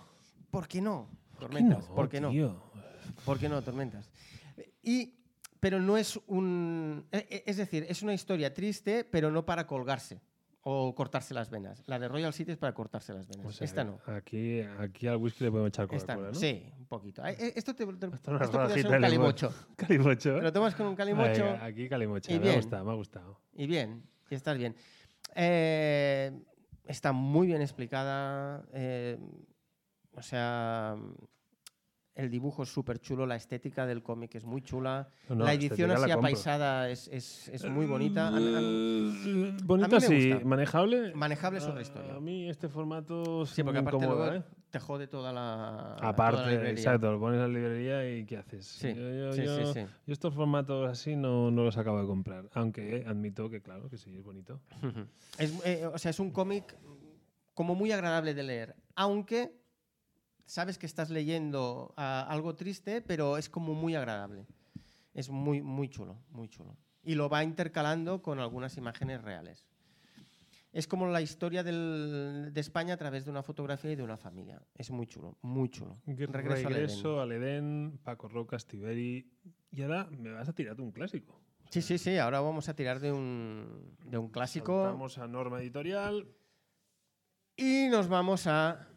¿Por 0.51 0.67
qué 0.67 0.81
no? 0.81 1.09
¿Por 1.39 1.49
qué 1.49 1.61
no, 1.61 1.79
¿por 1.79 2.09
qué 2.09 2.21
no? 2.21 2.29
tío? 2.29 2.61
¿Por 3.25 3.39
qué 3.39 3.49
no, 3.49 3.61
Tormentas? 3.61 4.09
Y, 4.83 5.13
pero 5.59 5.79
no 5.79 5.97
es 5.97 6.19
un... 6.27 7.05
e- 7.11 7.27
e- 7.29 7.43
Es 7.45 7.57
decir, 7.57 7.85
es 7.89 8.01
una 8.01 8.13
historia 8.13 8.53
triste, 8.53 9.03
pero 9.03 9.31
no 9.31 9.45
para 9.45 9.65
colgarse 9.67 10.21
o 10.69 10.93
cortarse 10.93 11.33
las 11.33 11.49
venas. 11.49 11.81
La 11.87 11.97
de 11.97 12.07
Royal 12.09 12.33
City 12.33 12.51
es 12.51 12.57
para 12.57 12.73
cortarse 12.73 13.13
las 13.13 13.25
venas. 13.27 13.45
O 13.45 13.51
sea, 13.53 13.63
Esta 13.65 13.83
no. 13.85 13.99
Aquí, 14.05 14.59
aquí 14.79 15.07
al 15.07 15.15
whisky 15.17 15.45
le 15.45 15.51
podemos 15.51 15.69
echar 15.69 15.85
Esta 15.91 16.15
Coca-Cola, 16.15 16.27
no. 16.27 16.33
¿no? 16.33 16.39
Sí, 16.39 16.63
un 16.77 16.85
poquito. 16.87 17.23
Ay, 17.23 17.35
eh, 17.39 17.53
Esto, 17.55 17.73
te, 17.73 17.85
te- 17.85 17.91
Esto 18.07 18.15
es 18.17 18.27
una 18.27 18.43
esto 18.45 18.69
ser 18.69 18.85
un 18.87 19.01
calimocho. 19.01 19.53
Calimocho, 19.77 20.33
Te 20.33 20.39
¿eh? 20.39 20.41
lo 20.41 20.51
tomas 20.53 20.75
con 20.75 20.87
un 20.87 20.95
calimocho 20.95 21.43
Venga, 21.45 21.63
aquí 21.65 21.87
calimocho. 21.87 22.29
Me 22.31 22.37
ha 22.37 22.41
bien. 22.41 22.55
gustado, 22.57 22.83
me 22.85 22.91
ha 22.91 22.95
gustado. 22.95 23.39
y 23.53 23.65
bien, 23.67 24.03
y 24.29 24.35
estás 24.35 24.57
bien. 24.57 24.75
Eh, 25.35 26.31
está 26.85 27.11
muy 27.13 27.47
bien 27.47 27.61
explicada. 27.61 28.65
eh, 28.73 29.17
o 30.15 30.21
sea, 30.21 30.95
el 32.17 32.29
dibujo 32.31 32.63
es 32.63 32.69
súper 32.69 32.99
chulo, 32.99 33.25
la 33.25 33.35
estética 33.35 33.85
del 33.85 34.01
cómic 34.03 34.35
es 34.35 34.43
muy 34.43 34.61
chula. 34.61 35.07
No, 35.29 35.45
la 35.45 35.53
edición 35.53 35.91
así 35.91 36.09
apaisada 36.11 36.89
es, 36.89 37.07
es- 37.09 37.47
es 37.49 37.63
muy 37.69 37.85
bonita. 37.85 38.27
A- 38.27 38.31
Bonita, 39.63 39.99
sí. 40.01 40.33
Manejable. 40.43 41.13
Manejable 41.13 41.59
es 41.59 41.65
otra 41.65 41.81
historia. 41.81 42.15
A 42.15 42.19
mí 42.19 42.49
este 42.49 42.67
formato 42.69 43.45
Sí, 43.45 43.63
porque 43.63 43.79
aparte 43.79 43.97
incomoda, 43.97 44.25
luego 44.31 44.43
¿eh? 44.43 44.43
te 44.69 44.79
jode 44.79 45.07
toda 45.07 45.31
la. 45.31 45.93
toda 45.97 46.01
la 46.01 46.09
Aparte, 46.09 46.69
exacto, 46.71 47.11
lo 47.11 47.19
pones 47.19 47.35
en 47.39 47.53
la 47.53 47.59
librería 47.59 48.09
y 48.17 48.25
¿qué 48.25 48.37
haces? 48.37 48.65
Sí, 48.65 48.93
yo, 48.93 49.09
yo- 49.13 49.33
sí, 49.33 49.43
yo- 49.43 49.73
sí, 49.73 49.81
sí. 49.81 49.85
yo 50.07 50.13
estos 50.13 50.33
formatos 50.33 50.89
así 50.89 51.15
no, 51.15 51.51
no 51.51 51.63
los 51.63 51.77
acabo 51.77 52.01
de 52.01 52.07
comprar. 52.07 52.49
Aunque 52.53 53.05
admito 53.07 53.49
que, 53.49 53.61
claro, 53.61 53.89
que 53.89 53.97
sí, 53.97 54.15
es 54.15 54.23
bonito. 54.23 54.59
Es, 55.39 55.53
eh, 55.65 55.85
o 55.85 55.97
sea, 55.99 56.09
es 56.11 56.19
un 56.19 56.31
cómic 56.31 56.75
como 57.53 57.75
muy 57.75 57.91
agradable 57.91 58.33
de 58.33 58.43
leer, 58.43 58.75
aunque 58.95 59.51
sabes 60.47 60.79
que 60.79 60.87
estás 60.87 61.11
leyendo 61.11 61.93
ah, 61.97 62.25
algo 62.27 62.55
triste, 62.55 63.01
pero 63.03 63.37
es 63.37 63.49
como 63.49 63.75
muy 63.75 63.93
agradable. 63.93 64.47
Es 65.13 65.29
muy, 65.29 65.61
muy 65.61 65.89
chulo, 65.89 66.17
muy 66.31 66.47
chulo. 66.49 66.75
Y 67.03 67.13
lo 67.15 67.29
va 67.29 67.43
intercalando 67.43 68.21
con 68.23 68.39
algunas 68.39 68.75
imágenes 68.77 69.21
reales. 69.21 69.65
Es 70.73 70.87
como 70.87 71.07
la 71.07 71.21
historia 71.21 71.63
del- 71.63 72.49
de 72.53 72.61
España 72.61 72.93
a 72.93 72.97
través 72.97 73.25
de 73.25 73.31
una 73.31 73.41
fotografía 73.41 73.91
y 73.91 73.95
de 73.95 74.03
una 74.03 74.17
familia. 74.17 74.61
Es 74.75 74.91
muy 74.91 75.07
chulo, 75.07 75.37
muy 75.41 75.69
chulo. 75.69 75.97
Regreso, 76.05 76.67
al 76.67 76.75
Edén. 76.75 77.19
al 77.19 77.31
Edén, 77.31 77.99
Paco 78.03 78.27
Roca, 78.27 78.57
Tiberi. 78.57 79.31
Y 79.71 79.81
ahora 79.81 80.05
me 80.11 80.31
vas 80.31 80.49
a 80.49 80.53
tirar 80.53 80.75
de 80.75 80.81
un 80.81 80.91
clásico. 80.91 81.39
Sí, 81.69 81.81
sí, 81.81 81.97
sí. 81.97 82.17
Ahora 82.17 82.41
vamos 82.41 82.69
a 82.69 82.75
tirar 82.75 82.99
de 82.99 83.11
un, 83.11 83.95
de 84.05 84.17
un 84.17 84.29
clásico. 84.29 84.83
Vamos 84.83 85.17
a 85.17 85.27
Norma 85.27 85.61
Editorial. 85.61 86.27
Y 87.55 87.87
nos 87.89 88.07
vamos 88.07 88.45
a 88.47 88.87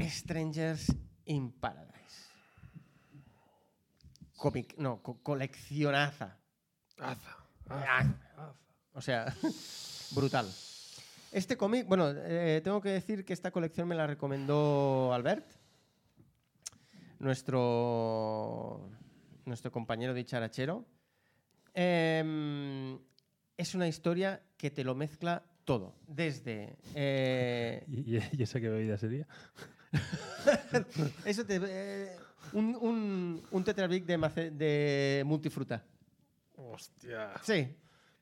Strangers 0.00 0.94
in 1.24 1.52
Paradise. 1.52 1.92
Cómic, 4.36 4.76
no, 4.78 5.02
co- 5.02 5.18
coleccionaza. 5.22 6.36
Aza. 6.98 7.36
Ah, 7.68 7.98
Aza. 8.00 8.54
O 8.92 9.00
sea, 9.00 9.34
brutal. 10.12 10.46
Este 11.32 11.56
cómic, 11.56 11.86
bueno, 11.86 12.10
eh, 12.14 12.60
tengo 12.62 12.80
que 12.80 12.90
decir 12.90 13.24
que 13.24 13.32
esta 13.32 13.50
colección 13.50 13.88
me 13.88 13.94
la 13.94 14.06
recomendó 14.06 15.12
Albert, 15.12 15.46
nuestro, 17.18 18.88
nuestro 19.44 19.70
compañero 19.72 20.14
de 20.14 20.24
charachero. 20.24 20.84
Em, 21.74 22.98
es 23.56 23.74
una 23.74 23.88
historia 23.88 24.42
que 24.56 24.70
te 24.70 24.84
lo 24.84 24.94
mezcla 24.94 25.42
todo, 25.64 25.94
desde... 26.06 26.76
eh, 26.94 27.84
¿Y, 27.88 28.16
y- 28.16 28.22
y 28.32 28.42
esa 28.42 28.60
qué 28.60 28.68
bebida 28.68 28.96
sería? 28.96 29.26
Eso 31.24 31.44
te. 31.44 31.60
eh, 31.62 32.16
un, 32.52 32.76
un, 32.80 33.42
un 33.50 33.64
tetrabric 33.64 34.04
de, 34.04 34.18
mace- 34.18 34.50
de 34.50 35.22
multifruta. 35.26 35.82
Hostia. 36.56 37.32
Sí. 37.42 37.68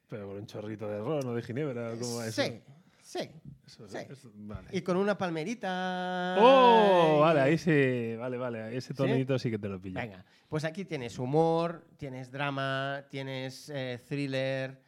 Pero 0.08 0.28
con 0.28 0.36
un 0.36 0.46
chorrito 0.46 0.88
de 0.88 0.98
ron 0.98 1.26
o 1.26 1.34
de 1.34 1.42
ginebra, 1.42 1.92
¿cómo 1.98 2.16
va 2.16 2.26
eso? 2.26 2.42
Sí. 2.42 2.60
Sí. 3.02 3.30
Eso- 3.66 3.88
sí. 3.88 3.98
eso- 4.08 4.30
vale. 4.34 4.68
Y 4.72 4.80
con 4.82 4.96
una 4.96 5.16
palmerita. 5.16 6.36
Oh, 6.38 7.18
vale, 7.20 7.40
ahí 7.40 7.58
sí. 7.58 8.16
Vale, 8.16 8.36
vale. 8.36 8.76
Ese 8.76 8.94
tonito 8.94 9.38
sí, 9.38 9.50
que 9.50 9.58
te 9.58 9.68
lo 9.68 9.80
pillo. 9.80 10.00
Venga, 10.00 10.24
pues 10.48 10.64
aquí 10.64 10.84
tienes 10.84 11.18
humor, 11.18 11.84
tienes 11.96 12.30
drama, 12.30 13.04
tienes 13.10 13.70
eh, 13.74 14.00
thriller, 14.08 14.80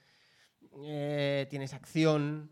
eh, 0.84 1.46
tienes 1.50 1.72
acción, 1.74 2.50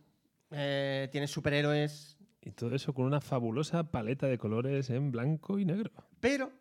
eh, 0.50 1.08
tienes 1.12 1.30
superhéroes, 1.30 2.13
Y 2.46 2.50
todo 2.50 2.74
eso 2.74 2.92
con 2.92 3.07
una 3.07 3.20
fabulosa 3.22 3.85
paleta 3.85 4.26
de 4.26 4.37
colores 4.38 4.90
en 4.90 5.11
blanco 5.11 5.59
y 5.59 5.64
negro. 5.64 5.90
pero 6.20 6.52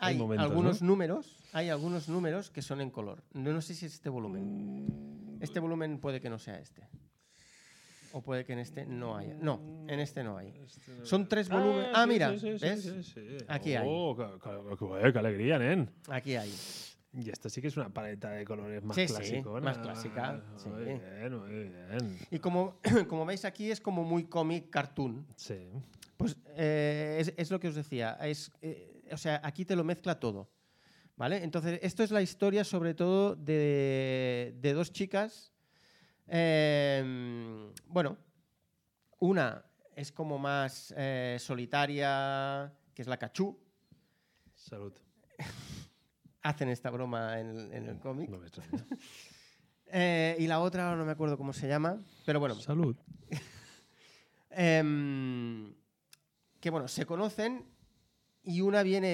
Hay 0.00 0.14
hay, 0.14 0.18
momentos, 0.18 0.44
algunos 0.50 0.82
¿no? 0.82 0.88
números, 0.88 1.36
hay 1.52 1.68
algunos 1.68 2.08
números 2.08 2.50
que 2.50 2.62
son 2.62 2.80
en 2.80 2.90
color. 2.90 3.22
No, 3.32 3.52
no 3.52 3.60
sé 3.62 3.74
si 3.74 3.86
es 3.86 3.94
este 3.94 4.08
volumen. 4.08 5.38
Este 5.40 5.60
volumen 5.60 5.98
puede 6.00 6.20
que 6.20 6.28
no 6.28 6.38
sea 6.38 6.58
este. 6.58 6.88
O 8.12 8.22
puede 8.22 8.44
que 8.44 8.54
en 8.54 8.58
este 8.60 8.86
no 8.86 9.16
haya. 9.16 9.34
No, 9.40 9.84
en 9.88 10.00
este 10.00 10.24
no 10.24 10.36
hay. 10.38 10.52
Son 11.02 11.28
tres 11.28 11.48
volúmenes. 11.48 11.90
Ah, 11.94 12.02
sí, 12.04 12.08
mira, 12.08 12.30
sí, 12.38 12.58
sí, 12.58 12.58
sí, 12.58 13.20
¿ves? 13.20 13.44
Aquí 13.48 13.74
hay. 13.74 13.86
Oh, 13.88 14.16
qué, 14.16 14.24
qué- 14.42 14.76
qué- 15.04 15.12
qué 15.12 15.18
alegría, 15.18 15.58
nen. 15.58 15.90
Aquí 16.08 16.34
hay. 16.34 16.52
Y 17.18 17.30
esta 17.30 17.48
sí 17.48 17.62
que 17.62 17.68
es 17.68 17.76
una 17.78 17.88
paleta 17.88 18.30
de 18.30 18.44
colores 18.44 18.82
más 18.84 18.94
Sí, 18.94 19.08
sí, 19.08 19.42
más 19.62 19.78
clásica, 19.78 20.44
sí. 20.56 20.68
Muy 20.68 20.84
bien, 20.84 21.38
muy 21.38 21.50
bien. 21.50 22.18
Y 22.30 22.38
como, 22.38 22.78
como 23.08 23.24
veis 23.24 23.44
aquí 23.46 23.70
es 23.70 23.80
como 23.80 24.04
muy 24.04 24.24
cómic 24.24 24.68
cartoon. 24.68 25.26
Sí. 25.36 25.70
Pues 26.18 26.36
eh, 26.56 27.16
es, 27.20 27.32
es 27.36 27.50
lo 27.50 27.58
que 27.58 27.68
os 27.68 27.74
decía. 27.74 28.18
Es, 28.20 28.52
eh, 28.60 29.08
o 29.10 29.16
sea, 29.16 29.40
aquí 29.42 29.64
te 29.64 29.74
lo 29.74 29.82
mezcla 29.84 30.20
todo. 30.20 30.50
¿Vale? 31.16 31.42
Entonces, 31.42 31.80
esto 31.82 32.02
es 32.02 32.10
la 32.10 32.20
historia 32.20 32.62
sobre 32.62 32.92
todo 32.92 33.34
de, 33.34 34.54
de 34.60 34.72
dos 34.74 34.92
chicas. 34.92 35.54
eh, 36.26 37.72
bueno, 37.86 38.18
una 39.20 39.64
es 39.94 40.12
como 40.12 40.38
más 40.38 40.92
eh, 40.94 41.38
solitaria, 41.40 42.70
que 42.92 43.00
es 43.00 43.08
la 43.08 43.16
cachú. 43.16 43.58
Salud. 44.54 44.92
Hacen 46.46 46.68
esta 46.68 46.90
broma 46.90 47.40
en, 47.40 47.48
el- 47.48 47.72
en 47.72 47.86
el 47.88 47.98
cómic. 47.98 48.30
No 48.30 48.38
me 48.38 48.46
extraña. 48.46 48.86
Eh, 49.88 50.36
y 50.38 50.46
la 50.46 50.60
otra 50.60 50.94
no 50.94 51.04
me 51.04 51.10
acuerdo 51.12 51.36
cómo 51.36 51.52
se 51.52 51.66
llama, 51.66 51.98
pero 52.24 52.38
bueno. 52.40 52.54
Salud. 52.54 52.96
Em, 54.50 55.74
que 56.60 56.70
bueno, 56.70 56.88
se 56.88 57.04
conocen 57.04 57.66
y 58.42 58.60
una 58.62 58.82
viene 58.82 59.08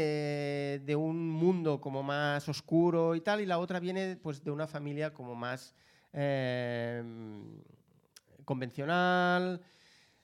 de 0.85 0.95
un 0.97 1.29
mundo 1.31 1.81
como 1.81 2.03
más 2.03 2.49
oscuro 2.49 3.15
y 3.17 3.23
tal, 3.23 3.41
y 3.41 3.47
la 3.47 3.59
otra 3.59 3.81
viene 3.81 4.17
pues 4.17 4.45
de 4.45 4.51
una 4.51 4.67
familia 4.67 5.13
como 5.13 5.35
más 5.35 5.75
em, 6.13 7.61
convencional, 8.45 9.61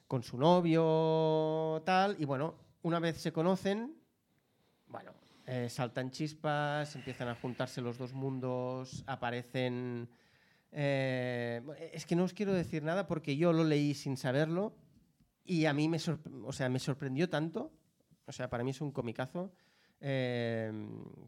con 0.06 0.22
su 0.22 0.38
novio, 0.38 1.82
tal, 1.84 2.16
y 2.18 2.24
bueno, 2.24 2.54
una 2.82 3.00
vez 3.00 3.16
se 3.20 3.32
conocen, 3.32 3.96
bueno, 4.86 5.12
eh, 5.50 5.70
saltan 5.70 6.10
chispas, 6.10 6.94
empiezan 6.94 7.28
a 7.28 7.34
juntarse 7.34 7.80
los 7.80 7.96
dos 7.96 8.12
mundos, 8.12 9.02
aparecen... 9.06 10.10
eh, 10.70 11.62
es 11.94 12.04
que 12.04 12.14
no 12.14 12.24
os 12.24 12.34
quiero 12.34 12.52
decir 12.52 12.82
nada 12.82 13.06
porque 13.06 13.34
yo 13.38 13.54
lo 13.54 13.64
leí 13.64 13.94
sin 13.94 14.18
saberlo 14.18 14.76
y 15.46 15.64
a 15.64 15.72
mí 15.72 15.88
me, 15.88 15.96
o 16.44 16.52
sea, 16.52 16.68
me 16.68 16.78
sorprendió 16.78 17.30
tanto. 17.30 17.72
O 18.26 18.32
sea, 18.32 18.50
para 18.50 18.62
mí 18.62 18.72
es 18.72 18.82
un 18.82 18.92
comicazo. 18.92 19.50
Eh, 20.02 20.70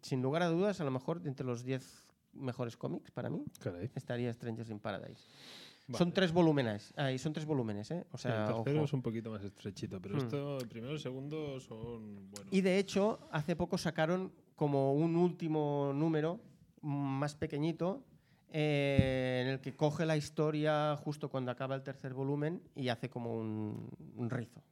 sin 0.02 0.20
lugar 0.20 0.42
a 0.42 0.48
dudas, 0.48 0.82
a 0.82 0.84
lo 0.84 0.90
mejor 0.90 1.22
de 1.22 1.30
entre 1.30 1.46
los 1.46 1.64
10 1.64 1.82
mejores 2.34 2.76
cómics 2.76 3.10
para 3.10 3.30
mí 3.30 3.44
Caray. 3.58 3.90
estaría 3.94 4.32
Strangers 4.34 4.68
in 4.68 4.78
Paradise. 4.78 5.24
Vale. 5.90 5.98
Son 5.98 6.12
tres 6.12 6.32
volúmenes. 6.32 6.92
Ahí 6.96 7.18
son 7.18 7.32
tres 7.32 7.44
volúmenes, 7.46 7.90
¿eh? 7.90 8.06
O 8.12 8.16
Sí, 8.18 8.28
el 8.28 8.34
sea, 8.34 8.46
tercero 8.46 8.76
ojo. 8.78 8.84
es 8.84 8.92
un 8.92 9.02
poquito 9.02 9.30
más 9.30 9.42
estrechito, 9.44 10.00
pero 10.00 10.14
Hmm. 10.14 10.18
esto, 10.18 10.58
el 10.58 10.68
primero 10.68 10.92
y 10.92 10.94
el 10.96 11.00
segundo 11.00 11.58
son 11.60 12.30
buenos. 12.30 12.52
Y 12.52 12.60
de 12.60 12.78
hecho, 12.78 13.18
hace 13.32 13.56
poco 13.56 13.76
sacaron 13.76 14.32
como 14.56 14.94
un 14.94 15.16
último 15.16 15.92
número 15.94 16.38
mm, 16.82 16.88
más 16.88 17.34
pequeñito 17.34 18.02
eh, 18.52 19.42
en 19.44 19.48
el 19.52 19.60
que 19.60 19.74
coge 19.76 20.04
la 20.06 20.16
historia 20.16 20.96
justo 20.96 21.28
cuando 21.28 21.50
acaba 21.50 21.74
el 21.74 21.82
tercer 21.82 22.14
volumen 22.14 22.62
y 22.74 22.88
hace 22.88 23.08
como 23.10 23.34
un, 23.36 23.88
un 24.16 24.30
rizo. 24.30 24.62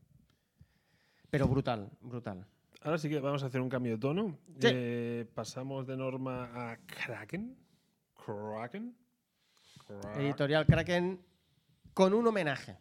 Pero 1.30 1.46
brutal, 1.48 1.90
brutal. 2.00 2.46
Ahora 2.82 2.96
sí 2.98 3.08
que 3.08 3.18
vamos 3.20 3.42
a 3.42 3.46
hacer 3.46 3.60
un 3.60 3.68
cambio 3.68 3.92
de 3.92 3.98
tono. 3.98 4.38
Sí. 4.60 4.68
Eh, 4.72 5.26
pasamos 5.34 5.86
de 5.86 5.96
Norma 5.96 6.70
a 6.72 6.76
Kraken. 6.86 7.56
Kraken. 8.14 8.94
Editorial 10.16 10.66
Kraken 10.66 11.20
con 11.94 12.14
un 12.14 12.26
homenaje. 12.26 12.78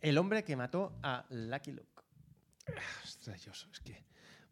El 0.00 0.18
hombre 0.18 0.44
que 0.44 0.56
mató 0.56 0.92
a 1.02 1.24
Lucky 1.30 1.72
Luke. 1.72 2.02
Ostras, 3.04 3.40
yo 3.44 3.54
soy- 3.54 3.70
es 3.72 3.80
que 3.80 4.04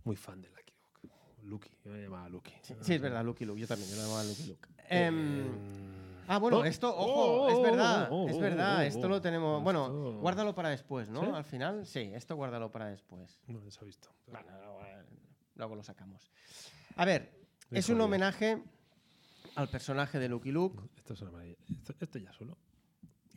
muy 0.05 0.17
fan 0.17 0.41
de 0.41 0.49
Lucky 0.51 0.73
Luke. 1.03 1.15
Lucky, 1.43 1.71
yo 1.85 1.91
me 1.93 2.03
llamaba 2.03 2.29
Lucky. 2.29 2.53
Sí, 2.63 2.75
sí, 2.81 2.95
es 2.95 3.01
verdad, 3.01 3.25
Lucky 3.25 3.45
Luke. 3.45 3.61
Yo 3.61 3.67
también, 3.67 3.91
yo 3.91 3.97
lo 3.97 4.03
llamaba 4.03 4.25
Lucky 4.25 4.47
Luke. 4.47 4.69
Em, 4.89 5.41
Em, 5.41 6.05
Ah, 6.27 6.39
bueno, 6.39 6.61
oh, 6.61 6.65
esto, 6.65 6.89
ojo, 6.89 7.43
oh, 7.43 7.49
es 7.51 7.55
oh, 7.55 7.63
verdad, 7.63 8.09
oh, 8.11 8.27
es 8.31 8.37
oh, 8.37 8.41
verdad, 8.41 8.79
oh, 8.79 8.81
esto 8.81 9.07
oh. 9.07 9.09
lo 9.11 9.21
tenemos, 9.21 9.63
bueno, 9.63 9.85
Esto- 9.89 10.21
guárdalo 10.21 10.55
para 10.55 10.71
después, 10.71 11.07
¿no? 11.11 11.21
¿Sí? 11.21 11.27
Al 11.35 11.45
final, 11.45 11.85
sí, 11.87 12.13
esto 12.15 12.35
guárdalo 12.35 12.71
para 12.71 12.87
después. 12.87 13.39
No 13.47 13.71
se 13.71 13.79
ha 13.79 13.85
visto. 13.85 14.09
Bueno, 14.29 14.47
luego, 14.59 14.81
luego 15.57 15.75
lo 15.77 15.83
sacamos. 15.83 16.31
A 16.97 17.05
ver, 17.05 17.31
es 17.71 17.91
un 17.91 18.01
homenaje 18.01 18.63
al 19.57 19.69
personaje 19.69 20.19
de 20.19 20.29
Lucky 20.29 20.51
Luke. 20.51 20.83
Esto 20.97 21.15
es 21.15 21.23
una 21.23 21.31
maravilla. 21.33 21.57
Esto, 21.73 21.95
esto 22.01 22.19
ya 22.19 22.33
solo. 22.33 22.57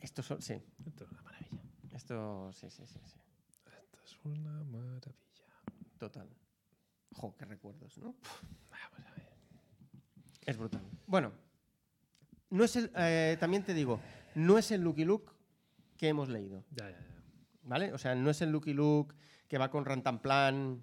Esto 0.00 0.22
son, 0.22 0.40
sí, 0.42 0.54
Esto 0.86 1.04
es 1.04 1.10
una 1.10 1.22
maravilla. 1.22 1.62
esto, 1.92 2.52
sí, 2.52 2.70
sí, 2.70 2.86
sí, 2.86 2.98
sí, 3.04 3.18
Esto 3.66 3.98
es 4.04 4.18
una 4.24 4.64
maravilla. 4.64 5.12
total. 5.98 6.28
Jo, 7.14 7.34
qué 7.36 7.44
recuerdos, 7.44 7.98
¿no? 7.98 8.14
Vamos 8.70 9.06
a 9.06 9.14
ver. 9.14 9.28
Es 10.46 10.56
brutal. 10.56 10.82
Bueno, 11.06 11.32
no 12.50 12.64
es 12.64 12.76
el, 12.76 12.90
eh, 12.96 13.36
también 13.40 13.64
te 13.64 13.74
digo, 13.74 14.00
no 14.34 14.56
es 14.58 14.70
el 14.70 14.82
Lucky 14.82 15.04
Luke 15.04 15.32
que 15.96 16.08
hemos 16.08 16.28
leído. 16.28 16.64
Ya, 16.70 16.90
ya, 16.90 16.98
ya. 16.98 17.22
¿Vale? 17.64 17.92
O 17.92 17.98
sea, 17.98 18.14
no 18.14 18.30
es 18.30 18.40
el 18.40 18.50
Lucky 18.50 18.72
Luke 18.72 19.14
que 19.48 19.58
va 19.58 19.70
con 19.70 19.84
Rantanplan 19.84 20.82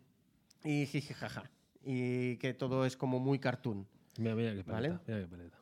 y 0.64 0.86
jijijaja. 0.88 1.50
Y 1.84 2.38
que 2.38 2.54
todo 2.54 2.86
es 2.86 2.98
como 2.98 3.20
muy 3.20 3.40
cartoon. 3.40 3.88
Mira, 4.18 4.36
mira 4.36 4.54
qué 4.54 4.64
Vale. 4.64 4.90
paleta. 4.90 5.04
Mira 5.08 5.20
qué 5.22 5.28
paleta. 5.28 5.58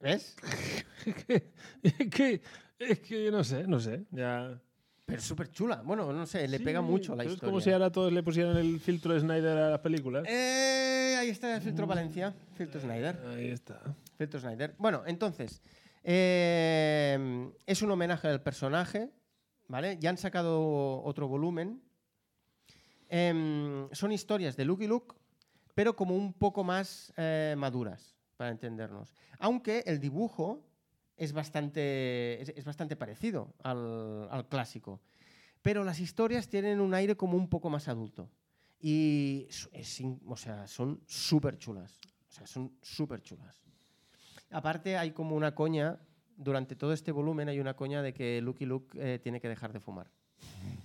¿Ves? 0.00 0.36
es 1.06 1.14
que, 1.24 1.50
es 1.82 2.10
que, 2.10 2.42
es 2.78 2.98
que 3.00 3.30
no 3.30 3.44
sé, 3.44 3.66
no 3.66 3.78
sé. 3.80 4.04
Ya. 4.10 4.58
Pero 5.04 5.18
es 5.18 5.24
súper 5.24 5.50
chula. 5.50 5.82
Bueno, 5.84 6.12
no 6.12 6.24
sé, 6.24 6.46
le 6.48 6.58
Sí, 6.58 6.64
pega 6.64 6.80
mucho 6.80 7.14
la 7.16 7.24
historia. 7.24 7.44
Es 7.46 7.48
como 7.50 7.60
si 7.60 7.70
ahora 7.70 7.90
todos 7.90 8.12
le 8.12 8.22
pusieran 8.22 8.56
el 8.56 8.78
filtro 8.80 9.12
de 9.12 9.20
Snyder 9.20 9.58
a 9.58 9.70
las 9.70 9.80
películas. 9.80 10.24
Eh, 10.28 11.16
ahí 11.18 11.28
está 11.30 11.56
el 11.56 11.60
filtro 11.62 11.86
Valencia. 11.86 12.32
Filtro 12.54 12.80
Snyder. 12.80 13.20
Ahí 13.28 13.48
está. 13.48 13.80
Filtro 14.16 14.38
Snyder. 14.40 14.74
Bueno, 14.78 15.02
entonces, 15.06 15.60
eh, 16.04 17.50
es 17.66 17.82
un 17.82 17.90
homenaje 17.90 18.28
al 18.28 18.40
personaje, 18.40 19.10
¿vale? 19.68 19.98
Ya 20.00 20.10
han 20.10 20.16
sacado 20.16 21.02
otro 21.02 21.26
volumen. 21.28 21.82
Em, 23.08 23.88
son 23.92 24.12
historias 24.12 24.56
de 24.56 24.64
Lucky 24.64 24.86
Luke, 24.86 25.16
pero 25.74 25.94
como 25.96 26.14
un 26.16 26.32
poco 26.32 26.64
más 26.64 27.12
eh, 27.16 27.54
maduras, 27.56 28.16
para 28.36 28.50
entendernos. 28.50 29.14
Aunque 29.38 29.82
el 29.86 30.00
dibujo 30.00 30.64
es 31.16 31.32
bastante, 31.32 32.40
es, 32.40 32.48
es 32.50 32.64
bastante 32.64 32.96
parecido 32.96 33.54
al, 33.62 34.28
al 34.30 34.48
clásico. 34.48 35.00
Pero 35.62 35.84
las 35.84 36.00
historias 36.00 36.48
tienen 36.48 36.80
un 36.80 36.94
aire 36.94 37.16
como 37.16 37.36
un 37.36 37.48
poco 37.48 37.68
más 37.68 37.88
adulto. 37.88 38.30
Y 38.80 39.46
es- 39.50 39.68
o 40.26 40.36
sea, 40.36 40.66
son 40.66 41.02
súper 41.06 41.58
chulas. 41.58 42.00
O 42.28 42.32
sea, 42.32 42.46
son 42.46 42.72
súper 42.80 43.20
chulas. 43.22 43.60
Aparte, 44.50 44.96
hay 44.96 45.10
como 45.10 45.36
una 45.36 45.54
coña, 45.54 46.00
durante 46.36 46.76
todo 46.76 46.92
este 46.94 47.12
volumen 47.12 47.48
hay 47.50 47.60
una 47.60 47.74
coña 47.74 48.00
de 48.00 48.14
que 48.14 48.40
Lucky 48.40 48.64
Luke 48.64 48.96
eh, 48.98 49.18
tiene 49.18 49.40
que 49.40 49.48
dejar 49.48 49.72
de 49.74 49.80
fumar. 49.80 50.10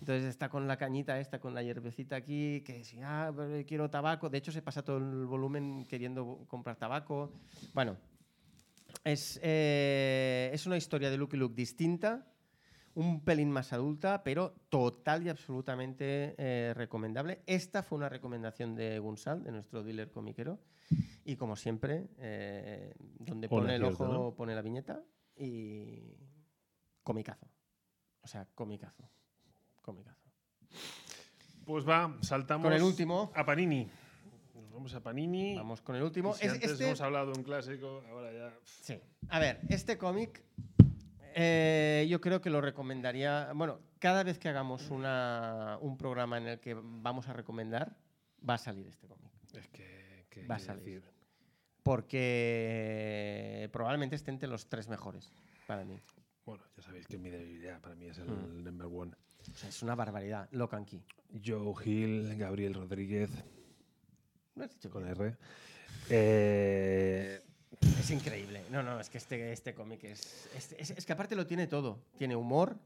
Entonces 0.05 0.29
está 0.29 0.49
con 0.49 0.67
la 0.67 0.77
cañita 0.77 1.19
esta, 1.19 1.39
con 1.39 1.55
la 1.55 1.63
hierbecita 1.63 2.15
aquí, 2.15 2.61
que 2.61 2.83
si, 2.83 3.01
ah, 3.01 3.33
quiero 3.65 3.89
tabaco. 3.89 4.29
De 4.29 4.37
hecho, 4.37 4.51
se 4.51 4.61
pasa 4.61 4.83
todo 4.83 4.97
el 4.97 5.25
volumen 5.25 5.83
queriendo 5.89 6.45
comprar 6.47 6.75
tabaco. 6.75 7.33
Bueno, 7.73 7.97
es, 9.03 9.39
eh, 9.41 10.51
es 10.53 10.67
una 10.67 10.77
historia 10.77 11.09
de 11.09 11.17
Lucky 11.17 11.37
Luke 11.37 11.55
distinta, 11.55 12.27
un 12.93 13.21
pelín 13.21 13.49
más 13.49 13.73
adulta, 13.73 14.21
pero 14.23 14.51
total 14.69 15.25
y 15.25 15.29
absolutamente 15.29 16.35
eh, 16.37 16.75
recomendable. 16.75 17.41
Esta 17.47 17.81
fue 17.81 17.97
una 17.97 18.07
recomendación 18.07 18.75
de 18.75 18.99
Gunsal, 18.99 19.43
de 19.43 19.53
nuestro 19.53 19.81
dealer 19.81 20.11
comiquero. 20.11 20.59
Y 21.23 21.35
como 21.35 21.55
siempre, 21.55 22.09
eh, 22.19 22.93
donde 22.99 23.49
pone 23.49 23.77
el 23.77 23.83
ojo, 23.85 24.07
¿no? 24.07 24.35
pone 24.35 24.53
la 24.53 24.61
viñeta 24.61 25.01
y 25.35 26.13
comicazo. 27.01 27.47
O 28.21 28.27
sea, 28.27 28.47
comicazo. 28.53 29.09
Comicazo. 29.85 30.19
Pues 31.63 31.87
va, 31.87 32.17
saltamos 32.21 32.65
Con 32.65 32.73
el 32.73 32.81
último. 32.81 33.31
a 33.35 33.45
Panini. 33.45 33.87
Nos 34.55 34.71
vamos 34.71 34.93
a 34.95 34.99
Panini. 35.01 35.55
Vamos 35.55 35.81
con 35.81 35.95
el 35.95 36.01
último. 36.03 36.33
Si 36.33 36.45
Es- 36.47 36.53
antes 36.53 36.71
este- 36.71 36.85
hemos 36.87 37.01
hablado 37.01 37.31
de 37.31 37.37
un 37.37 37.43
clásico, 37.43 38.03
ahora 38.09 38.33
ya. 38.33 38.51
Sí. 38.65 38.99
A 39.29 39.39
ver, 39.39 39.59
este 39.69 39.97
cómic 39.97 40.43
eh, 41.35 42.07
yo 42.09 42.19
creo 42.21 42.41
que 42.41 42.49
lo 42.49 42.61
recomendaría. 42.61 43.51
Bueno, 43.53 43.79
cada 43.99 44.23
vez 44.23 44.39
que 44.39 44.49
hagamos 44.49 44.89
una- 44.89 45.77
un 45.81 45.97
programa 45.97 46.37
en 46.39 46.47
el 46.47 46.59
que 46.59 46.73
vamos 46.75 47.27
a 47.27 47.33
recomendar, 47.33 47.95
va 48.47 48.55
a 48.55 48.57
salir 48.57 48.87
este 48.87 49.07
cómic. 49.07 49.31
Es 49.53 49.67
que. 49.67 50.25
que 50.29 50.47
Va 50.47 50.55
a 50.55 50.59
salir. 50.59 51.01
decir, 51.01 51.15
Porque 51.83 53.69
probablemente 53.71 54.15
esté 54.15 54.31
entre 54.31 54.47
los 54.49 54.67
tres 54.67 54.87
mejores 54.87 55.31
para 55.67 55.83
mí. 55.85 55.99
Bueno, 56.45 56.63
ya 56.75 56.83
sabéis 56.83 57.07
que 57.07 57.17
mi 57.17 57.29
debilidad 57.29 57.79
para 57.81 57.95
mí 57.95 58.07
es 58.07 58.17
el 58.17 58.27
Mm. 58.27 58.63
number 58.63 58.87
one. 58.87 59.11
O 59.53 59.57
sea, 59.57 59.69
es 59.69 59.81
una 59.83 59.95
barbaridad. 59.95 60.47
Locan 60.51 60.85
Key. 60.85 61.01
Joe 61.45 61.73
Hill, 61.83 62.35
Gabriel 62.37 62.73
Rodríguez, 62.73 63.29
Lo 64.55 64.63
has 64.63 64.71
dicho 64.71 64.89
con 64.89 65.03
bien. 65.03 65.15
R. 65.15 65.37
Eh, 66.09 67.41
Es 67.99 68.09
increíble. 68.11 68.63
No, 68.71 68.81
no, 68.83 68.99
es 68.99 69.09
que 69.09 69.17
este, 69.17 69.51
este 69.51 69.73
cómic 69.73 70.03
es, 70.05 70.47
es, 70.55 70.73
es- 70.77 70.91
es 70.91 71.05
que 71.05 71.13
aparte 71.13 71.35
lo 71.35 71.45
tiene 71.45 71.67
todo. 71.67 71.99
Tiene 72.17 72.35
humor, 72.35 72.77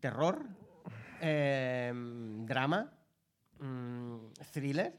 terror, 0.00 0.44
em, 1.20 2.44
drama, 2.46 2.92
mm, 3.60 4.16
thriller. 4.52 4.94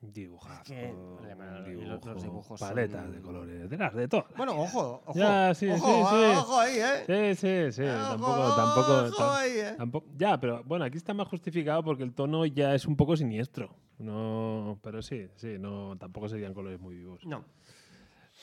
Dibujazo. 0.00 0.64
que- 0.64 0.94
vale, 1.20 1.34
vale, 1.34 1.70
y 1.70 1.74
los- 1.74 1.88
los 1.88 2.00
dibujo, 2.02 2.20
dibujos 2.22 2.60
paletas 2.60 3.02
son- 3.04 3.12
de 3.12 3.20
colores, 3.20 3.70
de 3.70 3.76
las 3.76 3.94
de 3.94 4.08
todas. 4.08 4.26
Bueno, 4.36 4.52
ojo, 4.60 5.02
ojo. 5.06 5.18
Ya, 5.18 5.52
sí, 5.54 5.68
ojo, 5.68 5.86
sí, 5.86 6.16
sí. 6.16 6.36
ojo 6.38 6.58
ahí, 6.58 6.76
¿eh? 6.78 7.34
Sí, 7.36 7.36
sí, 7.36 7.72
sí. 7.72 7.82
Ojo, 7.88 8.08
tampoco, 8.08 8.56
tampoco, 8.56 8.92
ojo 8.92 9.22
tam- 9.22 9.36
ahí, 9.36 9.50
¿eh? 9.58 9.74
tampoco- 9.76 10.06
Ya, 10.16 10.40
pero 10.40 10.64
bueno, 10.64 10.84
aquí 10.86 10.96
está 10.96 11.12
más 11.14 11.28
justificado 11.28 11.82
porque 11.84 12.02
el 12.02 12.14
tono 12.14 12.46
ya 12.46 12.74
es 12.74 12.86
un 12.86 12.96
poco 12.96 13.16
siniestro. 13.16 13.74
No, 13.98 14.78
pero 14.82 15.02
sí, 15.02 15.28
sí, 15.36 15.56
no, 15.58 15.96
tampoco 15.98 16.28
serían 16.28 16.54
colores 16.54 16.80
muy 16.80 16.94
vivos. 16.96 17.24
No, 17.26 17.44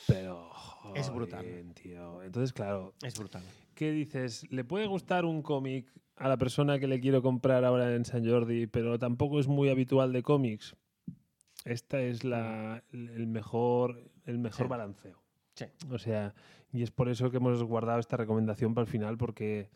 Pero 0.06 0.50
Es 0.94 1.12
brutal. 1.12 1.44
tío. 1.74 2.22
Entonces, 2.22 2.52
claro, 2.52 2.94
es 3.02 3.18
brutal. 3.18 3.42
¿qué 3.74 3.90
dices? 3.90 4.46
¿Le 4.50 4.62
puede 4.64 4.86
gustar 4.86 5.24
un 5.24 5.42
cómic 5.42 5.92
a 6.16 6.28
la 6.28 6.36
persona 6.36 6.78
que 6.78 6.86
le 6.86 7.00
quiero 7.00 7.20
comprar 7.20 7.64
ahora 7.64 7.94
en 7.94 8.04
San 8.04 8.24
Jordi, 8.28 8.66
pero 8.68 8.98
tampoco 8.98 9.38
es 9.40 9.48
muy 9.48 9.68
habitual 9.70 10.12
de 10.12 10.22
cómics? 10.22 10.76
Esta 11.64 12.00
es 12.00 12.24
la, 12.24 12.82
el 12.92 13.26
mejor, 13.26 14.10
el 14.24 14.38
mejor 14.38 14.66
Sí. 14.66 14.70
balanceo. 14.70 15.18
Sí. 15.54 15.66
O 15.90 15.98
sea, 15.98 16.34
y 16.72 16.82
es 16.82 16.90
por 16.90 17.08
eso 17.08 17.30
que 17.30 17.38
hemos 17.38 17.62
guardado 17.64 17.98
esta 17.98 18.16
recomendación 18.16 18.74
para 18.74 18.84
el 18.84 18.90
final, 18.90 19.18
porque 19.18 19.70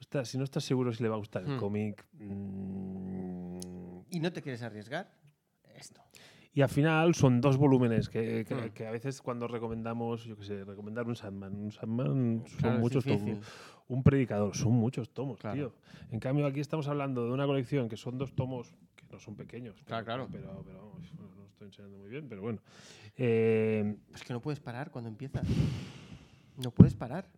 ostras, 0.00 0.28
si 0.28 0.38
no 0.38 0.44
estás 0.44 0.64
seguro 0.64 0.92
si 0.92 1.02
le 1.02 1.08
va 1.08 1.16
a 1.16 1.18
gustar 1.18 1.42
el 1.44 1.56
Hmm. 1.56 1.58
cómic. 1.58 2.06
mm, 2.12 3.58
¿Y 4.10 4.20
no 4.20 4.32
te 4.32 4.42
quieres 4.42 4.62
arriesgar? 4.62 5.10
Esto. 5.74 6.02
y 6.54 6.60
al 6.60 6.68
final 6.68 7.14
son 7.14 7.40
dos 7.40 7.56
volúmenes 7.56 8.10
que, 8.10 8.44
que- 8.46 8.54
Hmm. 8.54 8.70
que 8.74 8.86
a 8.86 8.90
veces 8.90 9.22
cuando 9.22 9.48
recomendamos, 9.48 10.24
yo 10.24 10.36
qué 10.36 10.44
sé, 10.44 10.64
recomendar 10.66 11.06
un 11.06 11.16
Sandman. 11.16 11.54
Un 11.56 11.72
Sandman 11.72 12.44
son 12.46 12.58
Claro, 12.58 12.78
muchos 12.78 13.04
tomos. 13.06 13.38
Un 13.88 14.02
predicador, 14.02 14.54
son 14.54 14.72
muchos 14.74 15.08
tomos, 15.14 15.38
Claro. 15.38 15.56
tío. 15.56 15.74
En 16.10 16.20
cambio, 16.20 16.44
aquí 16.46 16.60
estamos 16.60 16.88
hablando 16.88 17.24
de 17.24 17.32
una 17.32 17.46
colección 17.46 17.88
que 17.88 17.96
son 17.96 18.18
dos 18.18 18.34
tomos 18.34 18.74
no 19.12 19.18
son 19.20 19.36
pequeños. 19.36 19.80
Claro, 19.84 20.04
pero, 20.04 20.26
claro. 20.26 20.28
Pero, 20.32 20.62
pero 20.64 20.78
vamos, 20.78 21.12
no 21.14 21.46
estoy 21.46 21.66
enseñando 21.68 21.98
muy 21.98 22.08
bien, 22.08 22.28
pero 22.28 22.42
bueno. 22.42 22.60
Eh, 23.16 23.96
Es 24.14 24.22
que 24.24 24.32
no 24.32 24.40
puedes 24.40 24.60
parar 24.60 24.90
cuando 24.90 25.08
empiezas. 25.08 25.46
No 26.56 26.70
puedes 26.70 26.94
parar. 26.94 27.28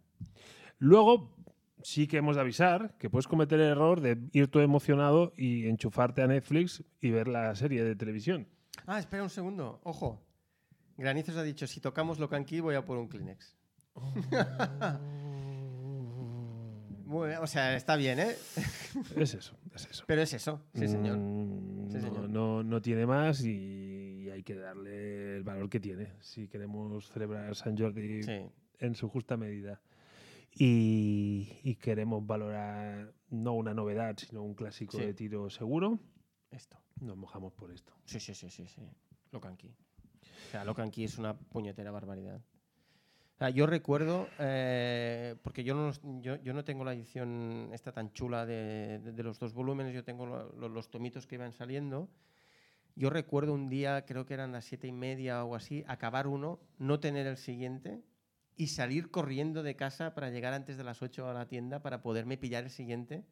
Luego, 0.78 1.36
sí 1.82 2.06
que 2.06 2.16
hemos 2.18 2.36
de 2.36 2.42
avisar 2.42 2.96
que 2.98 3.10
puedes 3.10 3.26
cometer 3.26 3.60
el 3.60 3.70
error 3.70 4.00
de 4.00 4.18
ir 4.32 4.48
todo 4.48 4.62
emocionado 4.62 5.32
y 5.36 5.66
enchufarte 5.68 6.22
a 6.22 6.26
Netflix 6.26 6.82
y 7.00 7.10
ver 7.10 7.28
la 7.28 7.54
serie 7.54 7.84
de 7.84 7.94
televisión. 7.96 8.48
Ah, 8.86 8.98
espera 8.98 9.22
un 9.22 9.30
segundo. 9.30 9.80
Ojo. 9.84 10.20
Granizos 10.96 11.36
ha 11.36 11.42
dicho, 11.42 11.66
si 11.66 11.80
tocamos 11.80 12.18
lo 12.18 12.28
canqui 12.28 12.60
voy 12.60 12.76
a 12.76 12.84
por 12.84 12.98
un 12.98 13.08
Kleenex. 13.08 13.56
Muy 17.04 17.28
bien, 17.28 17.40
o 17.40 17.46
sea, 17.46 17.76
está 17.76 17.96
bien, 17.96 18.18
¿eh? 18.18 18.34
Es 19.16 19.34
eso, 19.34 19.56
es 19.76 19.86
eso. 19.86 20.04
Pero 20.06 20.22
es 20.22 20.32
eso, 20.32 20.62
sí, 20.74 20.88
señor. 20.88 21.18
Mm, 21.18 21.90
Sí, 21.90 21.96
no, 21.96 22.00
señor. 22.02 22.28
No, 22.30 22.62
no 22.62 22.80
tiene 22.82 23.06
más 23.06 23.44
y 23.44 24.28
hay 24.30 24.42
que 24.42 24.54
darle 24.54 25.36
el 25.36 25.42
valor 25.44 25.68
que 25.70 25.78
tiene 25.80 26.12
si 26.20 26.48
queremos 26.48 27.08
celebrar 27.08 27.54
San 27.54 27.76
Jordi 27.78 28.22
Sí. 28.22 28.46
en 28.80 28.94
su 28.94 29.08
justa 29.08 29.36
medida. 29.36 29.80
Y, 30.56 31.58
y 31.64 31.74
queremos 31.76 32.24
valorar 32.26 33.12
no 33.30 33.54
una 33.54 33.74
novedad, 33.74 34.16
sino 34.18 34.42
un 34.42 34.54
clásico 34.54 34.96
Sí. 34.98 35.04
de 35.04 35.14
tiro 35.14 35.50
seguro. 35.50 35.98
Esto. 36.50 36.78
Nos 37.00 37.16
mojamos 37.16 37.52
por 37.52 37.72
esto. 37.72 37.92
Sí, 38.04 38.20
sí, 38.20 38.34
sí, 38.34 38.48
sí, 38.50 38.66
sí. 38.68 38.82
Lo 39.32 39.40
canqui. 39.40 39.68
O 39.68 40.50
sea, 40.52 40.64
lo 40.64 40.74
canqui 40.74 41.04
es 41.04 41.18
una 41.18 41.36
puñetera 41.36 41.90
barbaridad. 41.90 42.40
Yo 43.54 43.66
recuerdo, 43.66 44.28
eh, 44.38 45.34
porque 45.42 45.64
yo 45.64 45.74
no, 45.74 46.64
tengo 46.64 46.84
la 46.84 46.94
edición 46.94 47.68
esta 47.72 47.92
tan 47.92 48.12
chula 48.12 48.46
de, 48.46 49.00
los 49.22 49.38
dos 49.38 49.52
volúmenes, 49.52 49.92
yo 49.92 50.04
tengo 50.04 50.24
lo- 50.24 50.52
lo- 50.52 50.68
los 50.68 50.88
tomitos 50.88 51.26
que 51.26 51.34
iban 51.34 51.52
saliendo. 51.52 52.08
Yo 52.96 53.10
recuerdo 53.10 53.52
un 53.52 53.68
día, 53.68 54.04
creo 54.06 54.24
que 54.24 54.34
eran 54.34 54.52
las 54.52 54.64
siete 54.64 54.86
y 54.86 54.92
media 54.92 55.44
o 55.44 55.56
así, 55.56 55.84
acabar 55.88 56.26
uno, 56.26 56.60
no 56.78 57.00
tener 57.00 57.26
el 57.26 57.36
siguiente 57.36 58.02
y 58.56 58.68
salir 58.68 59.10
corriendo 59.10 59.62
de 59.62 59.74
casa 59.74 60.14
para 60.14 60.30
llegar 60.30 60.54
antes 60.54 60.76
de 60.76 60.84
las 60.84 61.02
8 61.02 61.28
a 61.28 61.34
la 61.34 61.46
tienda 61.48 61.82
para 61.82 62.02
poderme 62.02 62.38
pillar 62.38 62.64
el 62.64 62.70
siguiente, 62.70 63.24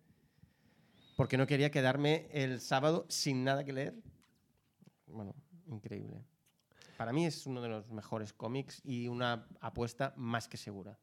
porque 1.17 1.39
no 1.39 1.47
quería 1.47 1.71
quedarme 1.71 2.27
el 2.33 2.61
sábado 2.61 3.07
sin 3.09 3.45
nada 3.45 3.65
que 3.65 3.73
leer. 3.73 3.95
Bueno, 5.07 5.35
increíble. 5.69 6.25
Para 7.03 7.13
mí 7.13 7.27
es 7.27 7.49
uno 7.49 7.61
de 7.61 7.69
los 7.69 7.91
mejores 7.91 8.33
cómics 8.33 8.81
y 8.85 9.09
una 9.09 9.49
apuesta 9.61 10.15
más 10.17 10.47
que 10.47 10.57
segura. 10.57 10.97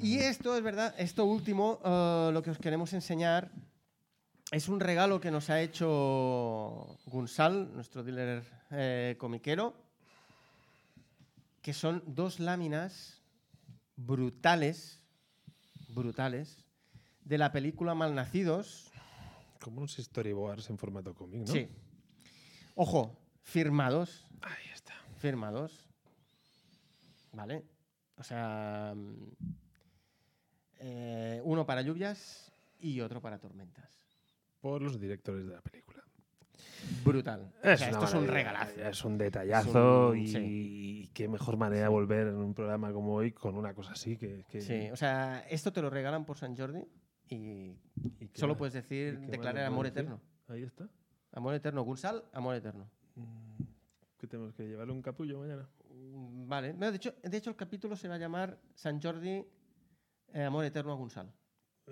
Y 0.00 0.18
esto 0.18 0.56
es 0.56 0.64
verdad, 0.64 0.96
esto 0.98 1.24
último, 1.24 1.78
eh, 1.84 2.30
lo 2.32 2.42
que 2.42 2.50
os 2.50 2.58
queremos 2.58 2.92
enseñar 2.92 3.52
es 4.50 4.68
un 4.68 4.80
regalo 4.80 5.20
que 5.20 5.30
nos 5.30 5.48
ha 5.48 5.60
hecho 5.60 6.98
Gunsal, 7.06 7.72
nuestro 7.72 8.02
dealer 8.02 8.42
eh, 8.72 9.14
comiquero, 9.16 9.76
que 11.62 11.72
son 11.72 12.02
dos 12.04 12.40
láminas 12.40 13.22
brutales, 13.94 15.00
brutales, 15.86 16.64
de 17.24 17.38
la 17.38 17.52
película 17.52 17.94
Malnacidos. 17.94 18.90
Como 19.62 19.78
unos 19.78 19.94
storyboards 19.94 20.68
en 20.68 20.78
formato 20.78 21.14
cómic, 21.14 21.46
¿no? 21.46 21.52
Sí. 21.52 21.68
Ojo, 22.74 23.16
firmados, 23.52 24.26
Ahí 24.42 24.68
está. 24.74 24.92
firmados. 25.16 25.86
¿Vale? 27.32 27.64
O 28.16 28.22
sea, 28.22 28.94
eh, 30.80 31.40
uno 31.44 31.64
para 31.66 31.82
lluvias 31.82 32.52
y 32.78 33.00
otro 33.00 33.20
para 33.20 33.38
tormentas. 33.38 33.90
Por 34.60 34.82
los 34.82 35.00
directores 35.00 35.46
de 35.46 35.54
la 35.54 35.60
película. 35.62 36.02
Brutal. 37.04 37.52
O 37.60 37.76
sea, 37.76 37.90
esto 37.90 38.04
es 38.04 38.14
un 38.14 38.26
regalazo. 38.26 38.80
Es 38.82 39.04
un 39.04 39.16
detallazo 39.18 40.12
Es 40.14 40.18
un- 40.18 40.18
y, 40.18 40.28
sí. 40.28 40.38
y 41.04 41.06
qué 41.08 41.28
mejor 41.28 41.56
manera 41.56 41.82
de 41.84 41.88
volver 41.88 42.26
en 42.28 42.36
un 42.36 42.54
programa 42.54 42.92
como 42.92 43.14
hoy 43.14 43.32
con 43.32 43.56
una 43.56 43.72
cosa 43.74 43.92
así 43.92 44.16
que... 44.16 44.44
que- 44.48 44.60
Sí, 44.60 44.90
o 44.90 44.96
sea, 44.96 45.40
esto 45.48 45.72
te 45.72 45.80
lo 45.80 45.90
regalan 45.90 46.24
por 46.24 46.36
San 46.38 46.56
Jordi 46.56 46.84
y 47.30 47.76
y 48.20 48.30
solo 48.34 48.56
puedes 48.56 48.74
decir, 48.74 49.18
declarar 49.20 49.64
amor 49.64 49.86
eterno. 49.86 50.20
Ahí 50.48 50.62
está. 50.64 50.88
Amor 51.32 51.54
eterno, 51.54 51.82
Gunsal, 51.82 52.24
amor 52.32 52.54
eterno. 52.56 52.90
¿Qué 54.18 54.26
tenemos 54.26 54.52
que 54.54 54.66
llevarle 54.66 54.92
un 54.92 55.02
capullo 55.02 55.38
mañana? 55.40 55.68
Mm, 55.90 56.48
Vale. 56.48 56.74
No, 56.74 56.90
de, 56.90 56.96
hecho, 56.96 57.14
de 57.22 57.36
hecho, 57.36 57.50
el 57.50 57.56
capítulo 57.56 57.96
se 57.96 58.08
va 58.08 58.16
a 58.16 58.18
llamar 58.18 58.58
San 58.74 59.00
Jordi, 59.00 59.44
eh, 60.32 60.42
amor 60.42 60.64
eterno 60.64 60.92
a 60.92 60.96
Gunsal. 60.96 61.32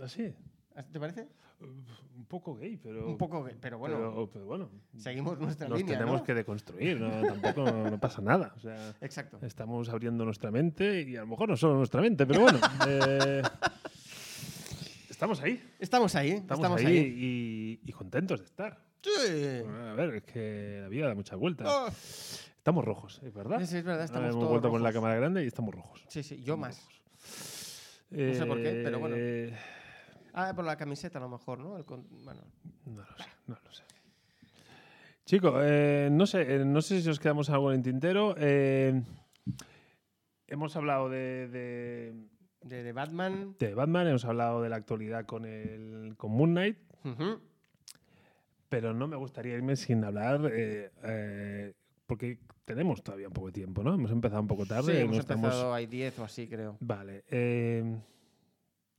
¿Así? 0.02 0.34
¿Te 0.92 1.00
parece? 1.00 1.28
Un 1.60 2.26
poco 2.26 2.54
gay, 2.54 2.76
pero... 2.76 3.08
Un 3.08 3.16
poco, 3.16 3.42
gay, 3.42 3.56
pero 3.58 3.78
bueno, 3.78 3.96
Pero, 3.96 4.30
pero 4.30 4.44
bueno, 4.44 4.70
seguimos 4.98 5.38
nuestra 5.38 5.68
nos 5.68 5.78
línea, 5.78 5.96
tenemos 5.96 6.20
¿no? 6.20 6.24
que 6.24 6.34
deconstruir, 6.34 7.00
¿no? 7.00 7.08
tampoco 7.22 7.64
no, 7.70 7.90
no 7.90 7.98
pasa 7.98 8.20
nada. 8.20 8.52
O 8.56 8.60
sea, 8.60 8.94
Exacto. 9.00 9.38
estamos 9.40 9.88
abriendo 9.88 10.24
nuestra 10.24 10.50
mente 10.50 11.02
y 11.02 11.16
a 11.16 11.20
lo 11.20 11.28
mejor 11.28 11.48
no 11.48 11.56
solo 11.56 11.76
nuestra 11.76 12.02
mente, 12.02 12.26
pero 12.26 12.40
bueno. 12.42 12.58
eh, 12.88 13.42
estamos 15.08 15.40
ahí. 15.40 15.62
Estamos 15.78 16.14
ahí, 16.14 16.30
Estamos, 16.32 16.58
estamos, 16.58 16.80
ahí, 16.80 16.86
ahí. 16.98 17.80
Y, 17.84 17.88
y 17.88 17.92
contentos 17.92 18.40
de 18.40 18.46
estar. 18.46 18.84
Sí. 19.02 19.62
A 19.88 19.94
ver, 19.94 20.14
es 20.16 20.22
que 20.24 20.78
la 20.82 20.88
vida 20.88 21.08
da 21.08 21.14
muchas 21.14 21.38
vueltas. 21.38 21.66
Oh, 21.70 21.88
Estamos 21.88 22.84
rojos, 22.84 23.20
¿es 23.22 23.32
verdad? 23.32 23.58
sí, 23.64 23.76
es 23.76 23.84
verdad, 23.84 24.04
estamos 24.04 24.30
Hemos 24.30 24.36
todos 24.40 24.50
vuelto 24.50 24.70
con 24.70 24.82
la 24.82 24.88
rojos. 24.90 24.94
cámara 25.02 25.16
grande 25.20 25.44
y 25.44 25.46
estamos 25.46 25.74
rojos. 25.74 26.04
Sí, 26.08 26.22
sí, 26.24 26.36
yo 26.42 26.54
Estamos 26.54 26.60
más. 26.60 26.80
rojos. 26.80 28.02
No 28.10 28.34
sé 28.34 28.46
por 28.46 28.56
qué, 28.62 28.80
pero 28.84 28.98
bueno. 28.98 29.16
Eh, 29.18 29.56
Ah, 30.38 30.52
por 30.54 30.64
la 30.66 30.76
camiseta 30.76 31.18
a 31.18 31.22
lo 31.22 31.28
mejor, 31.30 31.58
¿no? 31.60 31.78
El 31.78 31.84
con- 31.86 32.06
bueno, 32.24 32.42
No 32.84 33.00
lo 33.02 33.16
sé, 33.16 33.24
no 33.46 33.56
lo 33.64 33.72
sé. 33.72 33.82
Chicos, 35.24 35.54
eh, 35.64 36.08
no 36.12 36.26
sé, 36.26 36.56
eh, 36.56 36.64
no 36.64 36.82
sé 36.82 37.00
si 37.00 37.08
os 37.08 37.18
quedamos 37.18 37.48
algo 37.50 37.70
en 37.72 37.78
el 37.78 37.82
tintero. 37.82 38.34
Eh, 38.38 39.00
hemos 40.46 40.76
hablado 40.76 41.08
de, 41.08 41.48
de, 41.48 42.14
de, 42.62 42.82
de 42.82 42.92
Batman. 42.92 43.56
de 43.58 43.74
Batman, 43.74 44.08
hemos 44.08 44.24
hablado 44.26 44.60
de 44.62 44.68
la 44.68 44.76
actualidad 44.76 45.24
con 45.24 45.46
el 45.46 46.14
con 46.18 46.32
Moon 46.32 46.50
Knight, 46.50 46.78
Ujú. 47.04 47.40
Pero 48.68 48.92
no 48.94 49.06
me 49.08 49.16
gustaría 49.16 49.54
irme 49.54 49.76
sin 49.76 50.04
hablar, 50.04 50.50
eh, 50.52 50.90
eh, 51.04 51.74
porque 52.06 52.38
tenemos 52.64 53.02
todavía 53.02 53.28
un 53.28 53.32
poco 53.34 53.46
de 53.48 53.52
tiempo, 53.52 53.82
¿no? 53.82 53.94
Hemos 53.94 54.10
empezado 54.10 54.40
un 54.42 54.48
poco 54.48 54.66
tarde. 54.66 54.94
Sí, 54.94 54.98
hemos 55.02 55.18
estamos- 55.18 55.44
empezado, 55.46 55.74
hay 55.74 55.86
10 55.86 56.18
o 56.18 56.24
así, 56.24 56.48
creo. 56.48 56.76
Vale. 56.80 57.24
eh, 57.30 58.00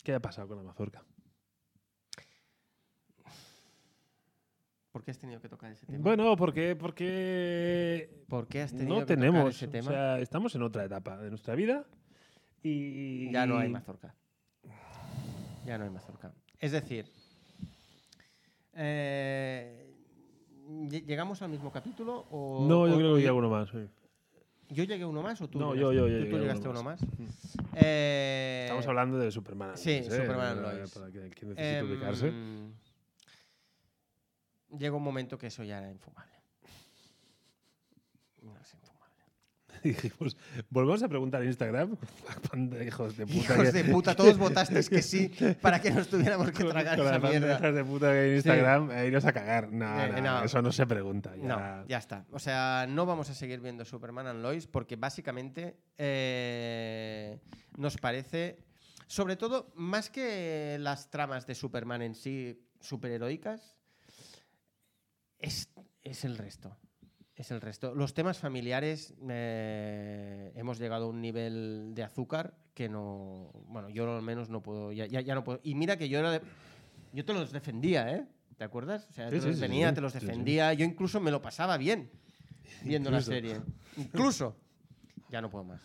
¿Qué 0.04 0.14
ha 0.14 0.20
pasado 0.22 0.48
con 0.48 0.58
la 0.58 0.64
mazorca? 0.64 1.04
¿Por 4.92 5.04
qué 5.04 5.12
has 5.12 5.20
tenido 5.20 5.40
que 5.42 5.50
tocar 5.50 5.72
ese 5.72 5.86
tema? 5.86 6.00
Bueno, 6.02 6.36
porque, 6.36 6.76
porque 6.76 8.24
¿Por 8.28 8.48
qué 8.48 8.62
has 8.62 8.72
tenido 8.72 8.96
no 8.96 9.06
que 9.06 9.06
tenemos. 9.16 9.40
tocar 9.42 9.52
ese 9.52 9.66
o 9.68 9.70
tema? 9.70 9.92
sea, 9.92 10.20
estamos 10.20 10.56
en 10.56 10.64
otra 10.64 10.86
etapa 10.86 11.18
de 11.18 11.30
nuestra 11.30 11.54
vida 11.56 11.86
y 12.64 13.32
Ya 13.32 13.46
no 13.46 13.58
hay 13.58 13.70
mazorca. 13.70 14.16
Ya 15.66 15.78
no 15.78 15.84
hay 15.84 15.90
mazorca. 15.92 16.34
Es 16.60 16.72
decir, 16.72 17.06
eh, 18.78 19.94
lle- 20.70 21.04
¿llegamos 21.06 21.42
al 21.42 21.50
mismo 21.50 21.72
capítulo? 21.72 22.26
O, 22.32 22.66
No, 22.68 22.88
yo 22.88 22.94
o- 22.96 22.98
creo 22.98 23.16
que 23.16 23.22
hay 23.22 23.28
alguno 23.28 23.50
más. 23.50 23.70
sí. 23.70 23.88
¿Yo 24.70 24.84
llegué 24.84 25.04
a 25.04 25.08
uno 25.08 25.22
más 25.22 25.40
o 25.42 25.48
tú? 25.48 25.60
No, 25.60 25.74
llegaste? 25.74 25.82
yo- 25.82 25.92
yo- 25.94 26.08
yo 26.08 26.14
¿Tú- 26.18 26.20
llegué 26.26 26.32
¿Tú 26.32 26.38
llegaste 26.40 26.68
a 26.68 26.70
uno 26.72 26.80
uno 26.82 26.90
más? 26.92 27.02
Mm. 27.02 27.26
Eh, 27.76 28.62
Estamos 28.66 28.88
hablando 28.88 29.18
de 29.18 29.32
Superman. 29.32 29.78
sí, 29.78 29.92
¿eh? 29.92 30.04
Superman 30.04 30.62
Lois. 30.62 30.92
Para 30.92 31.10
quien 31.10 31.24
necesite 31.24 31.78
em, 31.78 31.86
ubicarse. 31.90 32.34
Llegó 34.78 34.98
un 34.98 35.04
momento 35.04 35.38
que 35.38 35.48
eso 35.48 35.64
ya 35.64 35.78
era 35.78 35.90
infumable. 35.90 36.34
No 38.42 38.58
es 38.60 38.74
infumable. 38.74 39.24
Dijimos, 39.88 40.38
volvemos 40.70 41.02
a 41.04 41.08
preguntar 41.08 41.42
en 41.42 41.48
Instagram. 41.50 41.98
Hijos 42.86 43.18
de 43.18 43.26
puta. 43.26 43.38
Hijos 43.38 43.58
que- 43.58 43.72
de 43.72 43.84
puta, 43.86 44.16
todos 44.16 44.38
votasteis 44.38 44.90
que 44.90 45.02
sí 45.02 45.30
para 45.62 45.82
que 45.82 45.92
nos 45.92 46.08
tuviéramos 46.08 46.52
que 46.52 46.64
tragar 46.64 47.00
esa 47.00 47.20
mierda. 47.20 47.30
bandejas 47.48 47.76
de 47.76 47.84
puta 47.84 48.12
que 48.12 48.18
hay 48.20 48.30
en 48.30 48.36
Instagram, 48.38 48.92
e 48.92 49.08
iros 49.08 49.26
a 49.26 49.34
cagar. 49.34 49.72
No, 49.72 50.02
Eh, 50.04 50.12
no, 50.22 50.22
no. 50.22 50.44
eso 50.44 50.62
no 50.62 50.72
se 50.72 50.86
pregunta. 50.88 51.36
Ya. 51.36 51.44
No, 51.82 51.88
ya 51.88 51.98
está. 51.98 52.26
O 52.32 52.40
sea, 52.40 52.86
no 52.88 53.06
vamos 53.06 53.30
a 53.30 53.34
seguir 53.34 53.60
viendo 53.62 53.86
Superman 53.86 54.28
and 54.28 54.42
Lois 54.42 54.68
porque 54.68 54.96
básicamente 54.96 55.78
eh, 55.98 57.40
nos 57.78 57.98
parece, 57.98 58.60
sobre 59.08 59.36
todo, 59.36 59.72
más 59.76 60.10
que 60.10 60.78
las 60.80 61.10
tramas 61.10 61.46
de 61.48 61.56
Superman 61.56 62.02
en 62.02 62.16
sí 62.16 62.64
superheroicas, 62.80 63.76
es, 65.40 65.70
es 66.04 66.26
el 66.26 66.38
resto. 66.38 66.78
Es 67.38 67.52
el 67.52 67.62
resto. 67.62 67.94
Los 67.94 68.14
temas 68.16 68.40
familiares 68.40 69.14
eh, 69.30 70.52
hemos 70.56 70.80
llegado 70.80 71.06
a 71.06 71.10
un 71.10 71.22
nivel 71.22 71.92
de 71.94 72.04
azúcar 72.04 72.56
que 72.74 72.90
no. 72.90 73.52
Bueno, 73.68 73.90
yo 73.90 74.16
al 74.16 74.24
menos 74.24 74.50
no 74.50 74.62
puedo. 74.64 74.92
Ya, 74.92 75.06
ya, 75.06 75.22
ya 75.22 75.36
no 75.36 75.44
puedo. 75.44 75.60
Y 75.64 75.76
mira 75.76 75.98
que 75.98 76.10
yo 76.10 76.18
era 76.20 76.32
de- 76.32 76.42
Yo 77.14 77.24
te 77.26 77.34
los 77.34 77.52
defendía, 77.52 78.12
¿eh? 78.14 78.26
¿Te 78.58 78.64
acuerdas? 78.64 79.08
O 79.10 79.14
sea, 79.14 79.30
Sí, 79.30 79.36
te 79.36 79.42
sí, 79.42 79.48
los 79.50 79.56
sí, 79.58 79.62
tenía, 79.62 79.90
sí. 79.90 79.96
te 79.96 80.02
los 80.02 80.14
defendía. 80.14 80.74
Yo 80.74 80.84
incluso 80.84 81.20
me 81.20 81.30
lo 81.30 81.40
pasaba 81.42 81.78
bien 81.78 82.10
viendo 82.84 83.12
la 83.12 83.22
serie. 83.22 83.62
Incluso. 83.98 84.56
Ya 85.30 85.40
no 85.42 85.50
puedo 85.52 85.64
más. 85.64 85.82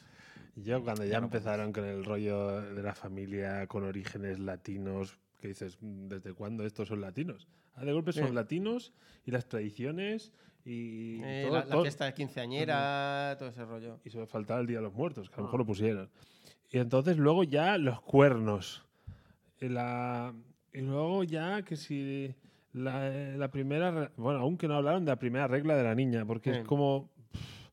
Yo 0.56 0.82
cuando 0.82 1.04
ya, 1.04 1.12
Ya 1.12 1.20
no 1.20 1.28
puedo 1.28 1.38
empezaron 1.38 1.72
con 1.72 1.84
el 1.84 2.02
rollo 2.04 2.62
de 2.74 2.82
la 2.82 2.94
familia 2.94 3.66
con 3.66 3.84
orígenes 3.84 4.38
latinos, 4.38 5.18
que 5.42 5.48
dices, 5.48 5.76
"Mm, 5.80 6.06
¿desde 6.08 6.32
cuándo 6.32 6.64
estos 6.64 6.86
son 6.88 7.00
latinos? 7.00 7.48
Ah, 7.74 7.84
de 7.84 7.92
golpe 7.92 8.12
son 8.12 8.28
Sí. 8.28 8.32
latinos 8.34 8.92
y 9.26 9.32
las 9.32 9.46
tradiciones 9.48 10.32
y 10.64 11.20
Eh, 11.22 11.42
todo- 11.46 11.54
la, 11.58 11.64
la 11.64 11.70
todo- 11.70 11.82
fiesta 11.82 12.04
de 12.04 12.14
quinceañera, 12.14 13.34
todo 13.38 13.48
ese 13.48 13.64
rollo. 13.64 13.98
Y 14.04 14.10
solo 14.10 14.26
faltaba 14.28 14.60
el 14.60 14.66
Día 14.68 14.76
de 14.78 14.84
los 14.84 14.94
Muertos, 14.94 15.28
que 15.28 15.34
a 15.34 15.38
lo 15.38 15.42
Ah. 15.42 15.46
mejor 15.48 15.60
lo 15.60 15.66
pusieron. 15.66 16.08
Y 16.70 16.78
entonces 16.78 17.18
luego 17.18 17.42
ya 17.44 17.76
los 17.76 18.00
cuernos. 18.02 18.84
Y, 19.60 19.68
la- 19.68 20.32
y 20.72 20.80
luego 20.80 21.24
ya 21.24 21.62
que 21.62 21.76
si 21.76 22.32
la, 22.72 23.10
la 23.36 23.50
primera... 23.50 24.12
Bueno, 24.16 24.40
aunque 24.40 24.68
no 24.68 24.74
hablaron 24.76 25.04
de 25.04 25.10
la 25.10 25.18
primera 25.18 25.48
regla 25.48 25.76
de 25.76 25.82
la 25.82 25.94
niña, 25.96 26.24
porque 26.24 26.52
Sí. 26.52 26.58
es 26.60 26.64
como... 26.64 27.10
pff, 27.32 27.68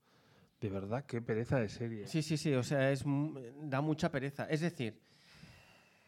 De 0.62 0.70
verdad, 0.70 1.06
qué 1.06 1.22
pereza 1.22 1.58
de 1.60 1.70
serie. 1.70 2.06
Sí, 2.08 2.22
sí, 2.22 2.36
sí, 2.36 2.54
o 2.54 2.64
sea, 2.64 2.92
es, 2.92 3.06
da 3.64 3.80
mucha 3.80 4.12
pereza. 4.12 4.46
Es 4.50 4.60
decir, 4.60 5.00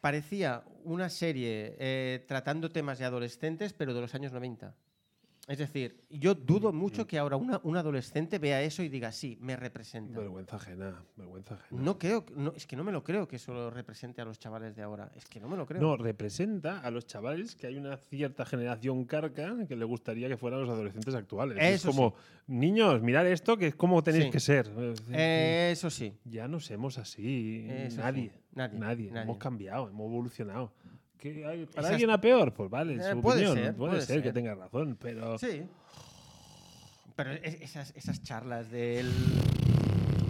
parecía 0.01 0.63
una 0.83 1.09
serie 1.09 1.75
eh, 1.79 2.25
tratando 2.27 2.71
temas 2.71 2.99
de 2.99 3.05
adolescentes, 3.05 3.73
pero 3.73 3.93
de 3.93 4.01
los 4.01 4.13
años 4.15 4.33
90. 4.33 4.75
Es 5.47 5.57
decir, 5.57 5.99
yo 6.09 6.35
dudo 6.35 6.71
mucho 6.71 7.07
que 7.07 7.17
ahora 7.17 7.35
una, 7.35 7.59
un 7.63 7.75
adolescente 7.75 8.37
vea 8.37 8.61
eso 8.61 8.83
y 8.83 8.89
diga, 8.89 9.11
sí, 9.11 9.37
me 9.41 9.55
representa. 9.55 10.19
Vergüenza 10.19 10.55
ajena, 10.57 11.03
vergüenza 11.17 11.55
ajena. 11.55 11.81
No 11.81 11.97
creo, 11.97 12.23
que- 12.25 12.33
no, 12.35 12.53
es 12.55 12.67
que 12.67 12.75
no 12.75 12.83
me 12.83 12.91
lo 12.91 13.03
creo 13.03 13.27
que 13.27 13.37
eso 13.37 13.51
lo 13.51 13.71
represente 13.71 14.21
a 14.21 14.25
los 14.25 14.37
chavales 14.37 14.75
de 14.75 14.83
ahora. 14.83 15.11
Es 15.15 15.25
que 15.25 15.39
no 15.39 15.49
me 15.49 15.57
lo 15.57 15.65
creo. 15.65 15.81
No, 15.81 15.97
representa 15.97 16.79
a 16.79 16.91
los 16.91 17.07
chavales 17.07 17.55
que 17.55 17.65
hay 17.67 17.75
una 17.75 17.97
cierta 17.97 18.45
generación 18.45 19.03
carca 19.05 19.55
que 19.67 19.75
le 19.75 19.83
gustaría 19.83 20.27
que 20.29 20.37
fueran 20.37 20.61
los 20.61 20.69
adolescentes 20.69 21.15
actuales. 21.15 21.57
es 21.59 21.83
como, 21.83 22.13
niños, 22.47 23.01
mirad 23.01 23.27
esto, 23.27 23.57
que 23.57 23.67
es 23.67 23.75
como 23.75 24.03
tenéis 24.03 24.25
Sí. 24.25 24.29
que 24.31 24.39
ser. 24.39 24.69
Eso 25.11 25.89
sí. 25.89 26.13
Ya 26.23 26.47
no 26.47 26.59
somos 26.59 26.97
así. 26.99 27.65
Eso 27.67 27.99
nadie, 27.99 28.29
sí, 28.29 28.39
nadie, 28.53 28.79
nadie. 28.79 29.09
nadie. 29.11 29.23
Hemos 29.23 29.37
cambiado, 29.37 29.89
hemos 29.89 30.05
evolucionado. 30.05 30.71
¿Que 31.21 31.45
hay- 31.45 31.65
¿Para 31.67 31.81
Esas- 31.81 31.91
alguien 31.91 32.09
a 32.09 32.19
peor? 32.19 32.51
Pues 32.53 32.69
vale, 32.69 32.95
Eh, 32.95 33.11
su 33.13 33.21
puede 33.21 33.45
opinión. 33.47 33.55
ser, 33.55 33.75
puede, 33.77 33.91
puede 33.91 34.05
ser, 34.05 34.21
que 34.23 34.33
tenga 34.33 34.55
razón, 34.55 34.97
pero 34.99 35.37
Sí. 35.37 35.63
Pero 37.15 37.31
es- 37.31 37.61
esas, 37.61 37.93
esas 37.95 38.23
charlas 38.23 38.71
del, 38.71 39.11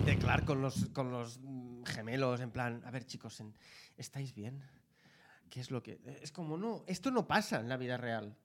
de 0.06 0.18
Clark 0.18 0.46
con 0.46 0.62
los, 0.62 0.86
con 0.90 1.10
los 1.12 1.40
gemelos, 1.86 2.42
en 2.42 2.52
plan, 2.52 2.82
a 2.86 2.92
ver 2.92 3.06
chicos, 3.06 3.42
¿estáis 3.98 4.34
bien? 4.36 4.62
¿Qué 5.50 5.60
es 5.62 5.72
lo 5.72 5.82
que...? 5.82 6.00
Es 6.22 6.32
como, 6.32 6.58
no, 6.58 6.84
esto 6.88 7.10
no 7.12 7.28
pasa 7.28 7.60
en 7.62 7.70
la 7.70 7.78
vida 7.78 7.98
real. 7.98 8.36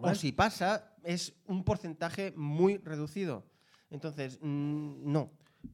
O 0.00 0.14
si 0.14 0.32
pasa, 0.32 0.94
es 1.04 1.34
un 1.46 1.62
porcentaje 1.64 2.32
muy 2.36 2.78
reducido. 2.78 3.46
Entonces, 3.90 4.38
mm, 4.42 5.10
no. 5.12 5.30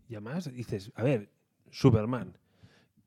y 0.09 0.15
además 0.15 0.53
dices, 0.53 0.93
a 0.95 1.03
ver, 1.03 1.31
Superman, 1.71 2.37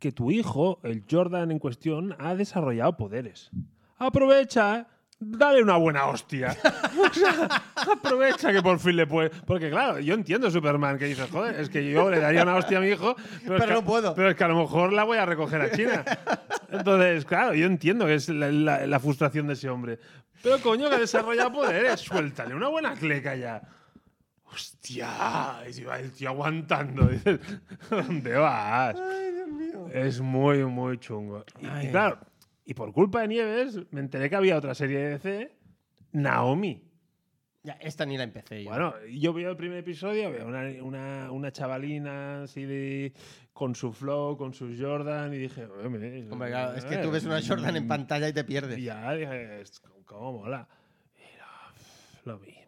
que 0.05 0.11
tu 0.11 0.29
hijo, 0.29 0.79
el 0.83 1.03
Jordan 1.09 1.49
en 1.49 1.57
cuestión, 1.57 2.15
ha 2.19 2.35
desarrollado 2.35 2.95
poderes. 2.95 3.49
Aprovecha, 3.97 4.85
dale 5.19 5.63
una 5.63 5.77
buena 5.77 6.05
hostia. 6.05 6.55
O 6.97 7.13
sea, 7.13 7.61
aprovecha 7.91 8.51
que 8.53 8.61
por 8.61 8.77
fin 8.79 8.95
le 8.97 9.07
puede. 9.07 9.29
Porque 9.47 9.69
claro, 9.71 9.99
yo 9.99 10.13
entiendo 10.13 10.49
Superman 10.51 10.97
que 10.99 11.05
dice, 11.05 11.27
joder, 11.27 11.59
es 11.59 11.69
que 11.69 11.89
yo 11.91 12.09
le 12.11 12.19
daría 12.19 12.43
una 12.43 12.55
hostia 12.55 12.77
a 12.77 12.81
mi 12.81 12.87
hijo, 12.89 13.15
pero, 13.43 13.57
es 13.57 13.65
que- 13.65 13.73
no 13.73 13.83
puedo. 13.83 14.13
Pero 14.15 14.29
es 14.29 14.35
que 14.35 14.43
a 14.43 14.47
lo 14.47 14.59
mejor 14.59 14.93
la 14.93 15.03
voy 15.05 15.17
a 15.17 15.25
recoger 15.25 15.61
a 15.61 15.71
China. 15.71 16.05
Entonces, 16.71 17.25
claro, 17.25 17.53
yo 17.55 17.65
entiendo 17.65 18.05
que 18.05 18.15
es 18.15 18.29
la, 18.29 18.51
la- 18.51 18.85
la 18.87 18.99
frustración 18.99 19.47
de 19.47 19.53
ese 19.53 19.69
hombre. 19.69 19.99
Pero 20.43 20.59
coño, 20.61 20.87
que 20.89 20.95
ha 20.95 20.99
desarrollado 20.99 21.51
poderes, 21.51 21.99
suéltale 22.01 22.53
una 22.53 22.67
buena 22.67 22.93
cleca 22.93 23.35
ya. 23.35 23.61
Hostia, 24.55 25.63
y 25.69 25.73
se 25.73 25.83
va 25.85 25.99
el 25.99 26.11
tío 26.13 26.29
aguantando. 26.29 27.05
Dices, 27.09 27.39
¿dónde 27.89 28.35
vas? 28.37 28.95
Ay, 28.99 29.31
Dios 29.33 29.47
mío. 29.49 29.87
Es 29.93 30.21
muy, 30.21 30.63
muy 30.65 30.97
chungo. 30.97 31.43
Y, 31.59 31.89
claro, 31.89 32.19
y 32.65 32.73
por 32.73 32.93
culpa 32.93 33.21
de 33.21 33.27
Nieves, 33.27 33.79
me 33.91 33.99
enteré 33.99 34.29
que 34.29 34.35
había 34.37 34.57
otra 34.57 34.73
serie 34.73 34.97
de 34.99 35.09
DC, 35.17 35.55
Naomi. 36.13 36.81
Ya, 37.63 37.73
esta 37.81 38.05
ni 38.05 38.15
la 38.15 38.23
empecé 38.23 38.63
yo. 38.63 38.69
Bueno, 38.69 38.93
yo 39.11 39.33
veo 39.33 39.49
el 39.49 39.57
primer 39.57 39.79
episodio, 39.79 40.31
veo 40.31 40.47
una, 40.47 40.61
una, 40.83 41.31
una 41.31 41.51
chavalina 41.51 42.43
así 42.43 42.63
de, 42.63 43.11
con 43.53 43.73
su 43.75 43.91
flow, 43.91 44.37
con 44.37 44.53
sus 44.53 44.79
Jordan, 44.79 45.33
y 45.33 45.37
dije, 45.37 45.65
"Hombre, 45.65 46.27
Hombre, 46.29 46.49
claro, 46.49 46.77
es 46.77 46.85
que 46.85 46.95
eh, 46.95 46.99
tú 46.99 47.09
ves 47.11 47.25
una 47.25 47.41
Jordan 47.41 47.75
en 47.75 47.85
mm, 47.85 47.87
pantalla 47.87 48.29
y 48.29 48.33
te 48.33 48.43
pierdes. 48.43 48.79
Ya 48.81 49.11
dije, 49.15 49.61
"Es- 49.61 49.81
¿cómo 50.05 50.33
mola? 50.39 50.67
Y 51.17 51.23
no, 52.27 52.33
lo 52.33 52.39
mismo, 52.39 52.64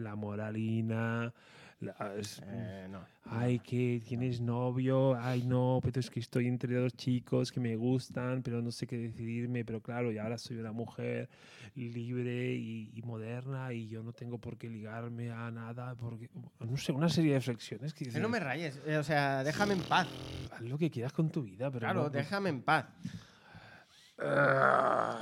la 0.00 0.14
moralina, 0.16 1.32
es- 2.18 2.42
Eh, 2.44 2.86
no. 2.90 3.06
Ay, 3.30 3.58
que 3.58 4.00
tienes 4.08 4.40
novio, 4.40 5.14
ay 5.14 5.42
no, 5.42 5.80
pero 5.82 6.00
es 6.00 6.08
que 6.08 6.18
estoy 6.18 6.46
entre 6.46 6.74
dos 6.76 6.94
chicos 6.94 7.52
que 7.52 7.60
me 7.60 7.76
gustan, 7.76 8.42
pero 8.42 8.62
no 8.62 8.70
sé 8.70 8.86
qué 8.86 8.96
decidirme, 8.96 9.66
pero 9.66 9.82
claro, 9.82 10.10
y 10.10 10.16
ahora 10.16 10.38
soy 10.38 10.56
una 10.56 10.72
mujer 10.72 11.28
libre 11.74 12.54
y, 12.54 12.90
y 12.94 13.02
moderna 13.02 13.70
y 13.74 13.86
yo 13.86 14.02
no 14.02 14.14
tengo 14.14 14.38
por 14.38 14.56
qué 14.56 14.70
ligarme 14.70 15.30
a 15.30 15.50
nada, 15.50 15.94
porque, 15.94 16.30
no 16.60 16.76
sé, 16.78 16.92
una 16.92 17.10
serie 17.10 17.32
de 17.34 17.38
reflexiones 17.40 17.92
que 17.92 18.06
dices, 18.06 18.20
no 18.22 18.30
me 18.30 18.40
rayes, 18.40 18.80
eh, 18.86 18.96
o 18.96 19.04
sea, 19.04 19.44
déjame 19.44 19.74
en 19.74 19.82
paz. 19.84 20.08
haz 20.50 20.62
lo 20.62 20.78
que 20.78 20.90
quieras 20.90 21.12
con 21.12 21.30
tu 21.30 21.42
vida, 21.42 21.70
pero 21.70 21.80
Claro, 21.80 22.04
no- 22.04 22.10
déjame 22.10 22.48
en 22.48 22.62
paz. 22.62 22.86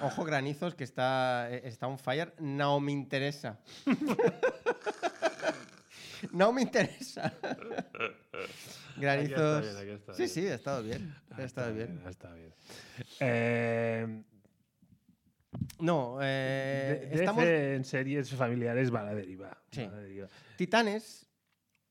Ojo 0.03 0.24
granizos 0.24 0.74
que 0.74 0.85
está, 0.85 1.49
eh, 1.51 1.62
está 1.64 1.87
on 1.87 1.99
fire. 1.99 2.33
No 2.39 2.81
me 2.81 2.93
interesa. 2.93 3.59
no 6.32 6.53
me 6.53 6.62
interesa. 6.62 7.32
granizos. 8.97 9.62
bien, 9.62 9.76
aquí 9.76 9.91
está 9.91 10.14
sí, 10.14 10.28
sí, 10.28 10.47
ha 10.49 10.55
estado 10.55 10.82
bien. 10.82 11.14
Ha 11.30 11.43
estado 11.43 11.74
bien. 11.74 12.01
Ah, 12.05 12.11
Está 12.11 12.32
bien. 12.34 12.53
Eh, 13.20 14.22
No, 15.80 16.18
eh, 16.22 17.09
DC 17.11 17.14
estamos. 17.24 17.45
en 17.45 17.84
series 17.84 18.30
familiares 18.34 18.93
va 18.95 19.01
a 19.01 19.05
la 19.05 19.14
deriva. 19.14 19.57
Sí. 19.70 19.82
va 19.82 19.93
a 19.93 19.97
la 19.97 20.01
deriva. 20.03 20.28
Titanes, 20.57 21.26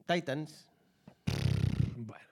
Titans, 0.05 0.67
Bueno. 1.95 2.25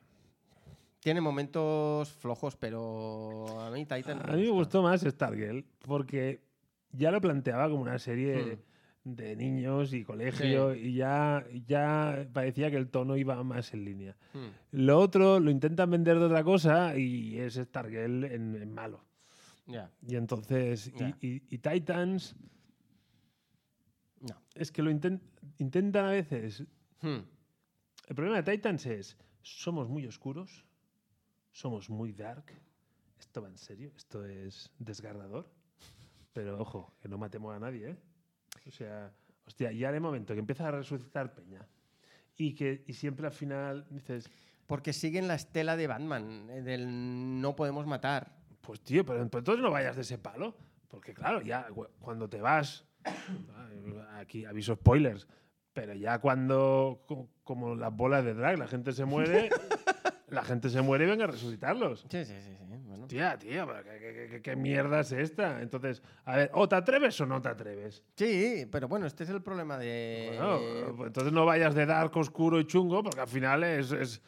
tiene 1.00 1.22
momentos 1.22 2.12
flojos, 2.14 2.56
pero 2.56 3.60
a 3.62 3.70
mí 3.72 3.86
Titans. 3.86 4.24
A 4.28 4.32
mí 4.34 4.44
me 4.44 4.50
gustó 4.50 4.82
más 4.82 5.02
Stargirl 5.02 5.64
porque 5.80 6.42
ya 6.92 7.12
lo 7.12 7.22
planteaba 7.22 7.70
como 7.70 7.82
una 7.82 8.00
serie 8.00 8.60
de 9.04 9.36
niños 9.36 9.94
y 9.94 10.04
colegio 10.06 10.74
y 10.74 10.94
ya, 10.94 11.46
ya 11.68 12.26
parecía 12.32 12.72
que 12.72 12.78
el 12.78 12.90
tono 12.90 13.18
iba 13.18 13.42
más 13.44 13.74
en 13.74 13.84
línea. 13.86 14.16
Hmm. 14.34 14.48
Lo 14.72 15.00
otro 15.00 15.40
lo 15.40 15.52
intentan 15.52 15.90
vender 15.92 16.20
de 16.20 16.26
otra 16.26 16.44
cosa 16.44 16.98
y 16.98 17.38
es 17.38 17.56
Stargirl 17.56 18.24
en, 18.26 18.56
en 18.56 18.74
malo. 18.74 19.04
Y 20.08 20.16
entonces, 20.16 20.88
y- 20.88 21.00
Ya. 21.00 21.18
y, 21.22 21.42
y 21.50 21.58
Titans, 21.58 22.36
no. 24.22 24.42
es 24.56 24.72
que 24.72 24.82
lo 24.82 24.92
inten- 24.92 25.22
intentan 25.58 26.06
a 26.06 26.12
veces. 26.12 26.64
Hmm. 27.02 27.20
El 28.08 28.16
problema 28.16 28.42
de 28.42 28.52
Titans 28.52 28.86
es, 28.86 29.18
somos 29.42 29.90
muy 29.90 30.06
oscuros, 30.08 30.66
somos 31.52 31.90
muy 31.90 32.14
dark. 32.14 32.46
Esto 33.20 33.42
va 33.42 33.48
en 33.50 33.58
serio, 33.58 33.92
esto 33.96 34.26
es 34.26 34.72
desgarrador. 34.80 35.50
Pero 36.34 36.60
ojo, 36.60 36.94
que 37.02 37.08
no 37.08 37.18
matemos 37.18 37.56
a 37.56 37.60
nadie, 37.60 37.92
¿eh? 37.92 37.98
O 38.68 38.72
sea, 38.72 39.12
hostia, 39.46 39.72
ya 39.72 39.92
de 39.92 40.00
momento 40.00 40.34
que 40.34 40.40
empieza 40.40 40.68
a 40.68 40.72
resucitar 40.72 41.34
Peña 41.34 41.68
y 42.38 42.54
que 42.56 42.84
y 42.88 42.94
siempre 42.94 43.28
al 43.28 43.34
final 43.34 43.86
dices, 43.90 44.30
Porque 44.68 44.94
siguen 44.94 45.28
la 45.28 45.36
estela 45.36 45.76
de 45.76 45.88
Batman, 45.88 46.50
eh, 46.50 46.62
del 46.62 47.42
no 47.42 47.56
podemos 47.56 47.86
matar. 47.86 48.32
pues 48.62 48.80
tío, 48.82 49.06
pero, 49.06 49.22
entonces 49.22 49.60
no 49.60 49.70
vayas 49.72 49.96
de 49.96 50.04
ese 50.04 50.18
palo. 50.18 50.56
Porque 50.88 51.14
claro, 51.14 51.42
ya 51.42 51.68
cu- 51.70 51.88
cuando 52.00 52.30
te 52.30 52.40
vas, 52.40 52.86
aquí 54.16 54.46
aviso 54.46 54.76
spoilers, 54.76 55.28
pero 55.74 55.94
ya 55.94 56.20
cuando, 56.20 57.04
co- 57.08 57.30
como 57.44 57.76
las 57.76 57.94
bolas 57.96 58.24
de 58.24 58.34
drag, 58.34 58.58
la 58.60 58.68
gente 58.68 58.92
se 58.94 59.04
muere, 59.06 59.50
la 60.28 60.44
gente 60.44 60.70
se 60.70 60.82
muere 60.82 61.06
y 61.06 61.10
venga 61.10 61.26
a 61.26 61.28
resucitarlos. 61.28 62.06
Sí, 62.10 62.24
sí, 62.26 62.34
sí. 62.42 62.56
sí. 62.58 62.78
Bueno. 62.86 63.08
Tía, 63.08 63.38
tía, 63.38 63.66
pero 63.66 63.84
¿qué, 63.84 64.00
qué- 64.44 64.56
mierda 64.56 65.00
es 65.02 65.12
esta? 65.12 65.62
Entonces, 65.62 66.02
a 66.26 66.36
ver, 66.38 66.52
o 66.54 66.68
te 66.68 66.76
atreves 66.76 67.20
o 67.22 67.26
no 67.26 67.42
te 67.42 67.50
atreves. 67.50 68.04
Sí, 68.16 68.66
pero 68.72 68.88
bueno, 68.88 69.06
este 69.06 69.24
es 69.24 69.30
el 69.30 69.42
problema 69.42 69.78
de. 69.78 70.36
Bueno, 70.38 70.96
pues 70.96 71.08
entonces 71.08 71.34
no 71.34 71.46
vayas 71.46 71.76
de 71.76 71.86
dark, 71.86 72.16
oscuro 72.18 72.60
y 72.60 72.66
chungo, 72.68 73.04
porque 73.04 73.22
al 73.22 73.28
final 73.28 73.64
es, 73.64 74.22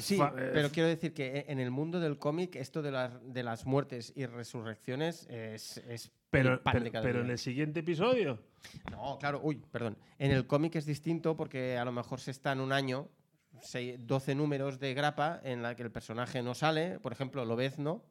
Sí, 0.00 0.18
pero 0.54 0.70
quiero 0.70 0.88
decir 0.88 1.12
que 1.12 1.44
en 1.48 1.60
el 1.60 1.70
mundo 1.70 2.00
del 2.00 2.16
cómic 2.18 2.56
esto 2.56 2.80
de 2.80 2.90
las, 2.90 3.12
de 3.30 3.42
las 3.42 3.66
muertes 3.66 4.10
y 4.16 4.24
resurrecciones 4.24 5.26
es, 5.28 5.76
es 5.86 6.10
pero, 6.30 6.62
pero, 6.64 7.20
en 7.20 7.28
el 7.30 7.36
siguiente 7.38 7.80
episodio. 7.80 8.38
No, 8.90 9.18
claro, 9.18 9.40
uy, 9.42 9.56
perdón. 9.70 9.98
En 10.18 10.30
el 10.30 10.46
cómic 10.46 10.76
es 10.76 10.86
distinto 10.86 11.36
porque 11.36 11.76
a 11.76 11.84
lo 11.84 11.92
mejor 11.92 12.20
se 12.20 12.30
está 12.30 12.52
en 12.52 12.60
un 12.60 12.72
año, 12.72 13.10
sei- 13.60 13.98
12 13.98 14.34
números 14.34 14.78
de 14.78 14.94
grapa 14.94 15.40
en 15.44 15.60
la 15.62 15.74
que 15.76 15.82
el 15.82 15.90
personaje 15.90 16.42
no 16.42 16.54
sale. 16.54 16.98
Por 16.98 17.12
ejemplo, 17.12 17.44
Lobezno 17.44 18.02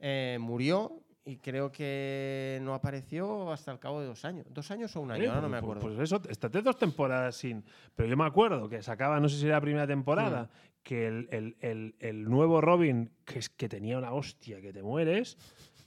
eh, 0.00 0.38
murió 0.40 1.02
y 1.24 1.36
creo 1.36 1.70
que 1.70 2.58
no 2.62 2.74
apareció 2.74 3.52
hasta 3.52 3.70
el 3.72 3.78
cabo 3.78 4.00
de 4.00 4.06
dos 4.08 4.24
años. 4.24 4.46
¿Dos 4.50 4.70
años 4.70 4.94
o 4.96 5.00
un 5.00 5.10
año? 5.12 5.28
Ahora 5.30 5.42
no 5.42 5.48
pues- 5.48 5.50
me 5.52 5.58
acuerdo. 5.58 5.80
Pues 5.82 5.98
eso, 6.00 6.20
estate 6.28 6.62
dos 6.62 6.76
temporadas 6.78 7.36
sin. 7.36 7.62
Pero 7.94 8.08
yo 8.08 8.16
me 8.16 8.24
acuerdo 8.24 8.68
que 8.68 8.82
sacaba, 8.82 9.20
no 9.20 9.28
sé 9.28 9.36
si 9.38 9.46
era 9.46 9.56
la 9.56 9.60
primera 9.60 9.86
temporada, 9.86 10.44
Hmm. 10.44 10.80
que 10.82 11.06
el, 11.06 11.28
el- 11.30 11.56
el- 11.60 11.94
el 12.00 12.24
nuevo 12.24 12.60
Robin, 12.60 13.10
que 13.24 13.38
es 13.38 13.48
que 13.50 13.68
tenía 13.68 13.98
una 13.98 14.12
hostia 14.12 14.60
que 14.60 14.72
te 14.72 14.82
mueres. 14.82 15.36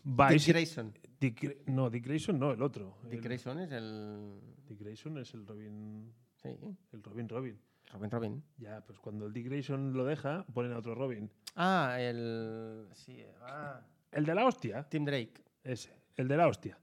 Dick 0.03 0.47
Grayson. 0.47 0.93
Dick 1.19 1.67
no, 1.67 1.89
Dick 1.89 2.05
Grayson 2.05 2.37
no, 2.37 2.51
el 2.51 2.61
otro. 2.61 2.97
Dick 3.09 3.23
Grayson 3.23 3.59
es 3.59 3.71
el... 3.71 4.39
Dick 4.67 4.79
Grayson 4.81 5.17
es 5.17 5.33
el 5.33 5.47
Robin. 5.47 6.13
Sí, 6.35 6.49
El 6.91 7.01
Robin 7.01 7.27
Robin. 7.29 7.59
Robin 7.93 8.11
Robin. 8.11 8.43
Ya, 8.57 8.81
pues 8.85 8.99
cuando 8.99 9.25
el 9.27 9.33
Dick 9.33 9.45
Grayson 9.47 9.93
lo 9.93 10.03
deja, 10.05 10.45
ponen 10.53 10.73
a 10.73 10.77
otro 10.79 10.93
Robin. 10.93 11.29
Ah, 11.55 11.95
el... 11.99 12.87
Sí, 12.93 13.23
ah, 13.41 13.79
El 14.13 14.25
de 14.25 14.35
la 14.35 14.45
hostia, 14.45 14.83
Tim 14.89 15.05
Drake. 15.05 15.43
ese, 15.63 15.91
el 16.15 16.27
de 16.27 16.37
la 16.37 16.47
hostia. 16.47 16.77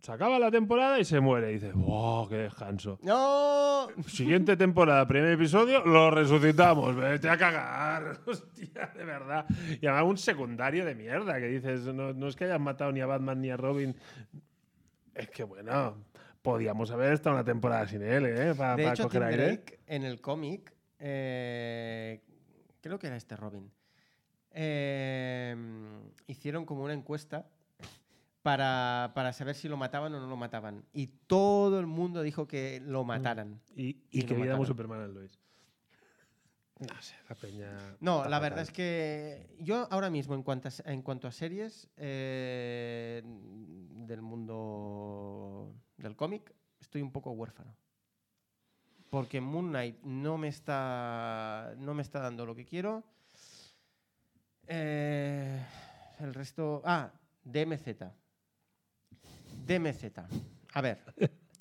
Se 0.00 0.12
acaba 0.12 0.38
la 0.38 0.50
temporada 0.50 0.98
y 1.00 1.04
se 1.04 1.18
muere. 1.18 1.50
Y 1.50 1.54
dices, 1.54 1.72
¡wow, 1.72 2.28
qué 2.28 2.36
descanso! 2.36 2.98
¡No! 3.02 3.86
Siguiente 4.06 4.54
temporada, 4.54 5.06
primer 5.06 5.32
episodio, 5.32 5.82
lo 5.84 6.10
resucitamos. 6.10 6.94
Vete 6.94 7.30
a 7.30 7.38
cagar. 7.38 8.20
Hostia, 8.26 8.92
de 8.94 9.04
verdad. 9.04 9.46
Y 9.80 9.86
además 9.86 10.10
un 10.10 10.18
secundario 10.18 10.84
de 10.84 10.94
mierda 10.94 11.38
que 11.40 11.46
dices, 11.46 11.86
no, 11.86 12.12
no 12.12 12.28
es 12.28 12.36
que 12.36 12.44
hayan 12.44 12.60
matado 12.60 12.92
ni 12.92 13.00
a 13.00 13.06
Batman 13.06 13.40
ni 13.40 13.50
a 13.50 13.56
Robin. 13.56 13.96
Es 15.14 15.30
que 15.30 15.44
bueno, 15.44 16.04
podíamos 16.42 16.90
haber 16.90 17.14
estado 17.14 17.36
una 17.36 17.44
temporada 17.44 17.86
sin 17.88 18.02
él, 18.02 18.26
¿eh? 18.26 18.54
Para 18.54 18.76
De 18.76 18.86
hecho, 18.86 19.04
coger 19.04 19.22
Tim 19.22 19.28
aire. 19.30 19.46
Drake 19.46 19.78
en 19.86 20.02
el 20.04 20.20
cómic, 20.20 20.74
eh, 20.98 22.20
creo 22.82 22.98
que 22.98 23.06
era 23.06 23.16
este 23.16 23.36
Robin, 23.36 23.70
eh, 24.54 25.56
hicieron 26.26 26.64
como 26.64 26.84
una 26.84 26.94
encuesta 26.94 27.46
para, 28.42 29.12
para 29.14 29.32
saber 29.32 29.54
si 29.54 29.68
lo 29.68 29.76
mataban 29.76 30.14
o 30.14 30.20
no 30.20 30.26
lo 30.26 30.36
mataban. 30.36 30.84
Y 30.92 31.08
todo 31.26 31.80
el 31.80 31.86
mundo 31.86 32.22
dijo 32.22 32.46
que 32.46 32.80
lo 32.84 33.04
mataran. 33.04 33.60
Y, 33.74 33.86
Y 34.10 34.20
y 34.20 34.22
que 34.22 34.34
viéramos. 34.34 34.68
Superman 34.68 35.00
al 35.00 35.14
Lois. 35.14 35.38
No 36.78 37.00
sé, 37.00 37.14
la 37.28 37.34
peña. 37.36 37.96
No, 38.00 38.28
la 38.28 38.38
verdad 38.40 38.62
es 38.62 38.70
que 38.70 39.56
yo 39.60 39.86
ahora 39.90 40.10
mismo, 40.10 40.34
en 40.34 40.42
cuanto 40.42 40.68
a, 40.68 40.72
en 40.90 41.02
cuanto 41.02 41.28
a 41.28 41.32
series 41.32 41.88
eh, 41.96 43.22
del 43.24 44.22
mundo 44.22 45.72
del 45.96 46.16
cómic, 46.16 46.52
estoy 46.80 47.00
un 47.00 47.12
poco 47.12 47.30
huérfano. 47.30 47.74
Porque 49.08 49.40
Moon 49.40 49.68
Knight 49.68 50.02
no 50.02 50.36
me 50.36 50.48
está, 50.48 51.74
no 51.78 51.94
me 51.94 52.02
está 52.02 52.18
dando 52.20 52.44
lo 52.44 52.54
que 52.54 52.64
quiero. 52.64 53.04
Eh, 54.68 55.62
el 56.20 56.34
resto. 56.34 56.82
Ah, 56.84 57.10
DMZ. 57.44 57.88
DMZ. 59.66 60.04
A 60.74 60.80
ver, 60.80 60.98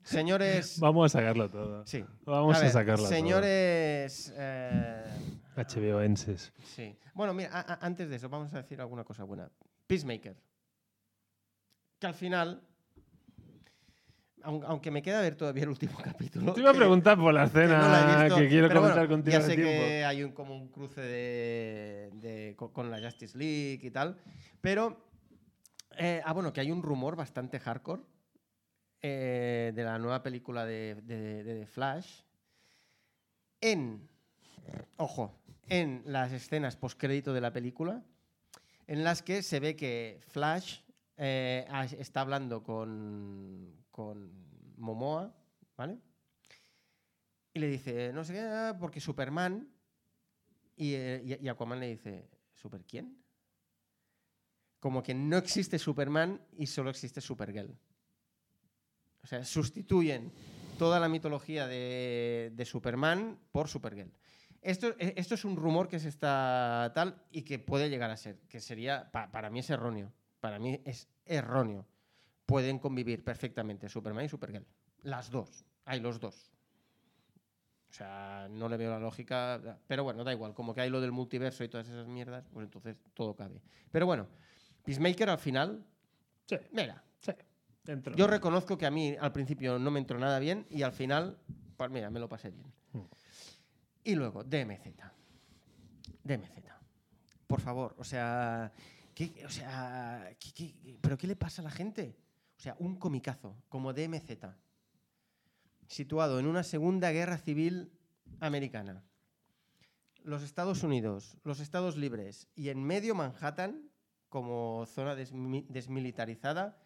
señores. 0.03 0.79
Vamos 0.81 1.13
a 1.13 1.19
sacarlo 1.19 1.49
todo. 1.49 1.85
Sí. 1.85 2.03
Vamos 2.25 2.57
a, 2.57 2.61
ver, 2.61 2.71
sacarlo 2.71 3.05
Señores. 3.07 4.33
eh, 4.35 5.03
todo. 5.55 5.63
HBOenses. 5.65 6.51
Sí. 6.63 6.97
Bueno, 7.13 7.33
mira, 7.33 7.49
a- 7.51 7.73
a- 7.73 7.85
antes 7.85 8.09
de 8.09 8.15
eso, 8.15 8.29
vamos 8.29 8.53
a 8.53 8.57
decir 8.57 8.79
alguna 8.81 9.03
cosa 9.03 9.23
buena. 9.23 9.49
Peacemaker. 9.87 10.35
Que 11.99 12.07
al 12.07 12.13
final, 12.15 12.61
aunque 14.43 14.91
me 14.91 15.01
queda 15.01 15.21
ver 15.21 15.35
todavía 15.35 15.63
el 15.63 15.69
último 15.69 15.97
capítulo. 16.03 16.53
Te 16.53 16.59
iba 16.61 16.69
a 16.69 16.73
que- 16.73 16.79
preguntar 16.79 17.17
por 17.17 17.33
la 17.33 17.49
que 17.49 17.53
no 17.59 17.61
escena 17.65 18.21
visto, 18.23 18.35
que 18.39 18.47
quiero 18.49 18.67
pero 18.67 18.81
comentar 18.81 19.07
bueno, 19.07 19.15
contigo 19.15 19.37
Ya 19.37 19.41
sé 19.45 19.55
que 19.55 20.05
hay 20.05 20.23
un, 20.23 20.31
como 20.33 20.55
un 20.55 20.67
cruce 20.67 21.01
de, 21.01 22.09
de- 22.13 22.55
co- 22.55 22.71
con 22.73 22.91
la 22.91 22.99
Justice 23.01 23.37
League 23.37 23.79
y 23.81 23.91
tal. 23.91 24.17
Pero, 24.61 25.05
eh, 25.97 26.21
ah, 26.25 26.33
bueno, 26.33 26.51
que 26.53 26.61
hay 26.61 26.71
un 26.71 26.81
rumor 26.83 27.15
bastante 27.15 27.59
hardcore 27.59 28.01
eh, 29.01 29.71
de 29.75 29.83
la 29.83 29.97
nueva 29.99 30.21
película 30.23 30.65
de, 30.65 30.95
de- 31.03 31.65
Flash. 31.67 32.21
En, 33.61 34.07
ojo, 34.97 35.39
en 35.69 36.03
las 36.05 36.31
escenas 36.33 36.75
postcrédito 36.75 37.33
de 37.33 37.41
la 37.41 37.53
película, 37.53 38.03
en 38.87 39.03
las 39.03 39.21
que 39.21 39.41
se 39.41 39.59
ve 39.59 39.75
que 39.75 40.19
Flash 40.27 40.79
eh, 41.17 41.65
está 41.97 42.21
hablando 42.21 42.63
con, 42.63 43.73
con 43.93 44.75
Momoa, 44.77 45.31
¿vale? 45.77 45.99
Y 47.53 47.59
le 47.59 47.67
dice, 47.67 48.11
no 48.11 48.23
sé 48.23 48.33
qué, 48.33 48.73
porque 48.79 48.99
Superman. 48.99 49.69
Y, 50.75 50.95
eh, 50.95 51.37
y- 51.39 51.47
Aquaman 51.47 51.79
le 51.79 51.89
dice, 51.89 52.27
¿Super 52.55 52.83
quién? 52.83 53.23
Como 54.79 55.03
que 55.03 55.13
no 55.13 55.37
existe 55.37 55.77
Superman 55.77 56.41
y 56.57 56.65
solo 56.65 56.89
existe 56.89 57.21
Supergirl. 57.21 57.77
O 59.21 59.27
sea, 59.27 59.45
sustituyen 59.45 60.31
toda 60.79 60.99
la 60.99 61.07
mitología 61.07 61.67
de, 61.67 62.51
Superman 62.65 63.39
por 63.51 63.67
Supergirl. 63.69 64.11
Esto, 64.61 64.95
eh, 64.97 65.13
esto 65.15 65.35
es 65.35 65.45
un 65.45 65.55
rumor 65.55 65.87
que 65.87 65.99
se 65.99 66.09
está 66.09 66.91
tal 66.95 67.21
y 67.31 67.43
que 67.43 67.59
puede 67.59 67.89
llegar 67.89 68.09
a 68.09 68.17
ser, 68.17 68.39
que 68.49 68.59
sería, 68.59 69.11
pa- 69.11 69.29
para 69.31 69.49
mí 69.51 69.59
es 69.59 69.69
erróneo. 69.69 70.11
Para 70.39 70.57
mí 70.57 70.81
es 70.85 71.07
erróneo. 71.25 71.85
Pueden 72.45 72.79
convivir 72.79 73.23
perfectamente 73.23 73.87
Superman 73.89 74.25
y 74.25 74.29
Supergirl. 74.29 74.65
Las 75.03 75.29
dos. 75.29 75.65
Hay 75.85 75.99
los 75.99 76.19
dos. 76.19 76.51
O 77.89 77.93
sea, 77.95 78.47
no 78.49 78.67
le 78.69 78.77
veo 78.77 78.89
la 78.91 78.99
lógica. 78.99 79.79
Pero 79.87 80.03
bueno, 80.03 80.23
da 80.23 80.33
igual. 80.33 80.53
Como 80.53 80.73
que 80.73 80.81
hay 80.81 80.89
lo 80.89 80.99
del 80.99 81.11
multiverso 81.11 81.63
y 81.63 81.69
todas 81.69 81.87
esas 81.87 82.07
mierdas, 82.07 82.45
pues 82.51 82.65
entonces 82.65 82.97
todo 83.13 83.35
cabe. 83.35 83.61
Pero 83.91 84.05
bueno, 84.05 84.27
Peacemaker 84.83 85.29
al 85.29 85.37
final, 85.39 85.85
Sí, 86.47 86.57
mira, 86.71 87.01
sí. 87.21 87.31
Entró. 87.87 88.15
yo 88.15 88.27
reconozco 88.27 88.77
que 88.77 88.85
a 88.85 88.91
mí 88.91 89.15
al 89.19 89.31
principio 89.31 89.77
no 89.79 89.91
me 89.91 89.99
entró 89.99 90.17
nada 90.19 90.39
bien 90.39 90.65
y 90.69 90.81
al 90.83 90.91
final, 90.93 91.37
pues 91.77 91.89
mira, 91.91 92.09
me 92.09 92.19
lo 92.19 92.27
pasé 92.27 92.49
bien. 92.49 92.65
Mm. 92.93 93.01
Y 94.05 94.15
luego, 94.15 94.43
DMZ. 94.43 94.87
DMZ. 96.23 96.51
Por 97.47 97.61
favor, 97.61 97.93
o 97.97 98.03
sea, 98.03 98.71
¿qué, 99.13 99.43
o 99.45 99.49
sea, 99.49 100.29
¿qué- 100.39 100.51
qué- 100.53 100.97
pero 101.01 101.17
qué 101.17 101.27
le 101.27 101.35
pasa 101.35 101.61
a 101.61 101.65
la 101.65 101.71
gente? 101.71 102.15
Sea, 102.63 102.77
un 102.79 102.95
comicazo 102.95 103.57
como 103.67 103.91
DMZ, 103.91 104.37
situado 105.85 106.39
en 106.39 106.47
una 106.47 106.63
segunda 106.63 107.11
guerra 107.11 107.37
civil 107.37 107.91
americana. 108.39 109.03
Los 110.23 110.43
Estados 110.43 110.81
Unidos, 110.81 111.35
los 111.43 111.59
Estados 111.59 111.97
libres 111.97 112.47
y 112.55 112.69
en 112.69 112.81
medio 112.81 113.15
Manhattan 113.15 113.89
como 114.29 114.85
zona 114.85 115.13
desmi- 115.13 115.67
desmilitarizada 115.67 116.77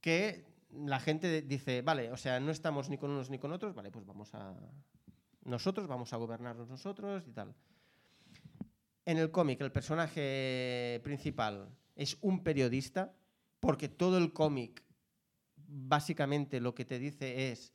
que 0.00 0.46
la 0.70 0.98
gente 0.98 1.42
dice, 1.42 1.82
vale, 1.82 2.10
o 2.10 2.16
sea, 2.16 2.40
no 2.40 2.50
estamos 2.50 2.88
ni 2.88 2.96
con 2.96 3.10
unos 3.10 3.28
ni 3.28 3.38
con 3.38 3.52
otros, 3.52 3.74
vale, 3.74 3.90
pues 3.90 4.06
vamos 4.06 4.34
a... 4.34 4.56
Nosotros 5.44 5.86
vamos 5.88 6.14
a 6.14 6.16
gobernarnos 6.16 6.70
nosotros 6.70 7.28
y 7.28 7.32
tal. 7.32 7.54
En 9.04 9.18
el 9.18 9.30
cómic, 9.30 9.60
el 9.60 9.72
personaje 9.72 11.02
principal 11.04 11.68
es 11.96 12.16
un 12.22 12.42
periodista, 12.42 13.12
porque 13.60 13.90
todo 13.90 14.16
el 14.16 14.32
cómic 14.32 14.87
básicamente 15.68 16.60
lo 16.60 16.74
que 16.74 16.84
te 16.84 16.98
dice 16.98 17.50
es, 17.50 17.72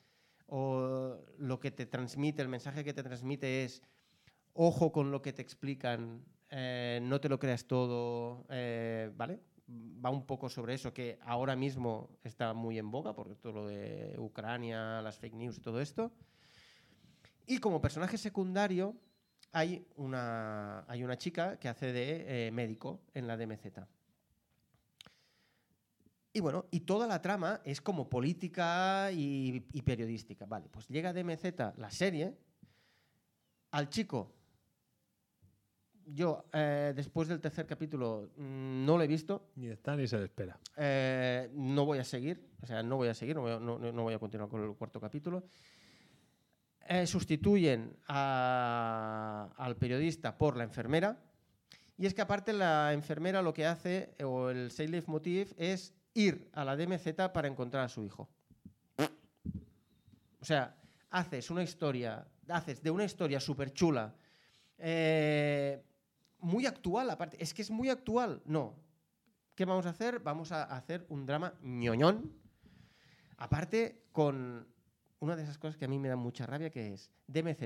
o 0.48 1.18
lo 1.38 1.60
que 1.60 1.72
te 1.72 1.86
transmite, 1.86 2.42
el 2.42 2.50
mensaje 2.50 2.84
que 2.84 2.94
te 2.94 3.04
transmite 3.04 3.64
es, 3.64 3.82
ojo 4.54 4.92
con 4.92 5.12
lo 5.12 5.22
que 5.22 5.34
te 5.34 5.42
explican, 5.42 6.26
eh, 6.50 7.00
no 7.02 7.22
te 7.22 7.30
lo 7.30 7.40
creas 7.40 7.66
todo, 7.66 8.46
eh, 8.50 9.12
¿vale? 9.16 9.40
Va 9.70 10.10
un 10.10 10.26
poco 10.26 10.50
sobre 10.50 10.74
eso, 10.74 10.94
que 10.94 11.18
ahora 11.22 11.56
mismo 11.56 12.10
está 12.24 12.54
muy 12.54 12.78
en 12.78 12.92
boga, 12.92 13.16
porque 13.16 13.36
todo 13.36 13.54
lo 13.54 13.68
de 13.68 14.16
Ucrania, 14.18 15.02
las 15.02 15.18
fake 15.18 15.36
news 15.36 15.58
y 15.58 15.62
todo 15.62 15.80
esto. 15.80 16.12
Y 17.46 17.60
como 17.60 17.82
personaje 17.82 18.18
secundario 18.18 18.96
hay 19.52 19.88
una, 19.96 20.84
hay 20.88 21.04
una 21.04 21.18
chica 21.18 21.58
que 21.58 21.70
hace 21.70 21.94
de 21.94 22.48
eh, 22.48 22.52
médico 22.52 23.02
en 23.14 23.28
la 23.28 23.38
DMZ. 23.38 23.68
Y 26.34 26.40
bueno, 26.40 26.66
y 26.72 26.80
toda 26.82 27.06
la 27.08 27.22
trama 27.22 27.62
es 27.64 27.80
como 27.80 28.10
política 28.10 29.12
y, 29.12 29.68
y 29.72 29.82
periodística. 29.84 30.46
Vale, 30.48 30.68
pues 30.70 30.88
llega 30.88 31.14
DMZ, 31.14 31.78
la 31.78 31.92
serie, 31.92 32.36
al 33.72 33.88
chico. 33.90 34.34
Yo, 36.06 36.46
eh, 36.52 36.92
después 36.96 37.28
del 37.28 37.40
tercer 37.40 37.66
capítulo, 37.68 38.32
mm, 38.36 38.84
no 38.86 38.98
lo 38.98 39.04
he 39.04 39.08
visto. 39.08 39.52
Ni 39.56 39.68
está 39.68 39.96
ni 39.96 40.08
se 40.08 40.18
le 40.18 40.26
espera. 40.26 40.60
Eh, 40.76 41.50
no 41.54 41.86
voy 41.86 42.00
a 42.00 42.04
seguir, 42.04 42.50
o 42.62 42.66
sea, 42.66 42.82
no 42.84 42.98
voy 42.98 43.08
a 43.08 43.14
seguir, 43.14 43.36
no 43.36 43.42
voy 43.44 43.52
a, 43.54 43.60
no- 43.60 43.78
no- 43.80 43.92
no 43.92 44.04
voy 44.04 44.14
a 44.16 44.20
continuar 44.20 44.50
con 44.50 44.64
el 44.64 44.76
cuarto 44.76 45.00
capítulo. 45.00 45.44
eh, 46.86 47.08
sustituyen 47.08 47.96
a- 48.10 49.50
al 49.56 49.78
periodista 49.78 50.38
por 50.38 50.58
la 50.58 50.66
enfermera. 50.66 51.18
Y 51.98 52.06
es 52.08 52.14
que 52.14 52.22
aparte 52.22 52.52
la 52.52 52.92
enfermera 52.92 53.42
lo 53.42 53.54
que 53.54 53.66
hace, 53.66 54.14
o 54.22 54.50
el 54.50 54.70
Seilef 54.70 55.08
Motiv, 55.08 55.54
es 55.56 55.94
ir 56.14 56.50
a 56.54 56.64
la 56.64 56.76
DMZ 56.76 57.14
para 57.34 57.48
encontrar 57.48 57.86
a 57.86 57.90
su 57.90 58.04
hijo. 58.04 58.30
O 60.40 60.46
sea, 60.46 60.76
haces 61.10 61.50
una 61.50 61.64
historia, 61.64 62.28
haces 62.50 62.84
de 62.84 62.92
una 62.92 63.06
historia 63.06 63.40
súper 63.40 63.72
chula, 63.72 64.14
eh, 64.78 65.82
muy 66.40 66.66
actual 66.66 67.10
aparte. 67.10 67.38
Es 67.42 67.54
que 67.54 67.62
es 67.62 67.72
muy 67.72 67.90
actual. 67.90 68.42
No. 68.46 68.76
¿Qué 69.56 69.66
vamos 69.66 69.86
a 69.86 69.90
hacer? 69.90 70.20
Vamos 70.20 70.52
a 70.52 70.64
hacer 70.64 71.06
un 71.10 71.26
drama 71.26 71.54
ñoñón. 71.62 72.34
Aparte, 73.38 74.04
con 74.12 74.68
una 75.20 75.36
de 75.36 75.44
esas 75.44 75.58
cosas 75.58 75.78
que 75.78 75.86
a 75.86 75.88
mí 75.88 76.00
me 76.00 76.10
da 76.10 76.16
mucha 76.16 76.46
rabia, 76.46 76.70
que 76.70 76.94
es 76.94 77.10
DMZ, 77.28 77.62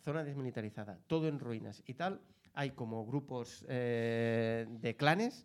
zona 0.00 0.24
desmilitarizada, 0.24 0.98
todo 1.06 1.28
en 1.28 1.38
ruinas 1.38 1.82
y 1.86 1.94
tal. 1.94 2.20
Hay 2.54 2.72
como 2.72 3.06
grupos 3.06 3.64
eh, 3.68 4.66
de 4.68 4.96
clanes. 4.96 5.44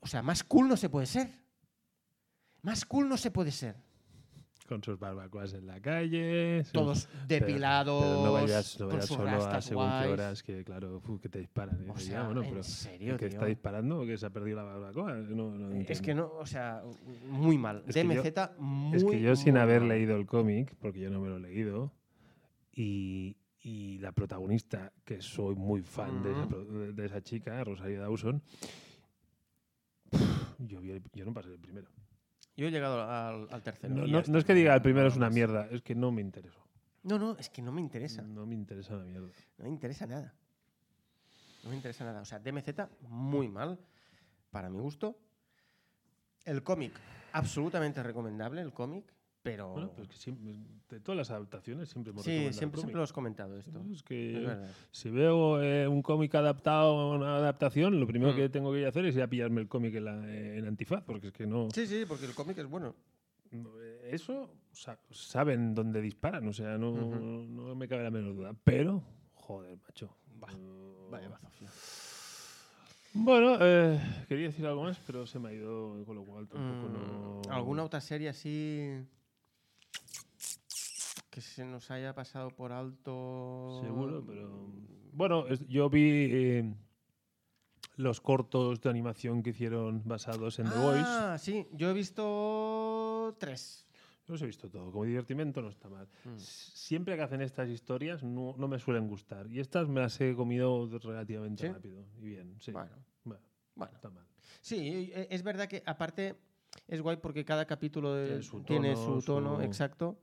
O 0.00 0.06
sea, 0.06 0.22
más 0.22 0.44
cool 0.44 0.68
no 0.68 0.76
se 0.76 0.88
puede 0.88 1.06
ser. 1.06 1.28
Más 2.62 2.84
cool 2.84 3.08
no 3.08 3.16
se 3.16 3.30
puede 3.30 3.50
ser. 3.50 3.76
Con 4.68 4.84
sus 4.84 5.00
barbacoas 5.00 5.52
en 5.54 5.66
la 5.66 5.80
calle. 5.80 6.62
Todos 6.72 7.06
pero- 7.06 7.26
depilados, 7.26 8.04
Pero, 8.04 8.24
no 8.24 8.32
vayas, 8.34 8.78
no 8.78 8.86
vayas 8.86 9.06
solo 9.06 9.28
a 9.28 9.60
según 9.60 9.90
qué 10.02 10.08
horas 10.08 10.42
que, 10.44 10.62
claro, 10.64 11.02
uf, 11.04 11.20
que 11.20 11.28
te 11.28 11.40
disparan. 11.40 11.84
Y 11.84 11.90
O 11.90 11.96
sea, 11.98 12.22
bueno, 12.24 12.42
¿en 12.44 12.50
pero 12.50 12.62
serio, 12.62 13.12
¿el 13.14 13.18
que 13.18 13.26
tío? 13.28 13.38
está 13.38 13.46
disparando 13.46 14.00
o 14.02 14.06
que 14.06 14.16
se 14.16 14.26
ha 14.26 14.30
perdido 14.30 14.58
la 14.58 14.62
barbacoa? 14.64 15.14
No, 15.16 15.50
no 15.58 15.72
Es 15.80 16.00
que 16.00 16.14
no, 16.14 16.30
o 16.38 16.46
sea, 16.46 16.84
muy 17.26 17.58
mal. 17.58 17.82
Es 17.88 17.96
que 17.96 18.02
yo- 18.14 18.22
DMZ, 18.22 18.58
muy 18.58 18.96
Es 18.96 19.04
que 19.04 19.20
yo 19.20 19.34
sin 19.34 19.56
haber 19.56 19.80
mal. 19.80 19.88
leído 19.88 20.16
el 20.16 20.26
cómic, 20.26 20.76
porque 20.78 21.00
yo 21.00 21.10
no 21.10 21.18
me 21.20 21.28
lo 21.30 21.38
he 21.38 21.40
leído, 21.40 21.92
y, 22.72 23.38
y 23.62 23.98
la 23.98 24.12
protagonista, 24.12 24.92
que 25.04 25.20
soy 25.20 25.56
muy 25.56 25.82
fan 25.82 26.22
de, 26.22 26.30
esa, 26.30 26.46
de- 26.46 26.92
de 26.92 27.06
esa 27.06 27.20
chica, 27.22 27.64
Rosario 27.64 28.02
Dawson, 28.02 28.40
yo, 30.58 30.80
vi 30.80 30.90
el- 30.92 31.02
yo 31.12 31.24
no 31.24 31.32
pasé 31.34 31.48
el 31.50 31.58
primero. 31.58 31.88
Yo 32.60 32.66
he 32.66 32.70
llegado 32.70 33.00
al, 33.10 33.48
al 33.50 33.62
tercero. 33.62 33.94
No, 33.94 34.06
no- 34.06 34.22
no 34.26 34.38
es 34.38 34.44
que 34.44 34.52
diga 34.52 34.74
el 34.74 34.82
primero 34.82 35.08
es 35.08 35.16
una 35.16 35.30
mierda, 35.30 35.66
es 35.70 35.80
que 35.80 35.94
no 35.94 36.12
me 36.12 36.20
interesó. 36.20 36.60
No, 37.04 37.18
no, 37.18 37.34
es 37.38 37.48
que 37.48 37.62
no 37.62 37.72
me 37.72 37.80
interesa. 37.80 38.20
No 38.20 38.44
me 38.44 38.54
interesa 38.54 38.96
la 38.96 39.04
mierda. 39.04 39.28
No 39.56 39.64
me 39.64 39.70
interesa 39.70 40.06
nada. 40.06 40.34
No 41.64 41.70
me 41.70 41.76
interesa 41.76 42.04
nada. 42.04 42.20
O 42.20 42.24
sea, 42.26 42.38
DMZ, 42.38 42.68
muy 43.08 43.48
mal, 43.48 43.78
para 44.50 44.68
mi 44.68 44.78
gusto. 44.78 45.16
El 46.44 46.62
cómic, 46.62 46.92
absolutamente 47.32 48.02
recomendable, 48.02 48.60
el 48.60 48.74
cómic, 48.74 49.10
pero... 49.42 49.70
Bueno, 49.72 49.90
pues 49.96 50.08
que 50.08 50.16
siempre, 50.16 50.52
de 50.88 51.00
todas 51.00 51.16
las 51.16 51.30
adaptaciones 51.30 51.88
siempre 51.88 52.10
hemos 52.12 52.24
sí, 52.24 52.52
siempre, 52.52 52.78
siempre 52.80 52.96
lo 52.98 53.02
has 53.02 53.12
comentado 53.12 53.56
esto. 53.58 53.82
Es 53.92 54.02
que 54.02 54.44
Es 54.44 54.58
si 54.90 55.10
veo 55.10 55.62
eh, 55.62 55.86
un 55.88 56.02
cómic 56.02 56.34
adaptado, 56.34 57.10
una 57.14 57.36
adaptación, 57.36 57.98
lo 57.98 58.06
primero 58.06 58.32
Mm. 58.32 58.36
que 58.36 58.48
tengo 58.48 58.72
que 58.72 58.80
ir 58.80 58.86
a 58.86 58.88
hacer 58.90 59.04
es 59.06 59.16
ir 59.16 59.22
a 59.22 59.28
pillarme 59.28 59.60
el 59.62 59.68
cómic 59.68 59.94
en, 59.94 60.04
la- 60.04 60.32
en 60.56 60.66
antifaz, 60.66 61.02
porque 61.04 61.28
es 61.28 61.32
que 61.32 61.46
no... 61.46 61.68
Sí, 61.72 61.86
sí, 61.86 62.04
porque 62.06 62.26
el 62.26 62.34
cómic 62.34 62.58
es 62.58 62.66
bueno. 62.66 62.94
No, 63.52 63.70
eh, 63.80 64.10
Eso 64.12 64.54
sa- 64.72 65.00
saben 65.10 65.74
dónde 65.74 66.00
disparan, 66.00 66.46
o 66.46 66.52
sea, 66.52 66.78
no, 66.78 66.92
no 66.92 67.74
me 67.74 67.88
cabe 67.88 68.04
la 68.04 68.10
menor 68.10 68.34
duda. 68.36 68.54
Pero, 68.64 69.02
joder, 69.34 69.76
macho. 69.78 70.14
Vaya 71.10 71.28
bazofia. 71.28 71.68
Bueno, 73.12 73.56
eh, 73.60 74.00
quería 74.28 74.46
decir 74.46 74.64
algo 74.66 74.84
más, 74.84 75.00
pero 75.04 75.26
se 75.26 75.40
me 75.40 75.48
ha 75.48 75.52
ido, 75.52 76.04
con 76.06 76.14
lo 76.14 76.24
cual 76.24 76.46
tampoco 76.46 76.88
Mm, 76.88 76.92
no. 76.92 77.42
¿Alguna 77.50 77.82
otra 77.82 78.00
serie 78.00 78.28
así 78.28 78.88
que 81.30 81.40
se 81.40 81.64
nos 81.64 81.90
haya 81.90 82.14
pasado 82.14 82.50
por 82.50 82.72
alto? 82.72 83.80
Seguro, 83.82 84.24
pero. 84.26 84.70
Bueno, 85.12 85.46
yo 85.68 85.88
vi 85.90 86.08
eh, 86.30 86.74
los 87.96 88.20
cortos 88.20 88.80
de 88.80 88.90
animación 88.90 89.42
que 89.42 89.50
hicieron 89.50 90.02
basados 90.04 90.58
en 90.58 90.68
The 90.70 90.78
Voice. 90.78 91.02
Ah, 91.06 91.36
sí, 91.38 91.66
yo 91.72 91.90
he 91.90 91.92
visto 91.92 93.36
tres. 93.38 93.86
Yo 94.26 94.34
los 94.34 94.42
he 94.42 94.46
visto 94.46 94.68
todo. 94.70 94.90
Como 94.92 95.04
divertimento 95.04 95.60
no 95.60 95.68
está 95.68 95.88
mal. 95.88 96.06
Mm. 96.24 96.36
Siempre 96.38 97.16
que 97.16 97.22
hacen 97.22 97.42
estas 97.42 97.68
historias 97.68 98.22
no, 98.22 98.54
no 98.56 98.68
me 98.68 98.78
suelen 98.78 99.08
gustar. 99.08 99.46
Y 99.50 99.58
estas 99.60 99.88
me 99.88 100.00
las 100.00 100.20
he 100.20 100.34
comido 100.34 100.86
relativamente 100.98 101.66
¿Sí? 101.66 101.72
rápido. 101.72 102.04
Y 102.18 102.24
bien, 102.26 102.56
sí. 102.60 102.70
Bueno, 102.72 102.92
Bueno, 103.24 103.42
bueno. 103.74 103.92
está 103.94 104.10
mal. 104.10 104.24
Sí, 104.60 105.10
e- 105.12 105.28
es 105.30 105.42
verdad 105.42 105.66
que 105.68 105.82
aparte 105.86 106.36
es 106.86 107.00
guay 107.02 107.16
porque 107.16 107.44
cada 107.44 107.64
capítulo 107.66 108.14
de- 108.14 108.26
Tiene 108.28 108.42
su 108.42 108.62
tiene 108.62 108.94
tono, 108.94 109.20
su 109.20 109.26
tono, 109.26 109.56
su- 109.56 109.62
exacto. 109.62 110.18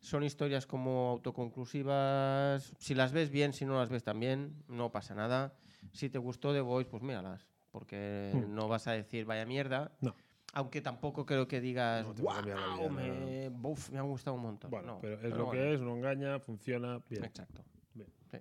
Son 0.00 0.24
historias 0.24 0.66
como 0.66 1.10
autoconclusivas. 1.10 2.72
Si 2.78 2.94
las 2.94 3.12
ves 3.12 3.30
bien, 3.30 3.52
si 3.52 3.64
no 3.64 3.78
las 3.78 3.90
ves 3.90 4.02
también, 4.02 4.54
no 4.68 4.90
pasa 4.90 5.14
nada. 5.14 5.54
Si 5.92 6.08
te 6.08 6.18
gustó 6.18 6.52
The 6.52 6.60
Voice, 6.62 6.88
pues 6.90 7.02
míralas. 7.02 7.46
Porque 7.70 8.32
Hmm. 8.34 8.54
no 8.54 8.66
vas 8.68 8.86
a 8.88 8.92
decir 8.92 9.24
vaya 9.26 9.44
mierda. 9.46 9.92
No. 10.00 10.14
Aunque 10.52 10.80
tampoco 10.80 11.24
creo 11.26 11.46
que 11.46 11.60
digas, 11.60 12.04
No 12.06 12.12
vida, 12.14 12.56
wow, 12.76 12.90
me, 12.90 13.48
buf, 13.50 13.90
me 13.90 13.98
ha 13.98 14.02
gustado 14.02 14.36
un 14.36 14.42
montón. 14.42 14.70
Bueno, 14.70 14.94
No, 14.94 15.00
pero 15.00 15.14
es 15.14 15.20
pero 15.20 15.36
lo 15.36 15.44
bueno, 15.46 15.62
que 15.62 15.74
es, 15.74 15.80
no 15.80 15.94
engaña, 15.94 16.40
funciona 16.40 17.00
bien. 17.08 17.24
Exacto. 17.24 17.62
Bien. 17.94 18.08
Sí. 18.32 18.38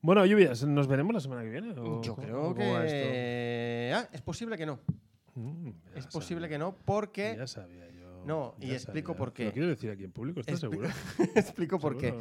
Bueno, 0.00 0.24
lluvias, 0.24 0.62
¿nos 0.64 0.86
veremos 0.86 1.12
la 1.14 1.20
semana 1.20 1.42
que 1.42 1.50
viene? 1.50 1.72
o 1.76 2.00
Yo 2.02 2.14
creo 2.14 2.54
que... 2.54 3.92
Ah, 3.92 4.08
es 4.12 4.22
posible 4.22 4.56
que 4.56 4.66
no. 4.66 4.78
Mm, 5.34 5.70
Es 5.96 6.06
posible 6.06 6.44
sabía, 6.44 6.48
que 6.54 6.58
no 6.58 6.76
porque... 6.84 7.34
Ya 7.36 7.46
sabía 7.48 7.90
yo. 7.90 7.95
No, 8.26 8.54
y 8.60 8.72
explico 8.72 9.14
por 9.14 9.32
qué. 9.32 9.46
¿Lo 9.46 9.52
quieres 9.52 9.70
decir 9.70 9.90
aquí 9.90 10.04
en 10.04 10.12
público? 10.12 10.40
¿Estás 10.40 10.60
seguro? 10.60 10.88
Explico 11.34 11.78
por 11.78 11.96
qué. 11.96 12.12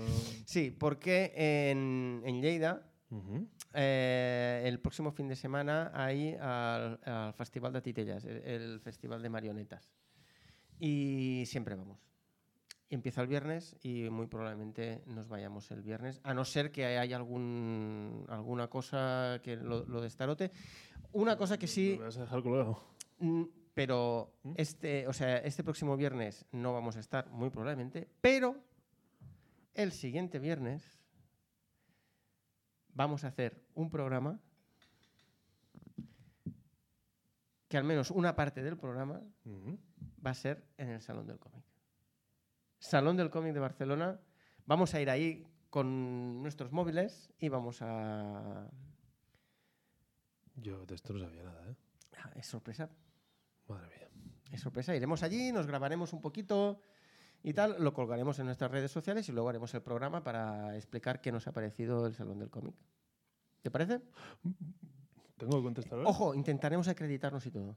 Sí, 0.45 0.69
porque 0.71 1.33
en, 1.35 2.21
en 2.25 2.41
Lleida 2.41 2.87
Ujú. 3.09 3.47
eh, 3.73 4.63
el 4.65 4.79
próximo 4.79 5.11
fin 5.11 5.27
de 5.27 5.35
semana 5.35 5.91
hay 5.93 6.35
al, 6.39 6.99
al 7.03 7.33
Festival 7.33 7.73
de 7.73 7.81
Titellas, 7.81 8.23
el, 8.25 8.37
el 8.43 8.79
Festival 8.81 9.21
de 9.21 9.29
Marionetas. 9.29 9.89
Y 10.79 11.43
siempre 11.47 11.75
vamos. 11.75 11.99
Empieza 12.89 13.21
el 13.21 13.27
viernes 13.27 13.75
y 13.81 14.09
muy 14.11 14.27
probablemente 14.27 15.01
nos 15.07 15.27
vayamos 15.27 15.71
el 15.71 15.81
viernes, 15.81 16.21
a 16.23 16.35
no 16.35 16.45
ser 16.45 16.71
que 16.71 16.85
haya 16.85 17.15
algún, 17.15 18.25
alguna 18.29 18.67
cosa 18.67 19.39
que 19.43 19.55
lo, 19.55 19.85
lo 19.85 20.01
destarote. 20.01 20.51
Una 21.11 21.35
cosa 21.35 21.57
que 21.57 21.65
sí, 21.65 21.95
¿Me 21.97 22.05
vas 22.05 22.17
a 22.17 22.21
dejar 22.21 22.43
colgado? 22.43 22.79
Pero 23.75 24.33
¿Mm? 24.41 24.53
este, 24.55 25.07
o 25.07 25.13
sea, 25.13 25.37
este 25.37 25.63
próximo 25.63 25.95
viernes 25.95 26.45
no 26.51 26.73
vamos 26.73 26.95
a 26.95 27.01
estar, 27.01 27.29
muy 27.29 27.51
probablemente, 27.51 28.09
pero 28.21 28.55
el 29.75 29.91
siguiente 29.91 30.39
viernes 30.39 30.99
vamos 32.93 33.25
a 33.25 33.27
hacer 33.27 33.61
un 33.75 33.91
programa 33.91 34.39
que 37.67 37.77
al 37.77 37.83
menos 37.83 38.11
una 38.11 38.35
parte 38.35 38.63
del 38.63 38.77
programa 38.77 39.21
va 39.45 40.31
a 40.31 40.33
ser 40.33 40.65
en 40.77 40.89
el 40.89 41.01
Salón 41.01 41.27
del 41.27 41.37
Cómic. 41.37 41.65
Salón 42.79 43.17
del 43.17 43.29
Cómic 43.29 43.53
de 43.53 43.59
Barcelona. 43.59 44.19
Vamos 44.65 44.93
a 44.93 45.01
ir 45.01 45.09
ahí 45.09 45.45
con 45.69 46.41
nuestros 46.41 46.71
móviles 46.71 47.33
y 47.39 47.49
vamos 47.49 47.81
a... 47.81 48.69
Yo 50.55 50.85
de 50.85 50.95
esto 50.95 51.11
no 51.11 51.19
sabía 51.19 51.43
nada, 51.43 51.69
¿eh? 51.69 51.75
Ah, 52.23 52.31
Es 52.35 52.47
sorpresa. 52.47 52.89
Madre 53.67 53.87
mía. 53.87 54.09
Es 54.51 54.61
sorpresa. 54.61 54.95
Iremos 54.95 55.23
allí, 55.23 55.51
nos 55.51 55.67
grabaremos 55.67 56.13
un 56.13 56.21
poquito 56.21 56.79
y 57.43 57.53
tal, 57.53 57.75
lo 57.79 57.93
colgaremos 57.93 58.39
en 58.39 58.47
nuestras 58.47 58.71
redes 58.71 58.91
sociales 58.91 59.27
y 59.29 59.31
luego 59.31 59.49
haremos 59.49 59.73
el 59.75 59.81
programa 59.81 60.23
para 60.23 60.75
explicar 60.75 61.21
qué 61.21 61.31
nos 61.31 61.47
ha 61.47 61.51
parecido 61.51 62.07
el 62.07 62.13
Salón 62.15 62.39
del 62.39 62.49
Cómic. 62.49 62.75
¿Te 63.61 63.69
parece? 63.69 64.01
¿Tengo 65.37 65.57
que 65.57 65.63
contestar 65.63 65.99
ahora? 65.99 66.09
Ojo, 66.09 66.33
intentaremos 66.33 66.87
acreditarnos 66.87 67.45
y 67.45 67.51
todo. 67.51 67.75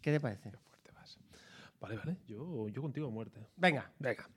¿Qué 0.00 0.12
te 0.12 0.20
parece? 0.20 0.50
Qué 0.50 0.58
fuerte 0.58 0.90
vas. 0.92 1.18
Vale, 1.80 1.96
vale. 1.96 2.16
Yo, 2.26 2.68
yo 2.68 2.82
contigo 2.82 3.08
a 3.08 3.10
muerte. 3.10 3.46
Venga. 3.56 3.90
Venga. 3.98 4.28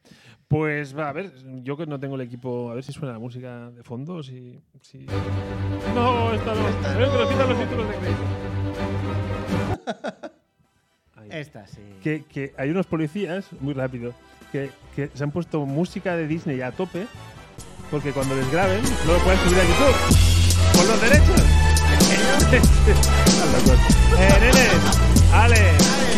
Pues 0.48 0.96
va, 0.98 1.10
a 1.10 1.14
ver, 1.14 1.32
yo 1.64 1.78
que 1.78 1.86
no 1.86 2.00
tengo 2.00 2.16
el 2.16 2.22
equipo, 2.22 2.72
a 2.72 2.76
ver 2.76 2.84
si 2.84 2.92
suena 2.92 3.14
la 3.14 3.20
música 3.20 3.72
de 3.72 3.84
fondo, 3.84 4.22
si... 4.22 4.62
si... 4.82 5.06
No, 5.96 6.34
esta 6.34 6.54
no. 6.54 6.68
Esta 6.68 6.94
A 6.94 6.98
ver, 6.98 7.08
no. 7.08 7.30
quitan 7.30 7.50
los 7.50 7.60
títulos 7.60 7.90
de 7.90 7.96
crédito. 7.96 9.71
Esta 11.32 11.66
sí. 11.68 11.82
que, 12.04 12.24
que 12.26 12.54
hay 12.58 12.70
unos 12.70 12.86
policías, 12.86 13.46
muy 13.60 13.74
rápido, 13.74 14.14
que, 14.52 14.70
que 14.96 15.10
se 15.14 15.24
han 15.24 15.32
puesto 15.32 15.66
música 15.66 16.16
de 16.16 16.28
Disney 16.28 16.62
a 16.62 16.72
tope, 16.72 17.08
porque 17.90 18.12
cuando 18.12 18.36
les 18.36 18.52
graben, 18.52 18.82
no 19.06 19.14
lo 19.14 19.20
pueden 19.20 19.40
subir 19.40 19.60
a 19.60 19.64
YouTube. 19.64 19.96
¡Por 20.76 20.86
los 20.88 21.02
derechos! 21.02 21.42
¡Eh! 24.20 24.70
¡Ale! 25.34 25.72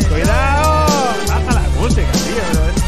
¡Cuidado! 0.09 0.87
¡Baja 1.27 1.53
la 1.53 1.69
música, 1.79 2.11
tío! 2.11 2.82